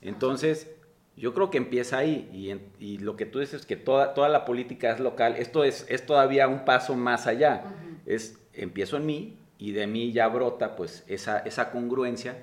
Entonces, 0.03 0.74
yo 1.16 1.35
creo 1.35 1.51
que 1.51 1.59
empieza 1.59 1.98
ahí. 1.98 2.29
Y, 2.33 2.51
en- 2.51 2.72
y 2.81 2.98
lo 2.98 3.16
que 3.16 3.27
tú 3.27 3.38
dices, 3.38 3.66
que 3.66 3.77
toda, 3.77 4.14
toda 4.14 4.29
la 4.29 4.44
política 4.44 4.90
es 4.92 4.98
local, 5.01 5.37
esto 5.37 5.62
es, 5.64 5.87
es 5.88 6.05
todavía 6.07 6.48
un 6.48 6.64
paso 6.64 6.96
más 6.96 7.27
allá. 7.27 7.64
Es, 8.07 8.40
empiezo 8.53 8.96
en 8.96 9.07
mí 9.07 9.38
y 9.59 9.72
de 9.72 9.87
mí 9.87 10.12
ya 10.12 10.27
brota 10.29 10.74
pues 10.77 11.05
esa, 11.09 11.38
esa 11.40 11.70
congruencia 11.70 12.37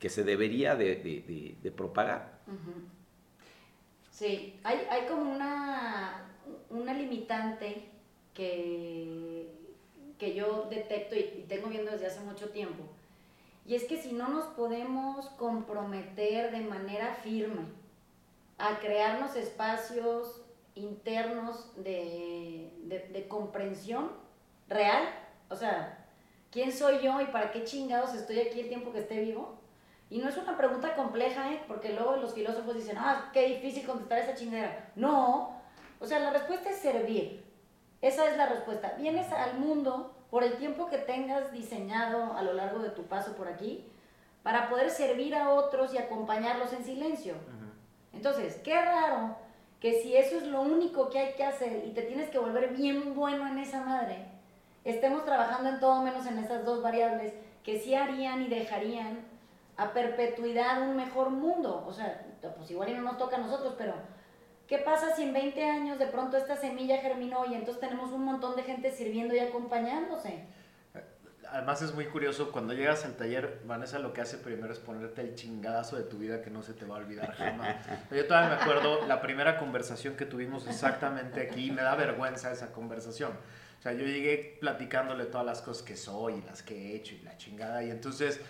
que 0.00 0.08
se 0.08 0.24
debería 0.24 0.74
de, 0.74 0.96
de- 0.96 1.22
de- 1.26 1.56
de 1.62 1.70
propagar. 1.70 2.40
Sí, 4.10 4.58
hay, 4.64 4.78
hay 4.90 5.06
como 5.06 5.30
una, 5.30 6.24
una 6.70 6.94
limitante 6.94 7.88
que, 8.34 9.46
que 10.18 10.34
yo 10.34 10.66
detecto 10.70 11.14
y, 11.16 11.20
y 11.20 11.44
tengo 11.48 11.68
viendo 11.68 11.90
desde 11.90 12.06
hace 12.06 12.20
mucho 12.20 12.50
tiempo. 12.50 12.84
Y 13.66 13.74
es 13.74 13.84
que 13.84 14.00
si 14.00 14.12
no 14.12 14.28
nos 14.28 14.46
podemos 14.46 15.26
comprometer 15.30 16.50
de 16.50 16.60
manera 16.60 17.14
firme 17.22 17.62
a 18.58 18.78
crearnos 18.78 19.36
espacios 19.36 20.42
internos 20.74 21.70
de, 21.76 22.72
de- 22.84 23.08
de 23.08 23.28
comprensión 23.28 24.10
real, 24.68 25.08
o 25.48 25.56
sea, 25.56 26.06
¿quién 26.50 26.72
soy 26.72 27.00
yo 27.02 27.20
y 27.20 27.26
para 27.26 27.52
qué 27.52 27.64
chingados 27.64 28.14
estoy 28.14 28.40
aquí 28.40 28.60
el 28.60 28.68
tiempo 28.68 28.92
que 28.92 29.00
esté 29.00 29.20
vivo? 29.20 29.56
Y 30.10 30.18
no 30.18 30.28
es 30.28 30.36
una 30.36 30.56
pregunta 30.56 30.96
compleja, 30.96 31.52
¿eh? 31.52 31.62
porque 31.68 31.92
luego 31.92 32.16
los 32.16 32.34
filósofos 32.34 32.74
dicen, 32.74 32.96
ah, 32.98 33.30
qué 33.32 33.46
difícil 33.46 33.86
contestar 33.86 34.18
esa 34.18 34.34
chingadera. 34.34 34.90
No, 34.96 35.54
o 36.00 36.06
sea, 36.06 36.18
la 36.18 36.30
respuesta 36.32 36.70
es 36.70 36.78
servir. 36.78 37.44
Esa 38.02 38.30
es 38.30 38.36
la 38.36 38.46
respuesta. 38.46 38.94
Vienes 38.98 39.30
al 39.32 39.58
mundo 39.58 40.14
por 40.30 40.44
el 40.44 40.56
tiempo 40.56 40.88
que 40.88 40.98
tengas 40.98 41.52
diseñado 41.52 42.34
a 42.34 42.42
lo 42.42 42.52
largo 42.52 42.78
de 42.78 42.90
tu 42.90 43.04
paso 43.04 43.34
por 43.34 43.48
aquí 43.48 43.84
para 44.42 44.70
poder 44.70 44.90
servir 44.90 45.34
a 45.34 45.50
otros 45.50 45.92
y 45.92 45.98
acompañarlos 45.98 46.72
en 46.72 46.84
silencio. 46.84 47.34
Entonces, 48.12 48.56
qué 48.64 48.80
raro 48.80 49.36
que 49.80 50.00
si 50.02 50.16
eso 50.16 50.36
es 50.36 50.44
lo 50.44 50.62
único 50.62 51.10
que 51.10 51.18
hay 51.18 51.32
que 51.34 51.44
hacer 51.44 51.84
y 51.86 51.90
te 51.90 52.02
tienes 52.02 52.30
que 52.30 52.38
volver 52.38 52.74
bien 52.74 53.14
bueno 53.14 53.46
en 53.46 53.58
esa 53.58 53.82
madre, 53.82 54.26
estemos 54.84 55.24
trabajando 55.24 55.68
en 55.70 55.80
todo 55.80 56.02
menos 56.02 56.26
en 56.26 56.38
esas 56.38 56.64
dos 56.64 56.82
variables 56.82 57.34
que 57.62 57.78
sí 57.78 57.94
harían 57.94 58.42
y 58.42 58.48
dejarían 58.48 59.20
a 59.76 59.92
perpetuidad 59.92 60.82
un 60.82 60.96
mejor 60.96 61.30
mundo. 61.30 61.84
O 61.86 61.92
sea, 61.92 62.26
pues 62.56 62.70
igual 62.70 62.88
y 62.90 62.94
no 62.94 63.02
nos 63.02 63.18
toca 63.18 63.36
a 63.36 63.40
nosotros, 63.40 63.74
pero 63.76 63.94
¿qué 64.70 64.78
pasa 64.78 65.16
si 65.16 65.24
en 65.24 65.32
20 65.32 65.64
años 65.64 65.98
de 65.98 66.06
pronto 66.06 66.36
esta 66.36 66.56
semilla 66.56 66.98
germinó 66.98 67.44
y 67.44 67.54
entonces 67.54 67.80
tenemos 67.80 68.12
un 68.12 68.24
montón 68.24 68.54
de 68.54 68.62
gente 68.62 68.92
sirviendo 68.92 69.34
y 69.34 69.40
acompañándose? 69.40 70.44
Además 71.50 71.82
es 71.82 71.92
muy 71.92 72.04
curioso, 72.06 72.52
cuando 72.52 72.72
llegas 72.72 73.04
al 73.04 73.16
taller, 73.16 73.62
Vanessa 73.64 73.98
lo 73.98 74.12
que 74.12 74.20
hace 74.20 74.38
primero 74.38 74.72
es 74.72 74.78
ponerte 74.78 75.22
el 75.22 75.34
chingadazo 75.34 75.96
de 75.96 76.04
tu 76.04 76.18
vida 76.18 76.40
que 76.40 76.50
no 76.50 76.62
se 76.62 76.74
te 76.74 76.84
va 76.84 76.94
a 76.94 76.98
olvidar 77.00 77.34
jamás. 77.34 77.84
Yo 78.12 78.24
todavía 78.28 78.56
me 78.56 78.62
acuerdo 78.62 79.04
la 79.08 79.20
primera 79.20 79.58
conversación 79.58 80.14
que 80.14 80.24
tuvimos 80.24 80.68
exactamente 80.68 81.40
aquí, 81.40 81.66
y 81.66 81.70
me 81.72 81.82
da 81.82 81.96
vergüenza 81.96 82.52
esa 82.52 82.70
conversación. 82.70 83.32
O 83.32 83.82
sea, 83.82 83.92
yo 83.94 84.04
llegué 84.04 84.58
platicándole 84.60 85.24
todas 85.24 85.46
las 85.46 85.62
cosas 85.62 85.82
que 85.82 85.96
soy 85.96 86.34
y 86.34 86.42
las 86.42 86.62
que 86.62 86.74
he 86.92 86.96
hecho 86.96 87.14
y 87.14 87.22
la 87.22 87.36
chingada, 87.38 87.82
y 87.82 87.90
entonces 87.90 88.40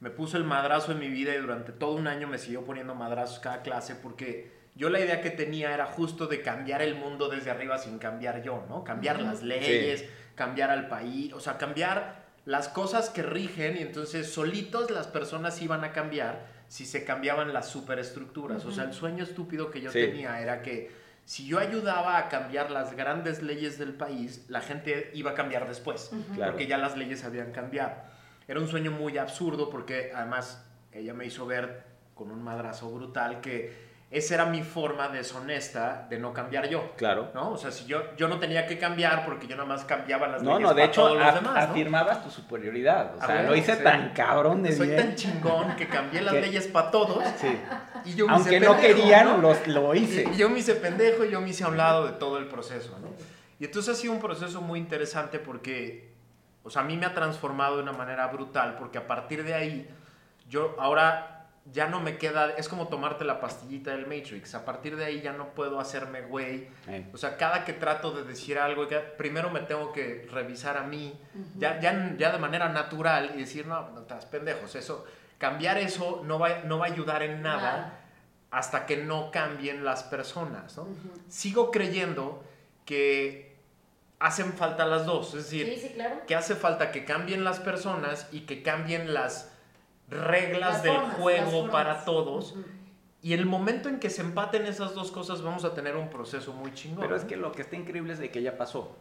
me 0.00 0.10
puso 0.10 0.36
el 0.36 0.44
madrazo 0.44 0.92
en 0.92 1.00
mi 1.00 1.08
vida 1.08 1.34
y 1.34 1.38
durante 1.38 1.72
todo 1.72 1.96
un 1.96 2.06
año 2.06 2.28
me 2.28 2.38
siguió 2.38 2.64
poniendo 2.64 2.94
madrazos 2.94 3.40
cada 3.40 3.62
clase 3.62 3.96
porque 3.96 4.55
yo 4.76 4.90
la 4.90 5.00
idea 5.00 5.20
que 5.20 5.30
tenía 5.30 5.72
era 5.74 5.86
justo 5.86 6.26
de 6.26 6.42
cambiar 6.42 6.82
el 6.82 6.94
mundo 6.94 7.28
desde 7.28 7.50
arriba 7.50 7.78
sin 7.78 7.98
cambiar 7.98 8.42
yo, 8.42 8.64
¿no? 8.68 8.84
Cambiar 8.84 9.20
las 9.20 9.42
leyes, 9.42 10.04
cambiar 10.34 10.70
al 10.70 10.88
país, 10.88 11.32
o 11.32 11.40
sea, 11.40 11.56
cambiar 11.58 12.24
las 12.44 12.68
cosas 12.68 13.10
que 13.10 13.22
rigen 13.22 13.76
y 13.76 13.80
entonces 13.80 14.30
solitos 14.30 14.90
las 14.90 15.06
personas 15.08 15.60
iban 15.62 15.82
a 15.82 15.92
cambiar 15.92 16.46
si 16.68 16.84
se 16.84 17.04
cambiaban 17.04 17.52
las 17.52 17.68
superestructuras. 17.68 18.64
O 18.64 18.72
sea, 18.72 18.84
el 18.84 18.92
sueño 18.92 19.24
estúpido 19.24 19.70
que 19.70 19.80
yo 19.80 19.90
Sí. 19.90 19.98
tenía 20.00 20.40
era 20.40 20.62
que 20.62 20.90
si 21.24 21.46
yo 21.46 21.58
ayudaba 21.58 22.18
a 22.18 22.28
cambiar 22.28 22.70
las 22.70 22.94
grandes 22.94 23.42
leyes 23.42 23.78
del 23.78 23.94
país, 23.94 24.44
la 24.48 24.60
gente 24.60 25.10
iba 25.14 25.32
a 25.32 25.34
cambiar 25.34 25.66
después, 25.66 26.10
Claro. 26.34 26.52
porque 26.52 26.66
ya 26.66 26.78
las 26.78 26.96
leyes 26.96 27.24
habían 27.24 27.50
cambiado. 27.50 27.94
Era 28.46 28.60
un 28.60 28.68
sueño 28.68 28.92
muy 28.92 29.18
absurdo 29.18 29.70
porque 29.70 30.12
además 30.14 30.64
ella 30.92 31.14
me 31.14 31.24
hizo 31.26 31.46
ver 31.46 31.82
con 32.14 32.30
un 32.30 32.42
madrazo 32.44 32.90
brutal 32.90 33.40
que 33.40 33.85
esa 34.08 34.34
era 34.34 34.46
mi 34.46 34.62
forma 34.62 35.08
deshonesta 35.08 36.06
de 36.08 36.18
no 36.18 36.32
cambiar 36.32 36.68
yo. 36.68 36.92
Claro. 36.96 37.30
¿no? 37.34 37.50
O 37.50 37.56
sea, 37.58 37.72
si 37.72 37.86
yo, 37.86 38.14
yo 38.16 38.28
no 38.28 38.38
tenía 38.38 38.66
que 38.66 38.78
cambiar 38.78 39.24
porque 39.26 39.46
yo 39.48 39.56
nada 39.56 39.68
más 39.68 39.84
cambiaba 39.84 40.28
las 40.28 40.42
No, 40.42 40.52
leyes 40.52 40.62
no, 40.62 40.68
de 40.70 40.74
para 40.74 40.86
hecho 40.86 41.02
todos 41.02 41.16
los 41.18 41.26
af- 41.26 41.34
demás, 41.34 41.54
¿no? 41.54 41.60
afirmabas 41.72 42.22
tu 42.24 42.30
superioridad. 42.30 43.16
O 43.16 43.18
sea, 43.18 43.26
bueno, 43.26 43.50
lo 43.50 43.56
hice 43.56 43.76
sí. 43.76 43.82
tan 43.82 44.10
cabrón 44.10 44.62
de 44.62 44.72
Soy 44.72 44.88
bien. 44.88 45.00
tan 45.00 45.14
chingón 45.16 45.74
que 45.76 45.88
cambié 45.88 46.22
las 46.22 46.34
leyes 46.34 46.68
para 46.68 46.90
todos 46.92 47.24
Sí. 47.40 47.48
y 48.04 48.14
yo 48.14 48.26
me 48.28 48.34
Aunque 48.34 48.56
hice 48.56 48.60
no 48.66 48.72
pendejo, 48.76 48.96
querían, 48.96 49.26
¿no? 49.26 49.38
los- 49.38 49.66
lo 49.66 49.94
hice. 49.94 50.28
Y 50.32 50.36
yo 50.36 50.48
me 50.50 50.60
hice 50.60 50.76
pendejo 50.76 51.24
y 51.24 51.30
yo 51.30 51.40
me 51.40 51.48
hice 51.48 51.64
a 51.64 51.68
un 51.68 51.76
lado 51.76 52.06
de 52.06 52.12
todo 52.12 52.38
el 52.38 52.46
proceso, 52.46 52.96
¿no? 53.02 53.08
Y 53.58 53.64
entonces 53.64 53.96
ha 53.96 54.00
sido 54.00 54.12
un 54.12 54.20
proceso 54.20 54.60
muy 54.60 54.78
interesante 54.78 55.38
porque, 55.40 56.12
o 56.62 56.70
sea, 56.70 56.82
a 56.82 56.84
mí 56.84 56.96
me 56.96 57.06
ha 57.06 57.12
transformado 57.14 57.76
de 57.78 57.82
una 57.82 57.92
manera 57.92 58.28
brutal 58.28 58.76
porque 58.78 58.98
a 58.98 59.06
partir 59.08 59.42
de 59.44 59.54
ahí, 59.54 59.88
yo 60.48 60.76
ahora 60.78 61.35
ya 61.72 61.88
no 61.88 62.00
me 62.00 62.16
queda, 62.16 62.50
es 62.56 62.68
como 62.68 62.88
tomarte 62.88 63.24
la 63.24 63.40
pastillita 63.40 63.90
del 63.90 64.06
Matrix, 64.06 64.54
a 64.54 64.64
partir 64.64 64.96
de 64.96 65.04
ahí 65.04 65.20
ya 65.20 65.32
no 65.32 65.48
puedo 65.54 65.80
hacerme 65.80 66.22
güey. 66.22 66.68
Eh, 66.86 67.08
O 67.12 67.16
sea, 67.18 67.36
cada 67.36 67.64
que 67.64 67.72
trato 67.72 68.12
de 68.12 68.22
decir 68.24 68.58
algo, 68.58 68.88
ya- 68.88 69.16
primero 69.16 69.50
me 69.50 69.60
tengo 69.60 69.92
que 69.92 70.26
revisar 70.30 70.76
a 70.76 70.84
mí, 70.84 71.18
ya, 71.58 71.80
ya, 71.80 72.14
ya 72.16 72.30
de 72.32 72.38
manera 72.38 72.68
natural 72.68 73.32
y 73.34 73.38
decir, 73.38 73.66
no, 73.66 73.90
no 73.90 74.02
estás 74.02 74.26
pendejos, 74.26 74.74
eso, 74.76 75.04
cambiar 75.38 75.76
eso 75.78 76.22
no 76.24 76.38
va, 76.38 76.60
no 76.64 76.78
va 76.78 76.86
a 76.86 76.90
ayudar 76.90 77.22
en 77.22 77.42
nada 77.42 78.00
hasta 78.52 78.86
que 78.86 78.98
no 78.98 79.30
cambien 79.32 79.84
las 79.84 80.02
personas. 80.04 80.76
¿no? 80.78 80.86
Sigo 81.28 81.70
creyendo 81.72 82.44
que 82.84 83.56
hacen 84.18 84.52
falta 84.54 84.86
las 84.86 85.04
dos, 85.04 85.34
es 85.34 85.44
decir, 85.44 85.66
que 86.26 86.34
hace 86.36 86.54
falta 86.54 86.90
que 86.92 87.04
cambien 87.04 87.44
las 87.44 87.58
personas 87.60 88.28
y 88.32 88.40
que 88.42 88.62
cambien 88.62 89.12
las 89.12 89.52
reglas 90.08 90.82
del 90.82 90.96
juego 90.96 91.70
para 91.70 92.04
todos. 92.04 92.54
Y 93.22 93.32
el 93.32 93.46
momento 93.46 93.88
en 93.88 93.98
que 93.98 94.10
se 94.10 94.22
empaten 94.22 94.66
esas 94.66 94.94
dos 94.94 95.10
cosas, 95.10 95.42
vamos 95.42 95.64
a 95.64 95.74
tener 95.74 95.96
un 95.96 96.10
proceso 96.10 96.52
muy 96.52 96.72
chingón. 96.72 97.00
Pero 97.00 97.16
es 97.16 97.24
que 97.24 97.36
lo 97.36 97.52
que 97.52 97.62
está 97.62 97.76
increíble 97.76 98.12
es 98.12 98.18
de 98.18 98.30
que 98.30 98.42
ya 98.42 98.56
pasó. 98.56 98.96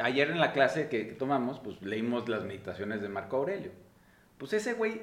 ayer 0.00 0.30
en 0.30 0.40
la 0.40 0.52
clase 0.52 0.88
que, 0.88 1.04
tomamos, 1.04 1.58
pues 1.58 1.80
leímos 1.82 2.28
las 2.28 2.44
meditaciones 2.44 3.02
de 3.02 3.08
Marco 3.08 3.38
Aurelio. 3.38 3.72
Pues 4.38 4.52
ese 4.52 4.74
güey 4.74 5.02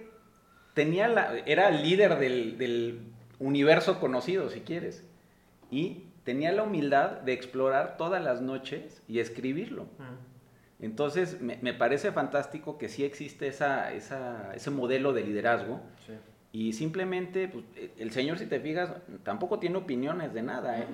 tenía 0.74 1.08
la, 1.08 1.38
era 1.40 1.70
el 1.70 1.82
líder 1.82 2.18
del, 2.18 2.58
del 2.58 3.12
universo 3.40 4.00
conocido, 4.00 4.50
si 4.50 4.62
quieres. 4.62 5.04
Y 5.70 6.06
tenía 6.24 6.52
la 6.52 6.64
humildad 6.64 7.12
de 7.22 7.34
explorar 7.34 7.98
todas 7.98 8.24
las 8.24 8.42
noches 8.42 9.02
y 9.08 9.20
escribirlo. 9.20 9.88
Entonces, 10.82 11.42
me, 11.42 11.58
me, 11.58 11.74
parece 11.74 12.12
fantástico 12.12 12.78
que 12.78 12.88
sí 12.88 13.04
existe 13.04 13.48
esa, 13.48 13.94
esa, 13.94 14.54
ese 14.56 14.72
modelo 14.72 15.12
de 15.12 15.24
liderazgo. 15.24 15.82
Y 16.52 16.74
simplemente, 16.74 17.48
pues, 17.48 17.66
e, 17.76 17.92
el 17.98 18.12
señor, 18.12 18.40
si 18.40 18.46
te 18.46 18.60
fijas, 18.60 18.92
tampoco 19.24 19.60
tiene 19.60 19.78
opiniones 19.78 20.34
de 20.34 20.42
nada. 20.42 20.80
¿eh? 20.80 20.88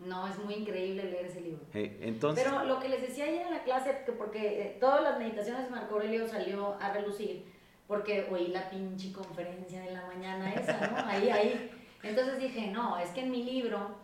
No, 0.00 0.26
es 0.26 0.36
muy 0.38 0.54
increíble 0.54 1.04
leer 1.04 1.26
ese 1.26 1.40
libro. 1.40 1.64
entonces... 1.72 2.44
Pero 2.44 2.64
lo 2.64 2.80
que 2.80 2.88
les 2.88 3.02
decía 3.02 3.24
ayer 3.24 3.46
en 3.46 3.52
la 3.52 3.62
clase, 3.62 4.02
que 4.04 4.12
porque 4.12 4.62
eh, 4.62 4.76
todas 4.80 5.02
las 5.02 5.18
meditaciones 5.18 5.64
de 5.64 5.70
Marco 5.70 5.94
Aurelio 5.94 6.26
salió 6.26 6.74
a 6.80 6.92
relucir, 6.92 7.44
porque 7.86 8.26
oí 8.30 8.48
la 8.48 8.68
pinche 8.68 9.12
conferencia 9.12 9.80
de 9.80 9.92
la 9.92 10.06
mañana 10.06 10.52
esa, 10.52 10.88
¿no? 10.88 11.08
Ahí, 11.08 11.30
ahí. 11.30 11.70
Entonces 12.02 12.38
dije, 12.38 12.70
no, 12.72 12.98
es 12.98 13.10
que 13.10 13.20
en 13.20 13.30
mi 13.30 13.44
libro 13.44 14.03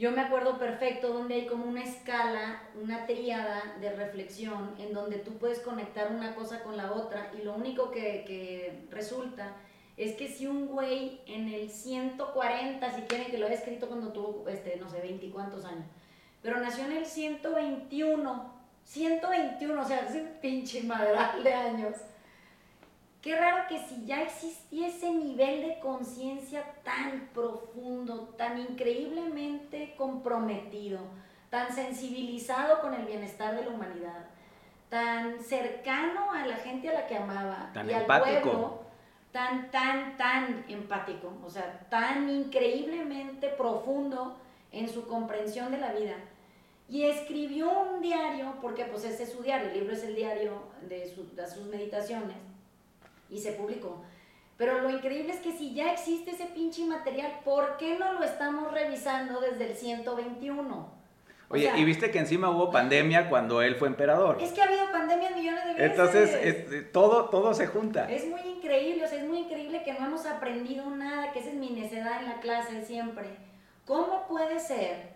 yo 0.00 0.12
me 0.12 0.22
acuerdo 0.22 0.58
perfecto 0.58 1.12
donde 1.12 1.34
hay 1.34 1.46
como 1.46 1.66
una 1.66 1.84
escala, 1.84 2.62
una 2.80 3.04
tríada 3.04 3.76
de 3.82 3.92
reflexión 3.92 4.74
en 4.78 4.94
donde 4.94 5.18
tú 5.18 5.32
puedes 5.32 5.58
conectar 5.58 6.10
una 6.10 6.34
cosa 6.34 6.62
con 6.62 6.78
la 6.78 6.92
otra 6.92 7.30
y 7.38 7.44
lo 7.44 7.54
único 7.54 7.90
que, 7.90 8.24
que 8.26 8.86
resulta 8.90 9.56
es 9.98 10.16
que 10.16 10.28
si 10.28 10.46
un 10.46 10.68
güey 10.68 11.20
en 11.26 11.50
el 11.50 11.68
140, 11.68 12.90
si 12.94 13.02
quieren 13.02 13.30
que 13.30 13.36
lo 13.36 13.44
haya 13.44 13.56
escrito 13.56 13.88
cuando 13.88 14.10
tuvo, 14.10 14.48
este, 14.48 14.78
no 14.78 14.88
sé, 14.88 15.02
20 15.02 15.26
y 15.26 15.30
cuántos 15.30 15.66
años, 15.66 15.84
pero 16.40 16.58
nació 16.60 16.86
en 16.86 16.92
el 16.92 17.04
121, 17.04 18.54
121, 18.82 19.82
o 19.82 19.84
sea, 19.84 19.98
hace 19.98 20.22
un 20.22 20.28
pinche 20.40 20.82
madral 20.82 21.44
de 21.44 21.52
años 21.52 21.96
Qué 23.22 23.36
raro 23.36 23.66
que 23.68 23.78
si 23.78 24.06
ya 24.06 24.22
existía 24.22 24.88
ese 24.88 25.10
nivel 25.10 25.60
de 25.60 25.78
conciencia 25.80 26.64
tan 26.82 27.28
profundo, 27.34 28.34
tan 28.38 28.58
increíblemente 28.58 29.94
comprometido, 29.96 31.00
tan 31.50 31.70
sensibilizado 31.70 32.80
con 32.80 32.94
el 32.94 33.04
bienestar 33.04 33.54
de 33.54 33.64
la 33.64 33.70
humanidad, 33.70 34.24
tan 34.88 35.42
cercano 35.42 36.32
a 36.32 36.46
la 36.46 36.56
gente 36.56 36.88
a 36.88 36.94
la 36.94 37.06
que 37.06 37.16
amaba 37.18 37.70
y 37.74 37.92
al 37.92 38.06
pueblo, 38.06 38.80
tan, 39.32 39.70
tan, 39.70 40.16
tan 40.16 40.64
empático, 40.68 41.32
o 41.44 41.50
sea, 41.50 41.86
tan 41.90 42.28
increíblemente 42.30 43.48
profundo 43.48 44.38
en 44.72 44.88
su 44.88 45.06
comprensión 45.06 45.70
de 45.72 45.78
la 45.78 45.92
vida. 45.92 46.14
Y 46.88 47.04
escribió 47.04 47.70
un 47.82 48.00
diario, 48.00 48.54
porque 48.62 48.86
pues 48.86 49.04
ese 49.04 49.24
es 49.24 49.32
su 49.32 49.42
diario, 49.42 49.68
el 49.68 49.74
libro 49.74 49.92
es 49.92 50.02
el 50.04 50.16
diario 50.16 50.62
de, 50.88 51.14
de 51.36 51.46
sus 51.48 51.66
meditaciones, 51.66 52.36
y 53.30 53.38
se 53.38 53.52
publicó. 53.52 54.02
Pero 54.56 54.82
lo 54.82 54.90
increíble 54.90 55.32
es 55.32 55.40
que 55.40 55.52
si 55.52 55.72
ya 55.72 55.92
existe 55.92 56.32
ese 56.32 56.44
pinche 56.44 56.84
material, 56.84 57.40
¿por 57.44 57.78
qué 57.78 57.98
no 57.98 58.12
lo 58.12 58.24
estamos 58.24 58.70
revisando 58.72 59.40
desde 59.40 59.70
el 59.70 59.76
121? 59.76 61.00
Oye, 61.52 61.72
y 61.76 61.84
viste 61.84 62.12
que 62.12 62.18
encima 62.18 62.50
hubo 62.50 62.70
pandemia 62.70 63.28
cuando 63.28 63.60
él 63.60 63.74
fue 63.74 63.88
emperador. 63.88 64.36
Es 64.40 64.52
que 64.52 64.62
ha 64.62 64.66
habido 64.66 64.92
pandemia 64.92 65.30
millones 65.30 65.64
de 65.64 65.72
veces. 65.72 65.90
Entonces, 65.90 66.92
todo, 66.92 67.24
todo 67.30 67.54
se 67.54 67.66
junta. 67.66 68.08
Es 68.08 68.28
muy 68.28 68.40
increíble, 68.42 69.04
o 69.04 69.08
sea, 69.08 69.18
es 69.18 69.26
muy 69.26 69.38
increíble 69.38 69.82
que 69.82 69.94
no 69.94 70.06
hemos 70.06 70.26
aprendido 70.26 70.88
nada, 70.90 71.32
que 71.32 71.40
esa 71.40 71.48
es 71.48 71.56
mi 71.56 71.70
necedad 71.70 72.22
en 72.22 72.28
la 72.28 72.40
clase 72.40 72.84
siempre. 72.84 73.36
¿Cómo 73.84 74.28
puede 74.28 74.60
ser 74.60 75.14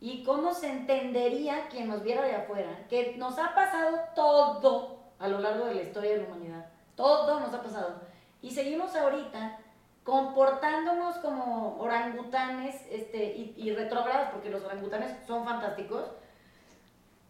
y 0.00 0.24
cómo 0.24 0.52
se 0.52 0.68
entendería 0.68 1.68
quien 1.68 1.88
nos 1.88 2.02
viera 2.02 2.22
de 2.22 2.34
afuera 2.34 2.86
que 2.88 3.16
nos 3.16 3.38
ha 3.38 3.54
pasado 3.54 4.00
todo 4.16 4.98
a 5.20 5.28
lo 5.28 5.38
largo 5.38 5.66
de 5.66 5.74
la 5.76 5.82
historia 5.82 6.12
de 6.12 6.22
la 6.22 6.24
humanidad? 6.24 6.57
Todo 6.98 7.38
nos 7.38 7.54
ha 7.54 7.62
pasado. 7.62 8.00
Y 8.42 8.50
seguimos 8.50 8.96
ahorita 8.96 9.60
comportándonos 10.02 11.18
como 11.18 11.78
orangutanes 11.78 12.74
este, 12.90 13.24
y, 13.36 13.54
y 13.56 13.72
retrógrados, 13.72 14.30
porque 14.32 14.50
los 14.50 14.64
orangutanes 14.64 15.14
son 15.24 15.44
fantásticos, 15.44 16.10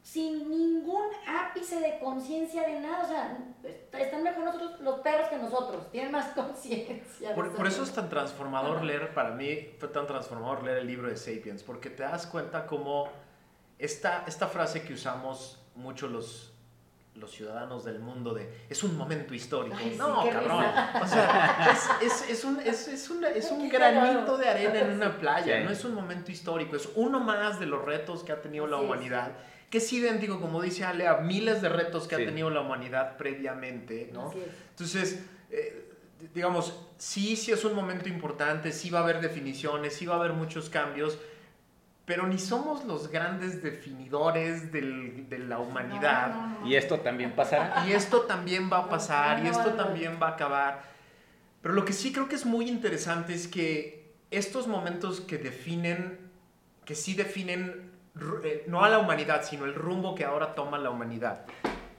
sin 0.03 0.49
ningún 0.49 1.05
ápice 1.27 1.81
de 1.81 1.99
conciencia 1.99 2.63
de 2.63 2.81
nada. 2.81 3.05
O 3.05 3.07
sea, 3.07 3.39
están 4.01 4.23
mejor 4.23 4.45
nosotros, 4.45 4.81
los 4.81 5.01
perros 5.01 5.29
que 5.29 5.37
nosotros, 5.37 5.93
tienen 5.93 6.13
más 6.13 6.29
conciencia. 6.35 7.35
Por, 7.35 7.55
por, 7.55 7.67
eso 7.67 7.83
es 7.83 7.93
tan 7.93 8.09
transformador 8.09 8.83
leer, 8.83 9.13
para 9.13 9.33
mí 9.33 9.75
fue 9.79 9.91
tan 9.91 10.07
transformador 10.07 10.65
leer 10.65 10.79
el 10.79 10.87
libro 10.87 11.09
de 11.09 11.17
Sapiens, 11.19 11.63
porque 11.63 11.91
te 11.91 12.05
das 12.05 12.27
cuenta 12.27 12.67
como 12.67 13.11
esta, 13.79 14.25
esta 14.27 14.47
frase 14.47 14.83
que 14.83 14.95
usamos 14.95 15.61
mucho 15.75 16.09
los, 16.09 16.55
los 17.19 17.31
ciudadanos 17.31 17.85
del 17.85 17.99
mundo 17.99 18.35
de 18.35 18.49
es 18.69 18.83
un 18.83 18.97
momento 18.97 19.35
histórico. 19.35 19.77
no, 19.97 20.29
cabrón. 20.31 20.65
O 21.03 21.07
sea, 21.07 21.69
es, 22.01 22.45
un, 22.45 22.61
es, 22.61 23.11
un 23.51 23.69
granito 23.69 24.37
de 24.37 24.49
arena 24.49 24.81
en 24.81 24.93
una 24.93 25.19
playa, 25.19 25.61
no 25.61 25.71
es 25.71 25.85
un 25.85 25.95
momento 25.95 26.31
histórico, 26.31 26.77
es 26.77 26.89
uno 26.95 27.21
más 27.21 27.59
de 27.61 27.67
los 27.67 27.85
retos 27.85 28.23
que 28.23 28.33
ha 28.33 28.41
tenido 28.41 28.67
la 28.67 28.79
humanidad, 28.79 29.33
que 29.71 29.79
es 29.79 29.93
idéntico, 29.93 30.41
como 30.41 30.63
dice 30.63 30.85
Ale, 30.85 31.07
a 31.07 31.19
miles 31.19 31.61
de 31.61 31.69
retos 31.69 32.09
que 32.09 32.15
ha 32.15 32.19
tenido 32.19 32.51
la 32.51 32.61
humanidad 32.61 33.17
previamente, 33.17 34.11
¿no? 34.13 34.33
Entonces, 34.71 35.25
eh, 35.51 35.89
digamos, 36.35 36.75
sí, 36.97 37.37
sí 37.37 37.53
es 37.53 37.65
un 37.65 37.75
momento 37.75 38.09
importante, 38.09 38.73
sí 38.73 38.91
va 38.91 39.01
a 39.01 39.03
haber 39.03 39.21
definiciones, 39.21 39.95
sí 39.95 40.07
va 40.07 40.15
a 40.15 40.19
haber 40.19 40.33
muchos 40.33 40.71
cambios, 40.71 41.19
pero 42.09 42.27
ni 42.27 42.39
somos 42.39 42.87
los 42.87 43.09
grandes 43.09 43.63
definidores 43.63 44.73
del, 44.73 45.29
de 45.29 45.39
la 45.41 45.59
humanidad. 45.59 46.57
Y 46.65 46.75
esto 46.75 47.01
también 47.01 47.33
pasará. 47.33 47.87
Y 47.87 47.93
esto 47.93 48.23
también 48.23 48.71
va 48.73 48.79
a 48.79 48.89
pasar, 48.89 49.45
y 49.45 49.49
esto 49.49 49.75
también 49.75 50.19
va 50.21 50.29
a 50.29 50.31
acabar. 50.31 50.83
Pero 51.61 51.75
lo 51.75 51.85
que 51.85 51.93
sí 51.93 52.11
creo 52.11 52.27
que 52.27 52.37
es 52.37 52.47
muy 52.47 52.67
interesante 52.67 53.35
es 53.35 53.47
que 53.47 54.15
estos 54.31 54.67
momentos 54.67 55.21
que 55.21 55.37
definen, 55.37 56.19
que 56.87 56.95
sí 56.95 57.13
definen, 57.13 57.93
eh, 58.43 58.65
no 58.69 58.83
a 58.83 58.89
la 58.89 59.01
humanidad, 59.01 59.45
sino 59.45 59.67
el 59.67 59.75
rumbo 59.75 60.15
que 60.15 60.25
ahora 60.25 60.55
toma 60.55 60.79
la 60.79 60.89
humanidad, 60.89 61.45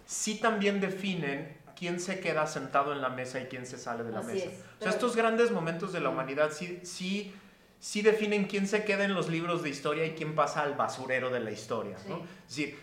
sí 0.08 0.40
también 0.40 0.82
definen 0.82 1.56
quién 1.76 2.00
se 2.00 2.20
queda 2.20 2.48
sentado 2.48 2.94
en 2.94 3.02
la 3.02 3.10
mesa 3.10 3.40
y 3.42 3.46
quién 3.46 3.68
se 3.68 3.78
sale 3.78 4.04
de 4.04 4.12
la 4.12 4.24
mesa. 4.24 4.48
O 4.80 4.82
sea, 4.82 4.92
estos 4.92 5.16
grandes 5.16 5.52
momentos 5.52 5.94
de 5.94 6.00
la 6.00 6.10
humanidad 6.10 6.50
sí, 6.52 6.80
sí 6.82 7.32
sí 7.80 8.02
definen 8.02 8.46
quién 8.46 8.68
se 8.68 8.84
queda 8.84 9.06
en 9.06 9.14
los 9.14 9.30
libros 9.30 9.64
de 9.64 9.70
historia 9.70 10.06
y 10.06 10.12
quién 10.12 10.36
pasa 10.36 10.62
al 10.62 10.76
basurero 10.76 11.30
de 11.30 11.40
la 11.40 11.52
historia. 11.52 11.98
¿no? 12.08 12.18
Es 12.48 12.56
decir, 12.56 12.78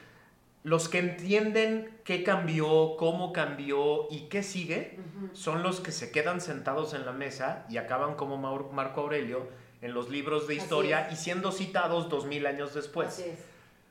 los 0.64 0.88
que 0.88 0.99
entienden 0.99 2.01
qué 2.03 2.24
cambió, 2.24 2.97
cómo 2.99 3.32
cambió 3.32 4.09
y 4.11 4.22
qué 4.22 4.42
sigue, 4.42 4.99
son 5.32 5.62
los 5.62 5.80
que 5.80 5.92
se 5.92 6.11
quedan 6.11 6.40
sentados 6.40 6.94
en 6.94 7.07
la 7.07 7.12
mesa 7.12 7.66
y 7.68 7.76
acaban 7.76 8.14
como 8.14 8.36
Marco 8.36 9.03
Aurelio 9.03 9.49
en 9.82 9.94
los 9.94 10.09
libros 10.09 10.49
de 10.49 10.55
historia 10.55 11.09
y 11.12 11.16
siendo 11.16 11.53
citados 11.53 12.09
dos 12.09 12.26
mil 12.26 12.47
años 12.47 12.74
después. 12.74 13.24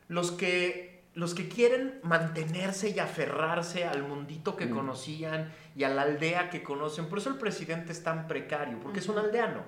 Los 0.10 0.32
que, 0.32 1.04
los 1.14 1.34
que 1.34 1.48
quieren 1.48 2.00
mantenerse 2.04 2.90
y 2.90 3.00
aferrarse 3.00 3.86
al 3.86 4.04
mundito 4.04 4.58
que 4.58 4.70
conocían 4.70 5.54
y 5.78 5.84
a 5.84 5.90
la 5.90 6.02
aldea 6.02 6.50
que 6.50 6.62
conocen, 6.62 7.08
por 7.08 7.20
eso 7.20 7.30
el 7.30 7.38
presidente 7.38 7.94
es 7.94 8.04
tan 8.04 8.28
precario, 8.28 8.80
porque 8.82 9.00
es 9.00 9.08
un 9.08 9.18
aldeano 9.18 9.62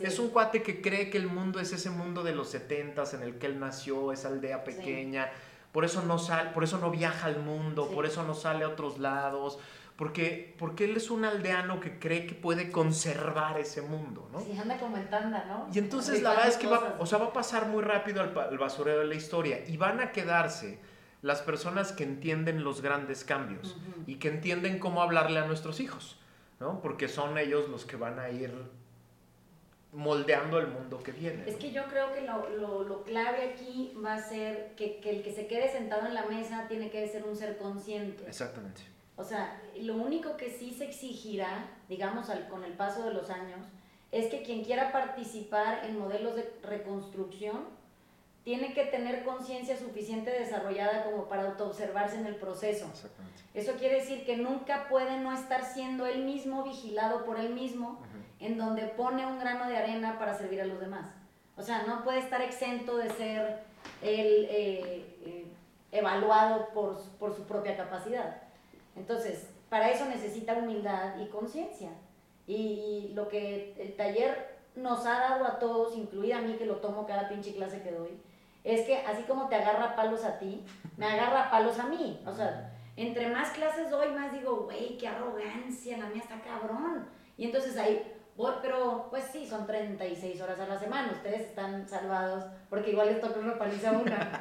es, 0.00 0.18
un 0.18 0.30
cuate 0.30 0.62
que 0.62 0.80
cree 0.80 1.10
que 1.10 1.18
el 1.18 1.26
mundo 1.26 1.60
es 1.60 1.72
ese 1.72 1.90
mundo 1.90 2.22
de 2.22 2.34
los 2.34 2.50
setentas 2.50 3.14
en 3.14 3.22
el 3.22 3.38
que 3.38 3.46
él 3.46 3.58
nació, 3.58 4.12
esa 4.12 4.28
aldea 4.28 4.64
pequeña. 4.64 5.30
Por 5.72 5.84
eso 5.84 6.02
no 6.02 6.18
sale, 6.18 6.50
por 6.50 6.64
eso 6.64 6.78
no 6.78 6.90
viaja 6.90 7.26
al 7.26 7.40
mundo, 7.40 7.88
por 7.90 8.04
eso 8.04 8.24
no 8.24 8.34
sale 8.34 8.64
a 8.64 8.68
otros 8.68 8.98
lados, 8.98 9.58
porque, 9.96 10.56
porque 10.58 10.84
él 10.84 10.96
es 10.96 11.10
un 11.10 11.24
aldeano 11.24 11.78
que 11.78 11.98
cree 11.98 12.26
que 12.26 12.34
puede 12.34 12.72
conservar 12.72 13.58
ese 13.58 13.82
mundo, 13.82 14.28
¿no? 14.32 14.40
Sí, 14.40 14.56
anda 14.58 14.78
como 14.78 14.96
en 14.96 15.08
tanda, 15.08 15.44
¿no? 15.46 15.68
Y 15.72 15.78
entonces 15.78 16.22
la 16.22 16.30
verdad 16.30 16.48
es 16.48 16.56
que 16.56 16.66
va, 16.66 16.96
o 16.98 17.06
sea, 17.06 17.18
va 17.18 17.26
a 17.26 17.32
pasar 17.32 17.66
muy 17.66 17.82
rápido 17.82 18.24
el, 18.24 18.58
basurero 18.58 19.00
de 19.00 19.06
la 19.06 19.14
historia 19.14 19.64
y 19.68 19.76
van 19.76 20.00
a 20.00 20.10
quedarse 20.10 20.80
las 21.22 21.42
personas 21.42 21.92
que 21.92 22.02
entienden 22.02 22.64
los 22.64 22.80
grandes 22.80 23.24
cambios 23.24 23.76
y 24.06 24.16
que 24.16 24.28
entienden 24.28 24.78
cómo 24.78 25.02
hablarle 25.02 25.38
a 25.38 25.44
nuestros 25.44 25.80
hijos, 25.80 26.18
¿no? 26.58 26.80
Porque 26.80 27.06
son 27.06 27.36
ellos 27.38 27.68
los 27.68 27.84
que 27.84 27.96
van 27.96 28.18
a 28.18 28.30
ir 28.30 28.54
moldeando 29.92 30.58
el 30.58 30.68
mundo 30.68 31.02
que 31.02 31.12
viene. 31.12 31.44
Es 31.46 31.56
que 31.56 31.72
yo 31.72 31.84
creo 31.86 32.12
que 32.14 32.22
lo, 32.22 32.48
lo, 32.50 32.84
lo 32.84 33.02
clave 33.02 33.52
aquí 33.52 33.92
va 34.04 34.14
a 34.14 34.22
ser 34.22 34.74
que, 34.76 34.98
que, 35.00 35.10
el 35.10 35.22
que 35.22 35.32
se 35.32 35.46
quede 35.46 35.70
sentado 35.70 36.06
en 36.06 36.14
la 36.14 36.26
mesa 36.26 36.66
tiene 36.68 36.90
que 36.90 37.06
ser 37.08 37.24
un 37.24 37.36
ser 37.36 37.58
consciente. 37.58 38.24
Exactamente. 38.26 38.82
O 39.16 39.24
sea, 39.24 39.60
lo 39.80 39.96
único 39.96 40.36
que 40.36 40.50
sí 40.50 40.72
se 40.72 40.86
exigirá, 40.86 41.68
digamos, 41.88 42.30
al, 42.30 42.48
con 42.48 42.64
el 42.64 42.72
paso 42.72 43.04
de 43.04 43.12
los 43.12 43.30
años, 43.30 43.60
es 44.12 44.26
que 44.26 44.42
quien 44.42 44.64
quiera 44.64 44.92
participar 44.92 45.84
en 45.84 45.98
modelos 45.98 46.36
de 46.36 46.50
reconstrucción 46.62 47.64
tiene 48.44 48.72
que 48.72 48.84
tener 48.84 49.24
conciencia 49.24 49.76
suficiente 49.76 50.30
desarrollada 50.30 51.04
como 51.04 51.28
para 51.28 51.48
autoobservarse 51.48 52.16
en 52.16 52.26
el 52.26 52.36
proceso. 52.36 52.86
Exactamente. 52.90 53.42
Eso 53.52 53.72
quiere 53.74 53.96
decir 53.96 54.24
que 54.24 54.36
nunca 54.36 54.88
puede 54.88 55.18
no 55.18 55.32
estar 55.32 55.64
siendo 55.64 56.06
él 56.06 56.24
mismo 56.24 56.64
vigilado 56.64 57.24
por 57.24 57.38
él 57.38 57.52
mismo, 57.52 58.00
en 58.40 58.58
donde 58.58 58.82
pone 58.86 59.26
un 59.26 59.38
grano 59.38 59.68
de 59.68 59.76
arena 59.76 60.18
para 60.18 60.34
servir 60.34 60.60
a 60.60 60.66
los 60.66 60.80
demás. 60.80 61.06
O 61.56 61.62
sea, 61.62 61.82
no 61.82 62.02
puede 62.02 62.18
estar 62.18 62.40
exento 62.40 62.96
de 62.96 63.10
ser 63.10 63.58
él 64.02 64.46
eh, 64.50 65.16
eh, 65.24 65.46
evaluado 65.92 66.68
por, 66.70 67.02
por 67.18 67.34
su 67.34 67.44
propia 67.44 67.76
capacidad. 67.76 68.42
Entonces, 68.96 69.46
para 69.68 69.90
eso 69.90 70.06
necesita 70.06 70.54
humildad 70.54 71.18
y 71.20 71.26
conciencia. 71.26 71.90
Y 72.46 73.10
lo 73.14 73.28
que 73.28 73.74
el 73.78 73.94
taller 73.94 74.58
nos 74.74 75.04
ha 75.06 75.20
dado 75.20 75.44
a 75.44 75.58
todos, 75.58 75.96
incluida 75.96 76.38
a 76.38 76.42
mí 76.42 76.54
que 76.54 76.66
lo 76.66 76.76
tomo 76.76 77.06
cada 77.06 77.28
pinche 77.28 77.54
clase 77.54 77.82
que 77.82 77.92
doy, 77.92 78.20
es 78.64 78.86
que 78.86 78.96
así 78.98 79.22
como 79.24 79.48
te 79.48 79.56
agarra 79.56 79.96
palos 79.96 80.24
a 80.24 80.38
ti, 80.38 80.64
me 80.96 81.06
agarra 81.06 81.50
palos 81.50 81.78
a 81.78 81.86
mí. 81.86 82.20
O 82.26 82.32
sea, 82.32 82.72
entre 82.96 83.28
más 83.28 83.50
clases 83.50 83.90
doy, 83.90 84.10
más 84.10 84.32
digo, 84.32 84.64
güey, 84.64 84.96
qué 84.98 85.08
arrogancia, 85.08 85.98
la 85.98 86.06
mía 86.06 86.22
está 86.22 86.40
cabrón. 86.40 87.06
Y 87.36 87.46
entonces 87.46 87.76
ahí 87.76 88.02
pero 88.62 89.08
pues 89.10 89.24
sí, 89.32 89.46
son 89.46 89.66
36 89.66 90.40
horas 90.40 90.58
a 90.60 90.66
la 90.66 90.78
semana, 90.78 91.12
ustedes 91.12 91.42
están 91.42 91.88
salvados, 91.88 92.44
porque 92.68 92.90
igual 92.90 93.08
les 93.08 93.20
toca 93.20 93.38
una 93.40 93.58
paliza 93.58 93.90
una. 94.04 94.40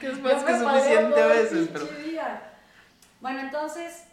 Que 0.00 0.08
es 0.08 0.20
más 0.20 0.42
que 0.44 0.58
suficiente 0.58 1.20
a 1.22 1.26
veces, 1.26 1.68
pero... 1.72 1.86
Bueno, 3.20 3.40
entonces, 3.40 4.04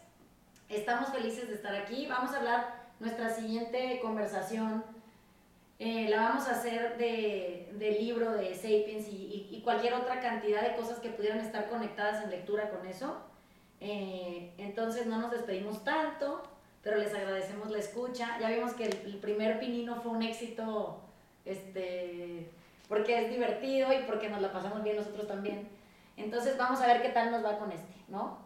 estamos 0.69 1.09
felices 1.09 1.47
de 1.49 1.55
estar 1.55 1.75
aquí. 1.75 2.07
Vamos 2.07 2.33
a 2.33 2.37
hablar 2.37 2.81
nuestra 2.99 3.29
siguiente 3.29 3.99
conversación. 4.01 4.83
eh, 5.79 6.07
la 6.09 6.17
vamos 6.29 6.47
a 6.47 6.51
hacer 6.51 6.97
de, 6.97 7.71
del 7.73 7.97
libro 8.05 8.31
de 8.31 8.53
Sapiens 8.55 9.07
y, 9.07 9.47
y- 9.51 9.55
y 9.57 9.61
cualquier 9.63 9.95
otra 9.95 10.19
cantidad 10.21 10.61
de 10.61 10.75
cosas 10.75 10.99
que 10.99 11.09
pudieran 11.09 11.39
estar 11.39 11.67
conectadas 11.69 12.23
en 12.23 12.29
lectura 12.29 12.69
con 12.69 12.85
eso. 12.85 13.17
Eh, 13.79 14.53
entonces 14.59 15.07
no 15.07 15.17
nos 15.17 15.31
despedimos 15.31 15.83
tanto, 15.83 16.43
pero 16.83 16.97
les 16.97 17.13
agradecemos 17.13 17.69
la 17.69 17.79
escucha. 17.79 18.37
Ya 18.39 18.49
vimos 18.49 18.73
que 18.73 18.85
el, 18.85 18.95
el 19.05 19.17
primer 19.17 19.59
pinino 19.59 19.95
fue 20.01 20.11
un 20.11 20.23
éxito, 20.23 21.01
este, 21.45 22.49
porque 22.87 23.23
es 23.23 23.29
divertido 23.29 23.93
y 23.93 24.03
porque 24.03 24.29
nos 24.29 24.41
la 24.41 24.51
pasamos 24.51 24.83
bien 24.83 24.97
nosotros 24.97 25.27
también. 25.27 25.69
Entonces 26.17 26.57
vamos 26.57 26.81
a 26.81 26.87
ver 26.87 27.01
qué 27.01 27.09
tal 27.09 27.31
nos 27.31 27.43
va 27.43 27.57
con 27.57 27.71
este, 27.71 27.93
¿no? 28.07 28.39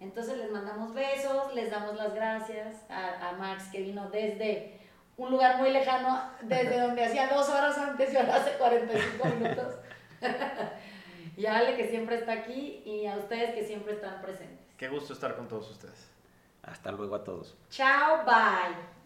Entonces 0.00 0.38
les 0.38 0.50
mandamos 0.50 0.94
besos, 0.94 1.54
les 1.54 1.70
damos 1.70 1.96
las 1.96 2.14
gracias 2.14 2.76
a, 2.88 3.28
a 3.28 3.32
Max 3.32 3.64
que 3.72 3.82
vino 3.82 4.08
desde 4.10 4.78
un 5.16 5.32
lugar 5.32 5.58
muy 5.58 5.70
lejano, 5.70 6.22
desde 6.42 6.80
donde 6.80 7.04
hacía 7.04 7.28
dos 7.28 7.48
horas 7.48 7.76
antes 7.76 8.12
y 8.12 8.16
ahora 8.16 8.36
hace 8.36 8.52
45 8.52 9.26
minutos. 9.34 9.74
y 11.36 11.46
a 11.46 11.56
Ale 11.56 11.76
que 11.76 11.88
siempre 11.88 12.16
está 12.16 12.32
aquí 12.32 12.82
y 12.84 13.06
a 13.06 13.16
ustedes 13.16 13.54
que 13.54 13.64
siempre 13.64 13.94
están 13.94 14.22
presentes. 14.22 14.66
Qué 14.76 14.88
gusto 14.88 15.12
estar 15.12 15.34
con 15.34 15.48
todos 15.48 15.68
ustedes. 15.70 16.08
Hasta 16.70 16.92
luego 16.92 17.14
a 17.16 17.24
todos. 17.24 17.56
Chao, 17.70 18.24
bye. 18.24 18.97